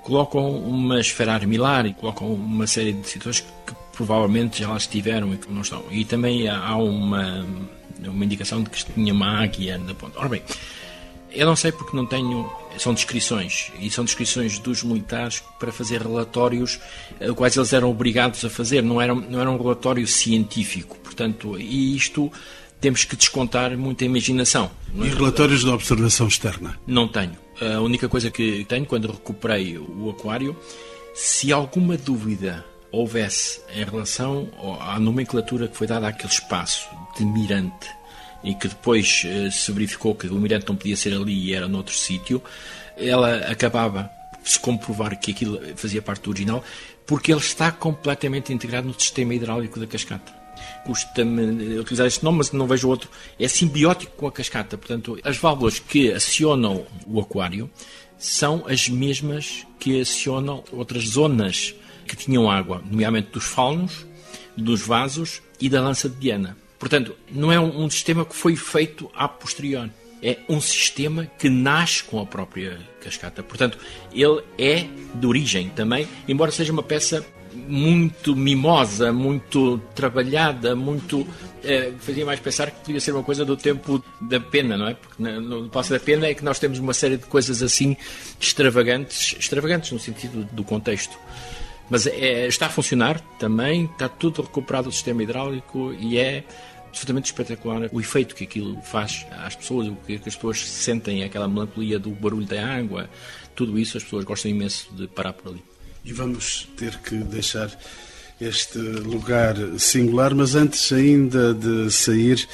colocam 0.05 0.49
uma 0.61 1.01
esfera 1.01 1.33
armilar 1.33 1.85
e 1.85 1.93
colocam 1.95 2.33
uma 2.33 2.69
série 2.69 2.93
de 2.93 3.09
situações 3.09 3.45
que 3.67 3.75
provavelmente 3.93 4.61
já 4.61 4.69
lá 4.69 4.77
estiveram 4.77 5.35
e 5.35 5.39
que 5.39 5.51
não 5.51 5.63
estão. 5.63 5.83
E 5.91 6.05
também 6.05 6.49
há 6.49 6.77
uma, 6.77 7.45
uma 7.99 8.25
indicação 8.25 8.63
de 8.63 8.71
que 8.71 8.93
tinha 8.93 9.13
uma 9.13 9.43
águia 9.43 9.77
na 9.77 9.93
ponta. 9.93 10.21
Ora 10.21 10.29
bem, 10.29 10.43
eu 11.37 11.47
não 11.47 11.57
sei 11.57 11.73
porque 11.73 11.97
não 11.97 12.07
tenho. 12.07 12.51
São 12.79 12.93
descrições, 12.93 13.73
e 13.81 13.91
são 13.91 14.05
descrições 14.05 14.59
dos 14.59 14.83
militares 14.83 15.43
para 15.59 15.73
fazer 15.73 16.03
relatórios, 16.03 16.79
eh, 17.19 17.33
quais 17.33 17.57
eles 17.57 17.73
eram 17.73 17.91
obrigados 17.91 18.45
a 18.45 18.51
fazer, 18.51 18.83
não 18.83 19.01
era, 19.01 19.15
não 19.15 19.41
era 19.41 19.51
um 19.51 19.57
relatório 19.57 20.07
científico. 20.07 20.99
Portanto, 20.99 21.59
e 21.59 21.97
isto 21.97 22.31
temos 22.79 23.05
que 23.05 23.17
descontar 23.17 23.77
muita 23.79 24.05
imaginação. 24.05 24.71
E 24.95 25.09
relatórios 25.09 25.65
de 25.65 25.71
observação 25.71 26.29
externa? 26.29 26.79
Não 26.87 27.09
tenho. 27.09 27.37
A 27.61 27.81
única 27.81 28.09
coisa 28.11 28.31
que 28.31 28.67
tenho, 28.69 28.85
quando 28.85 29.11
recuperei 29.11 29.79
o 29.79 30.11
aquário, 30.11 30.55
se 31.15 31.51
alguma 31.51 31.97
dúvida 31.97 32.63
houvesse 32.93 33.61
em 33.75 33.85
relação 33.85 34.49
à 34.81 35.01
nomenclatura 35.01 35.67
que 35.69 35.77
foi 35.77 35.87
dada 35.87 36.09
àquele 36.09 36.33
espaço 36.33 36.87
de 37.17 37.25
mirante 37.25 37.89
e 38.47 38.55
que 38.55 38.69
depois 38.69 39.25
eh, 39.27 39.51
se 39.51 39.73
verificou 39.73 40.15
que 40.15 40.29
o 40.29 40.35
mirante 40.37 40.69
não 40.69 40.77
podia 40.77 40.97
ser 40.97 41.13
ali 41.13 41.49
e 41.49 41.53
era 41.53 41.67
noutro 41.67 41.93
sítio, 41.93 42.41
ela 42.97 43.39
acabava 43.51 44.09
de 44.43 44.51
se 44.51 44.61
comprovar 44.61 45.19
que 45.19 45.33
aquilo 45.33 45.61
fazia 45.75 46.01
parte 46.01 46.23
do 46.23 46.31
original, 46.31 46.65
porque 47.05 47.33
ele 47.33 47.41
está 47.41 47.73
completamente 47.73 48.53
integrado 48.53 48.87
no 48.87 48.99
sistema 48.99 49.35
hidráulico 49.35 49.81
da 49.81 49.87
cascata. 49.87 50.33
Custa-me 50.85 51.79
utilizar 51.79 52.07
este 52.07 52.25
nome, 52.25 52.39
mas 52.39 52.53
não 52.53 52.67
vejo 52.69 52.89
outro. 52.89 53.11
É 53.39 53.49
simbiótico 53.49 54.13
com 54.17 54.29
a 54.29 54.33
cascata. 54.33 54.79
Portanto, 54.79 55.19
as 55.25 55.37
válvulas 55.37 55.81
que 55.81 56.13
acionam 56.13 56.87
o 57.07 57.21
aquário 57.21 57.69
são 58.17 58.65
as 58.69 58.89
mesmas 58.89 59.67
que 59.79 60.01
acionam 60.01 60.65
outras 60.73 61.05
zonas 61.09 61.75
que 62.07 62.17
tinham 62.17 62.49
água, 62.49 62.81
nomeadamente 62.89 63.33
dos 63.33 63.45
faunos, 63.45 64.07
dos 64.57 64.81
vasos 64.81 65.43
e 65.61 65.69
da 65.69 65.83
lança 65.83 66.09
de 66.09 66.17
Diana. 66.17 66.57
Portanto, 66.79 67.17
não 67.31 67.51
é 67.51 67.59
um, 67.59 67.85
um 67.85 67.91
sistema 67.91 68.25
que 68.25 68.35
foi 68.35 68.57
feito 68.57 69.11
a 69.15 69.29
posteriori. 69.29 69.91
É 70.23 70.39
um 70.49 70.61
sistema 70.61 71.27
que 71.39 71.49
nasce 71.49 72.03
com 72.03 72.21
a 72.21 72.27
própria 72.27 72.79
cascata. 73.01 73.43
Portanto, 73.43 73.79
ele 74.13 74.43
é 74.59 74.87
de 75.15 75.27
origem 75.27 75.69
também, 75.71 76.09
embora 76.27 76.51
seja 76.51 76.73
uma 76.73 76.83
peça 76.83 77.25
muito 77.57 78.37
mimosa, 78.37 79.13
muito 79.13 79.79
trabalhada, 79.95 80.77
muito. 80.77 81.27
Eh, 81.65 81.93
fazia 81.99 82.25
mais 82.25 82.39
pensar 82.39 82.71
que 82.71 82.85
podia 82.85 83.01
ser 83.01 83.13
uma 83.13 83.23
coisa 83.23 83.45
do 83.45 83.57
tempo 83.57 84.03
da 84.21 84.39
pena, 84.39 84.77
não 84.77 84.89
é? 84.89 84.95
Porque 84.95 85.23
no 85.23 85.69
passo 85.69 85.91
da 85.91 85.99
pena 85.99 86.27
é 86.27 86.35
que 86.35 86.45
nós 86.45 86.59
temos 86.59 86.79
uma 86.79 86.93
série 86.93 87.17
de 87.17 87.25
coisas 87.27 87.63
assim 87.63 87.97
extravagantes 88.39 89.37
extravagantes 89.39 89.91
no 89.91 89.99
sentido 89.99 90.47
do 90.53 90.63
contexto. 90.63 91.17
Mas 91.89 92.07
é, 92.07 92.47
está 92.47 92.67
a 92.67 92.71
funcionar 92.71 93.21
também, 93.39 93.85
está 93.85 94.09
tudo 94.09 94.43
recuperado 94.43 94.89
o 94.89 94.93
sistema 94.93 95.23
hidráulico 95.23 95.93
e 95.95 96.19
é 96.19 96.45
absolutamente 96.89 97.27
espetacular 97.27 97.89
o 97.93 98.01
efeito 98.01 98.35
que 98.35 98.45
aquilo 98.45 98.81
faz 98.83 99.27
às 99.31 99.55
pessoas, 99.55 99.89
o 99.89 99.97
que 100.07 100.15
as 100.15 100.35
pessoas 100.35 100.65
sentem, 100.65 101.23
aquela 101.23 101.47
melancolia 101.47 101.99
do 101.99 102.11
barulho 102.11 102.47
da 102.47 102.67
água, 102.67 103.09
tudo 103.55 103.79
isso 103.79 103.97
as 103.97 104.05
pessoas 104.05 104.25
gostam 104.25 104.51
imenso 104.51 104.89
de 104.95 105.07
parar 105.07 105.33
por 105.33 105.53
ali. 105.53 105.63
E 106.05 106.13
vamos 106.13 106.69
ter 106.77 106.97
que 106.99 107.17
deixar 107.17 107.71
este 108.41 108.79
lugar 108.79 109.57
singular, 109.79 110.35
mas 110.35 110.55
antes 110.55 110.93
ainda 110.93 111.55
de 111.55 111.91
sair, 111.91 112.47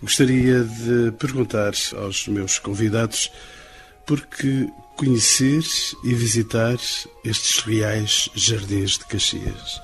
gostaria 0.00 0.62
de 0.62 1.12
perguntar 1.12 1.72
aos 1.96 2.28
meus 2.28 2.58
convidados 2.58 3.30
porque 4.06 4.68
conhecer 4.96 5.62
e 6.02 6.14
visitar 6.14 6.76
estes 7.24 7.58
reais 7.60 8.28
jardins 8.34 8.92
de 8.92 9.04
Caxias. 9.06 9.82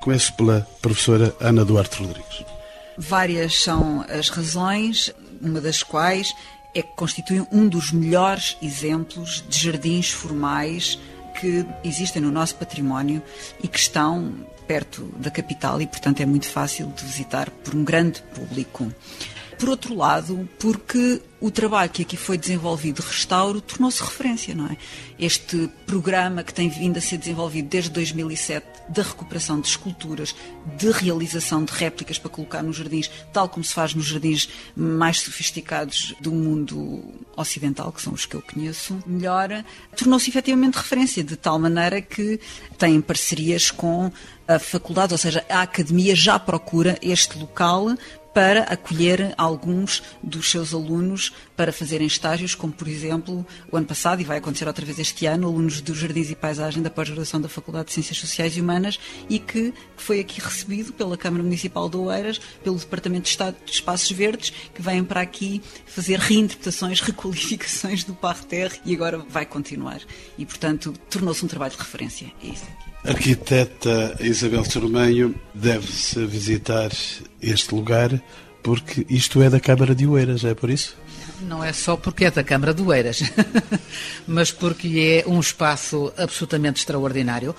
Começo 0.00 0.32
pela 0.34 0.66
professora 0.80 1.34
Ana 1.40 1.64
Duarte 1.64 2.02
Rodrigues. 2.02 2.44
Várias 2.96 3.62
são 3.62 4.04
as 4.08 4.28
razões, 4.28 5.12
uma 5.40 5.60
das 5.60 5.82
quais 5.82 6.34
é 6.74 6.82
que 6.82 6.94
constituem 6.94 7.46
um 7.50 7.68
dos 7.68 7.92
melhores 7.92 8.56
exemplos 8.62 9.44
de 9.48 9.58
jardins 9.58 10.10
formais 10.10 10.98
que 11.40 11.66
existem 11.82 12.22
no 12.22 12.30
nosso 12.30 12.54
património 12.56 13.22
e 13.62 13.68
que 13.68 13.78
estão 13.78 14.34
perto 14.66 15.02
da 15.18 15.30
capital 15.30 15.80
e, 15.80 15.86
portanto, 15.86 16.20
é 16.20 16.26
muito 16.26 16.48
fácil 16.48 16.86
de 16.96 17.04
visitar 17.04 17.50
por 17.50 17.74
um 17.74 17.84
grande 17.84 18.22
público. 18.34 18.90
Por 19.58 19.68
outro 19.68 19.94
lado, 19.94 20.48
porque 20.58 21.20
o 21.40 21.50
trabalho 21.50 21.90
que 21.90 22.02
aqui 22.02 22.16
foi 22.16 22.38
desenvolvido 22.38 23.02
de 23.02 23.08
restauro 23.08 23.60
tornou-se 23.60 24.02
referência, 24.02 24.54
não 24.54 24.66
é? 24.66 24.76
Este 25.18 25.68
programa 25.86 26.42
que 26.42 26.54
tem 26.54 26.68
vindo 26.68 26.96
a 26.96 27.00
ser 27.00 27.18
desenvolvido 27.18 27.68
desde 27.68 27.90
2007 27.90 28.66
da 28.88 29.02
recuperação 29.02 29.60
de 29.60 29.68
esculturas, 29.68 30.34
de 30.76 30.90
realização 30.90 31.64
de 31.64 31.72
réplicas 31.72 32.18
para 32.18 32.30
colocar 32.30 32.62
nos 32.62 32.76
jardins, 32.76 33.10
tal 33.32 33.48
como 33.48 33.62
se 33.64 33.74
faz 33.74 33.94
nos 33.94 34.06
jardins 34.06 34.48
mais 34.76 35.20
sofisticados 35.20 36.14
do 36.20 36.32
mundo 36.32 37.04
ocidental, 37.36 37.92
que 37.92 38.00
são 38.00 38.12
os 38.12 38.24
que 38.24 38.36
eu 38.36 38.42
conheço 38.42 38.98
melhor, 39.06 39.64
tornou-se 39.96 40.30
efetivamente 40.30 40.76
referência, 40.76 41.22
de 41.22 41.36
tal 41.36 41.58
maneira 41.58 42.00
que 42.00 42.40
tem 42.78 43.00
parcerias 43.00 43.70
com 43.70 44.10
a 44.46 44.58
faculdade, 44.58 45.12
ou 45.12 45.18
seja, 45.18 45.44
a 45.48 45.62
academia 45.62 46.14
já 46.14 46.38
procura 46.38 46.98
este 47.02 47.38
local 47.38 47.94
para 48.34 48.64
acolher 48.64 49.32
alguns 49.38 50.02
dos 50.20 50.50
seus 50.50 50.74
alunos 50.74 51.32
para 51.56 51.72
fazerem 51.72 52.06
estágios, 52.06 52.54
como 52.54 52.72
por 52.72 52.88
exemplo 52.88 53.46
o 53.70 53.76
ano 53.76 53.86
passado, 53.86 54.20
e 54.20 54.24
vai 54.24 54.38
acontecer 54.38 54.66
outra 54.66 54.84
vez 54.84 54.98
este 54.98 55.24
ano, 55.24 55.46
alunos 55.46 55.80
dos 55.80 55.96
Jardins 55.96 56.30
e 56.30 56.34
Paisagem 56.34 56.82
da 56.82 56.90
pós-graduação 56.90 57.40
da 57.40 57.48
Faculdade 57.48 57.86
de 57.86 57.92
Ciências 57.92 58.18
Sociais 58.18 58.56
e 58.56 58.60
Humanas 58.60 58.98
e 59.30 59.38
que 59.38 59.72
foi 59.96 60.18
aqui 60.18 60.40
recebido 60.40 60.92
pela 60.92 61.16
Câmara 61.16 61.44
Municipal 61.44 61.88
de 61.88 61.96
Oeiras, 61.96 62.40
pelo 62.62 62.76
Departamento 62.76 63.22
de 63.22 63.28
Estado 63.28 63.56
de 63.64 63.70
Espaços 63.70 64.10
Verdes, 64.10 64.52
que 64.74 64.82
vêm 64.82 65.04
para 65.04 65.20
aqui 65.20 65.62
fazer 65.86 66.18
reinterpretações, 66.18 66.98
requalificações 67.00 68.02
do 68.02 68.14
parterre 68.14 68.80
e 68.84 68.94
agora 68.94 69.18
vai 69.18 69.46
continuar. 69.46 70.00
E, 70.36 70.44
portanto, 70.44 70.92
tornou-se 71.08 71.44
um 71.44 71.48
trabalho 71.48 71.72
de 71.72 71.78
referência. 71.78 72.32
É 72.42 72.48
isso. 72.48 72.83
Arquiteta 73.04 74.16
Isabel 74.20 74.64
Sormanho 74.64 75.34
deve-se 75.54 76.24
visitar 76.24 76.90
este 77.40 77.74
lugar 77.74 78.20
porque 78.62 79.06
isto 79.10 79.42
é 79.42 79.50
da 79.50 79.60
Câmara 79.60 79.94
de 79.94 80.06
Oeiras, 80.06 80.42
é 80.42 80.54
por 80.54 80.70
isso? 80.70 80.96
Não 81.42 81.62
é 81.62 81.72
só 81.72 81.96
porque 81.96 82.24
é 82.24 82.30
da 82.30 82.42
Câmara 82.42 82.72
de 82.72 82.80
Oeiras, 82.80 83.22
mas 84.26 84.50
porque 84.50 85.22
é 85.26 85.28
um 85.28 85.38
espaço 85.38 86.10
absolutamente 86.16 86.80
extraordinário 86.80 87.54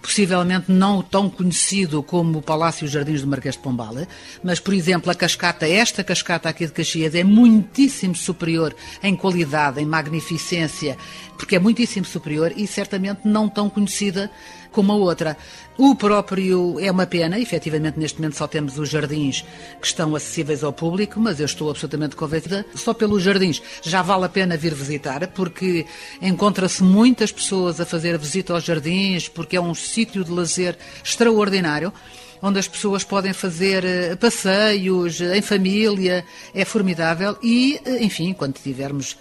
possivelmente 0.00 0.70
não 0.70 1.02
tão 1.02 1.28
conhecido 1.28 2.02
como 2.02 2.38
o 2.38 2.42
Palácio 2.42 2.88
Jardins 2.88 3.22
do 3.22 3.28
Marquês 3.28 3.54
de 3.54 3.60
Pombal, 3.60 3.94
mas, 4.42 4.58
por 4.58 4.74
exemplo, 4.74 5.10
a 5.10 5.14
cascata, 5.14 5.68
esta 5.68 6.02
cascata 6.02 6.48
aqui 6.48 6.66
de 6.66 6.72
Caxias 6.72 7.14
é 7.14 7.22
muitíssimo 7.22 8.14
superior 8.14 8.74
em 9.02 9.14
qualidade, 9.14 9.80
em 9.80 9.86
magnificência, 9.86 10.96
porque 11.36 11.56
é 11.56 11.58
muitíssimo 11.58 12.06
superior 12.06 12.52
e 12.56 12.66
certamente 12.66 13.20
não 13.24 13.48
tão 13.48 13.68
conhecida 13.68 14.30
como 14.72 14.92
a 14.92 14.96
outra. 14.96 15.36
O 15.78 15.94
próprio 15.94 16.78
é 16.80 16.90
uma 16.90 17.06
pena, 17.06 17.38
efetivamente 17.38 17.98
neste 17.98 18.18
momento 18.18 18.36
só 18.36 18.46
temos 18.46 18.78
os 18.78 18.90
jardins 18.90 19.42
que 19.80 19.86
estão 19.86 20.14
acessíveis 20.14 20.62
ao 20.62 20.72
público, 20.72 21.18
mas 21.18 21.40
eu 21.40 21.46
estou 21.46 21.70
absolutamente 21.70 22.14
convencida, 22.14 22.66
só 22.74 22.92
pelos 22.92 23.22
jardins 23.22 23.62
já 23.82 24.02
vale 24.02 24.26
a 24.26 24.28
pena 24.28 24.56
vir 24.56 24.74
visitar, 24.74 25.26
porque 25.28 25.86
encontra-se 26.20 26.82
muitas 26.82 27.32
pessoas 27.32 27.80
a 27.80 27.86
fazer 27.86 28.18
visita 28.18 28.52
aos 28.52 28.64
jardins, 28.64 29.28
porque 29.28 29.56
é 29.56 29.60
um 29.60 29.74
sítio 29.82 30.24
de 30.24 30.30
lazer 30.30 30.76
extraordinário 31.04 31.92
onde 32.40 32.58
as 32.58 32.66
pessoas 32.66 33.04
podem 33.04 33.32
fazer 33.32 33.84
eh, 33.84 34.16
passeios 34.16 35.20
em 35.20 35.40
família, 35.40 36.24
é 36.52 36.64
formidável 36.64 37.38
e, 37.40 37.80
eh, 37.84 38.02
enfim, 38.02 38.32
quando 38.32 38.54
tivermos, 38.54 39.16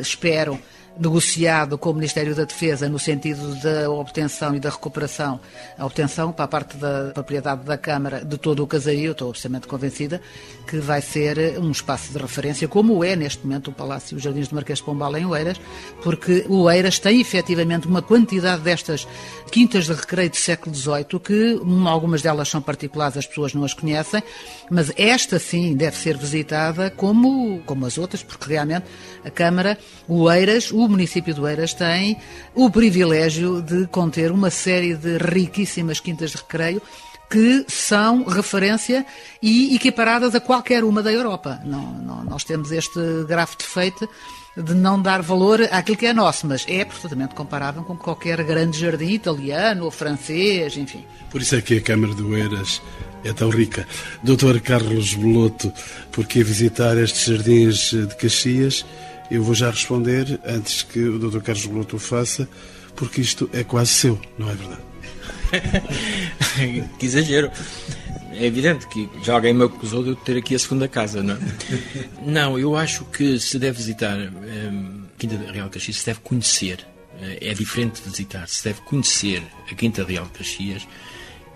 espero, 0.00 0.58
negociado 0.98 1.78
com 1.78 1.90
o 1.90 1.94
Ministério 1.94 2.34
da 2.34 2.44
Defesa 2.44 2.88
no 2.88 2.98
sentido 2.98 3.54
da 3.56 3.90
obtenção 3.90 4.54
e 4.54 4.60
da 4.60 4.70
recuperação, 4.70 5.40
a 5.78 5.86
obtenção 5.86 6.32
para 6.32 6.44
a 6.44 6.48
parte 6.48 6.76
da 6.76 7.10
propriedade 7.14 7.64
da 7.64 7.78
Câmara 7.78 8.24
de 8.24 8.36
todo 8.36 8.62
o 8.62 8.66
casario, 8.66 9.12
estou 9.12 9.30
absolutamente 9.30 9.66
convencida, 9.66 10.20
que 10.66 10.78
vai 10.78 11.00
ser 11.00 11.58
um 11.58 11.70
espaço 11.70 12.12
de 12.12 12.18
referência, 12.18 12.68
como 12.68 13.02
é 13.02 13.16
neste 13.16 13.44
momento 13.44 13.70
o 13.70 13.72
Palácio 13.72 14.16
Os 14.16 14.22
Jardins 14.22 14.48
de 14.48 14.54
Marquês 14.54 14.78
de 14.78 14.84
Pombal 14.84 15.16
em 15.16 15.26
Oeiras, 15.26 15.60
porque 16.02 16.44
Oeiras 16.48 16.98
tem 16.98 17.20
efetivamente 17.20 17.86
uma 17.86 18.02
quantidade 18.02 18.62
destas 18.62 19.06
quintas 19.50 19.86
de 19.86 19.92
recreio 19.92 20.30
do 20.30 20.36
século 20.36 20.74
XVIII 20.74 21.20
que 21.24 21.60
algumas 21.86 22.22
delas 22.22 22.48
são 22.48 22.60
particulares, 22.60 23.16
as 23.16 23.26
pessoas 23.26 23.54
não 23.54 23.64
as 23.64 23.74
conhecem, 23.74 24.22
mas 24.70 24.92
esta 24.96 25.38
sim 25.38 25.74
deve 25.74 25.96
ser 25.96 26.16
visitada 26.16 26.90
como, 26.90 27.60
como 27.66 27.86
as 27.86 27.98
outras, 27.98 28.22
porque 28.22 28.52
realmente 28.52 28.84
a 29.24 29.30
Câmara, 29.30 29.78
o 30.06 30.30
Eiras, 30.30 30.70
o 30.84 30.88
município 30.88 31.34
de 31.34 31.40
Eiras 31.42 31.74
tem 31.74 32.16
o 32.54 32.70
privilégio 32.70 33.60
de 33.60 33.86
conter 33.88 34.32
uma 34.32 34.50
série 34.50 34.94
de 34.94 35.18
riquíssimas 35.18 36.00
quintas 36.00 36.30
de 36.30 36.38
recreio 36.38 36.80
que 37.30 37.64
são 37.68 38.24
referência 38.24 39.06
e 39.40 39.76
equiparadas 39.76 40.34
a 40.34 40.40
qualquer 40.40 40.82
uma 40.82 41.02
da 41.02 41.12
Europa. 41.12 41.60
Não, 41.64 41.92
não, 41.92 42.24
nós 42.24 42.42
temos 42.42 42.72
este 42.72 42.98
grave 43.28 43.52
defeito 43.56 44.08
de 44.56 44.74
não 44.74 45.00
dar 45.00 45.22
valor 45.22 45.60
àquilo 45.70 45.96
que 45.96 46.06
é 46.06 46.12
nosso, 46.12 46.46
mas 46.46 46.64
é 46.66 46.82
absolutamente 46.82 47.34
comparável 47.34 47.84
com 47.84 47.96
qualquer 47.96 48.42
grande 48.42 48.80
jardim 48.80 49.10
italiano 49.10 49.84
ou 49.84 49.90
francês, 49.90 50.76
enfim. 50.76 51.04
Por 51.30 51.40
isso 51.40 51.54
é 51.54 51.60
que 51.60 51.76
a 51.76 51.80
Câmara 51.80 52.14
de 52.14 52.22
Oeiras 52.22 52.82
é 53.22 53.32
tão 53.32 53.48
rica. 53.48 53.86
Doutor 54.24 54.60
Carlos 54.60 55.14
Beloto, 55.14 55.72
por 56.10 56.26
que 56.26 56.42
visitar 56.42 56.96
estes 56.96 57.26
jardins 57.26 57.90
de 57.92 58.16
Caxias? 58.16 58.84
Eu 59.30 59.42
vou 59.42 59.54
já 59.54 59.70
responder 59.70 60.40
antes 60.44 60.82
que 60.82 61.00
o 61.00 61.18
Dr. 61.18 61.40
Carlos 61.40 61.66
Beloto 61.66 61.96
o 61.96 61.98
faça, 61.98 62.48
porque 62.96 63.20
isto 63.20 63.48
é 63.52 63.62
quase 63.62 63.90
seu, 63.90 64.20
não 64.36 64.50
é 64.50 64.54
verdade? 64.54 64.82
que 66.98 67.06
exagero. 67.06 67.50
É 68.32 68.46
evidente 68.46 68.86
que 68.88 69.08
já 69.22 69.34
alguém 69.34 69.52
me 69.52 69.64
acusou 69.64 70.02
de 70.02 70.10
eu 70.10 70.16
ter 70.16 70.36
aqui 70.36 70.54
a 70.54 70.58
segunda 70.58 70.88
casa, 70.88 71.22
não 71.22 71.34
é? 71.34 71.38
não, 72.24 72.58
eu 72.58 72.76
acho 72.76 73.04
que 73.04 73.38
se 73.38 73.58
deve 73.58 73.78
visitar 73.78 74.16
um, 74.16 75.02
Quinta 75.18 75.36
Real 75.52 75.68
Caxias, 75.68 75.98
se 75.98 76.06
deve 76.06 76.20
conhecer. 76.20 76.86
Eh, 77.20 77.50
é 77.50 77.54
diferente 77.54 78.02
de 78.02 78.08
visitar, 78.08 78.48
se 78.48 78.64
deve 78.64 78.80
conhecer 78.82 79.42
a 79.70 79.74
Quinta 79.74 80.04
Real 80.04 80.26
Caxias 80.32 80.86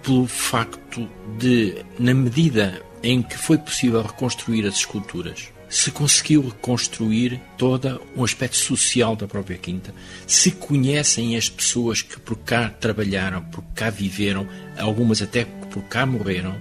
pelo 0.03 0.27
facto 0.27 1.09
de, 1.39 1.77
na 1.99 2.13
medida 2.13 2.83
em 3.03 3.23
que 3.23 3.39
foi 3.39 3.57
possível 3.57 4.03
reconstruir 4.03 4.67
as 4.67 4.77
esculturas, 4.77 5.49
se 5.69 5.91
conseguiu 5.91 6.43
reconstruir 6.43 7.41
todo 7.59 8.01
um 8.17 8.25
aspecto 8.25 8.57
social 8.57 9.17
da 9.17 9.27
própria 9.27 9.59
Quinta, 9.59 9.95
se 10.27 10.51
conhecem 10.51 11.37
as 11.37 11.49
pessoas 11.49 12.03
que 12.03 12.19
por 12.19 12.37
cá 12.39 12.69
trabalharam, 12.69 13.43
por 13.43 13.65
cá 13.75 13.91
viveram, 13.91 14.47
algumas 14.79 15.21
até 15.23 15.45
por 15.45 15.83
cá 15.85 16.07
morreram, 16.07 16.57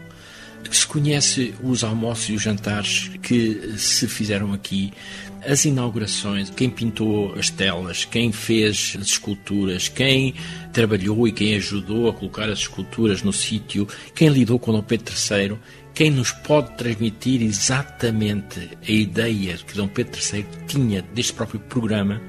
se 0.72 0.88
conhece 0.88 1.54
os 1.62 1.84
almoços 1.84 2.30
e 2.30 2.34
os 2.34 2.42
jantares 2.42 3.12
que 3.22 3.74
se 3.78 4.08
fizeram 4.08 4.54
aqui, 4.54 4.94
as 5.46 5.66
inaugurações, 5.66 6.50
quem 6.50 6.70
pintou 6.70 7.36
as 7.36 7.50
telas, 7.50 8.06
quem 8.06 8.32
fez 8.32 8.96
as 9.00 9.08
esculturas, 9.08 9.90
quem 9.90 10.34
trabalhou 10.72 11.28
e 11.28 11.32
quem 11.32 11.56
ajudou 11.56 12.10
a 12.10 12.14
colocar 12.14 12.50
as 12.50 12.60
esculturas 12.60 13.22
no 13.22 13.34
sítio, 13.34 13.88
quem 14.16 14.30
lidou 14.30 14.58
com 14.58 14.72
Dom 14.72 14.82
Pedro 14.82 15.14
III, 15.14 15.58
quem 15.94 16.10
nos 16.10 16.32
pode 16.32 16.76
transmitir 16.76 17.42
exatamente 17.42 18.78
a 18.88 18.92
ideia 18.92 19.58
que 19.58 19.76
Dom 19.76 19.88
Pedro 19.88 20.20
III 20.20 20.46
tinha 20.68 21.02
deste 21.14 21.34
próprio 21.34 21.60
programa 21.60 22.22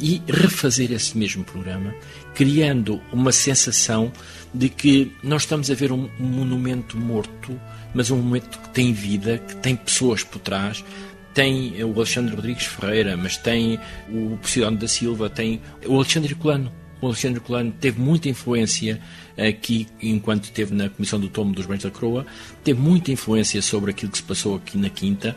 e 0.00 0.22
refazer 0.26 0.90
esse 0.90 1.16
mesmo 1.16 1.44
programa, 1.44 1.94
criando 2.34 3.00
uma 3.12 3.30
sensação 3.30 4.12
de 4.52 4.68
que 4.68 5.12
nós 5.22 5.42
estamos 5.42 5.70
a 5.70 5.74
ver 5.74 5.92
um, 5.92 6.08
um 6.18 6.24
monumento 6.24 6.96
morto, 6.96 7.60
mas 7.94 8.10
um 8.10 8.16
monumento 8.16 8.58
que 8.58 8.68
tem 8.70 8.92
vida, 8.92 9.38
que 9.38 9.56
tem 9.56 9.76
pessoas 9.76 10.24
por 10.24 10.40
trás, 10.40 10.84
tem 11.32 11.82
o 11.82 11.94
Alexandre 11.96 12.34
Rodrigues 12.34 12.66
Ferreira, 12.66 13.16
mas 13.16 13.36
tem 13.36 13.78
o 14.08 14.36
Posidónio 14.40 14.78
da 14.78 14.88
Silva, 14.88 15.28
tem 15.28 15.60
o 15.86 15.96
Alexandre 15.96 16.34
Colano. 16.34 16.72
O 17.04 17.08
Alexandre 17.08 17.38
Colano 17.38 17.70
teve 17.70 18.00
muita 18.00 18.30
influência 18.30 18.98
aqui, 19.36 19.86
enquanto 20.00 20.44
esteve 20.44 20.74
na 20.74 20.88
Comissão 20.88 21.20
do 21.20 21.28
Tomo 21.28 21.52
dos 21.52 21.66
Bens 21.66 21.82
da 21.82 21.90
Croa, 21.90 22.24
teve 22.64 22.80
muita 22.80 23.12
influência 23.12 23.60
sobre 23.60 23.90
aquilo 23.90 24.10
que 24.10 24.16
se 24.16 24.24
passou 24.24 24.56
aqui 24.56 24.78
na 24.78 24.88
Quinta. 24.88 25.36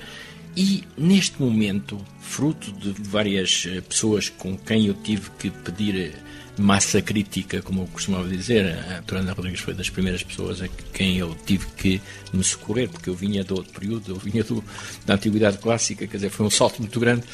E 0.55 0.85
neste 0.97 1.41
momento, 1.41 1.99
fruto 2.21 2.71
de 2.71 2.93
várias 3.03 3.67
eh, 3.67 3.81
pessoas 3.81 4.29
com 4.29 4.57
quem 4.57 4.87
eu 4.87 4.93
tive 4.93 5.29
que 5.37 5.51
pedir 5.51 5.95
eh, 5.95 6.13
massa 6.57 7.01
crítica, 7.01 7.61
como 7.61 7.81
eu 7.81 7.87
costumava 7.87 8.29
dizer, 8.29 8.65
a 8.97 9.01
Torana 9.01 9.33
Rodrigues 9.33 9.59
foi 9.59 9.73
das 9.73 9.89
primeiras 9.89 10.23
pessoas 10.23 10.61
a 10.61 10.69
quem 10.93 11.17
eu 11.17 11.35
tive 11.45 11.65
que 11.75 12.01
me 12.31 12.45
socorrer, 12.45 12.87
porque 12.87 13.09
eu 13.09 13.13
vinha 13.13 13.43
do 13.43 13.55
outro 13.55 13.73
período, 13.77 14.13
eu 14.13 14.15
vinha 14.15 14.41
do, 14.41 14.63
da 15.05 15.15
Antiguidade 15.15 15.57
Clássica, 15.57 16.07
quer 16.07 16.15
dizer, 16.15 16.29
foi 16.29 16.45
um 16.45 16.49
salto 16.49 16.79
muito 16.79 16.97
grande 16.97 17.25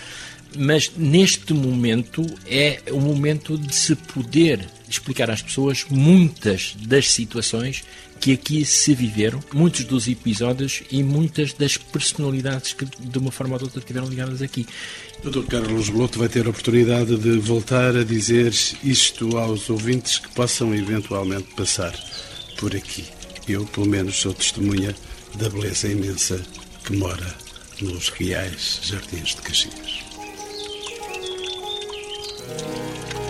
mas 0.57 0.91
neste 0.95 1.53
momento 1.53 2.25
é 2.45 2.81
o 2.91 2.99
momento 2.99 3.57
de 3.57 3.75
se 3.75 3.95
poder 3.95 4.67
explicar 4.89 5.29
às 5.29 5.41
pessoas 5.41 5.85
muitas 5.89 6.75
das 6.79 7.11
situações 7.11 7.83
que 8.19 8.31
aqui 8.31 8.63
se 8.63 8.93
viveram, 8.95 9.43
muitos 9.53 9.83
dos 9.83 10.07
episódios 10.07 10.81
e 10.89 11.03
muitas 11.03 11.51
das 11.51 11.75
personalidades 11.75 12.71
que 12.71 12.85
de 12.85 13.17
uma 13.17 13.31
forma 13.31 13.55
ou 13.55 13.59
de 13.59 13.65
outra 13.65 13.79
estiveram 13.79 14.07
ligadas 14.07 14.41
aqui. 14.41 14.65
Dr. 15.23 15.43
Carlos 15.45 15.89
Bloto 15.89 16.19
vai 16.19 16.29
ter 16.29 16.45
a 16.45 16.49
oportunidade 16.49 17.17
de 17.17 17.37
voltar 17.37 17.97
a 17.97 18.03
dizer 18.03 18.53
isto 18.81 19.37
aos 19.37 19.69
ouvintes 19.69 20.19
que 20.19 20.29
possam 20.29 20.73
eventualmente 20.73 21.53
passar 21.55 21.93
por 22.57 22.73
aqui. 22.73 23.03
Eu, 23.45 23.65
pelo 23.65 23.87
menos, 23.87 24.15
sou 24.15 24.33
testemunha 24.33 24.95
da 25.35 25.49
beleza 25.49 25.89
imensa 25.89 26.41
que 26.85 26.95
mora 26.95 27.35
nos 27.81 28.07
reais 28.07 28.79
jardins 28.83 29.35
de 29.35 29.41
Caxias. 29.41 30.12
Música 32.45 33.22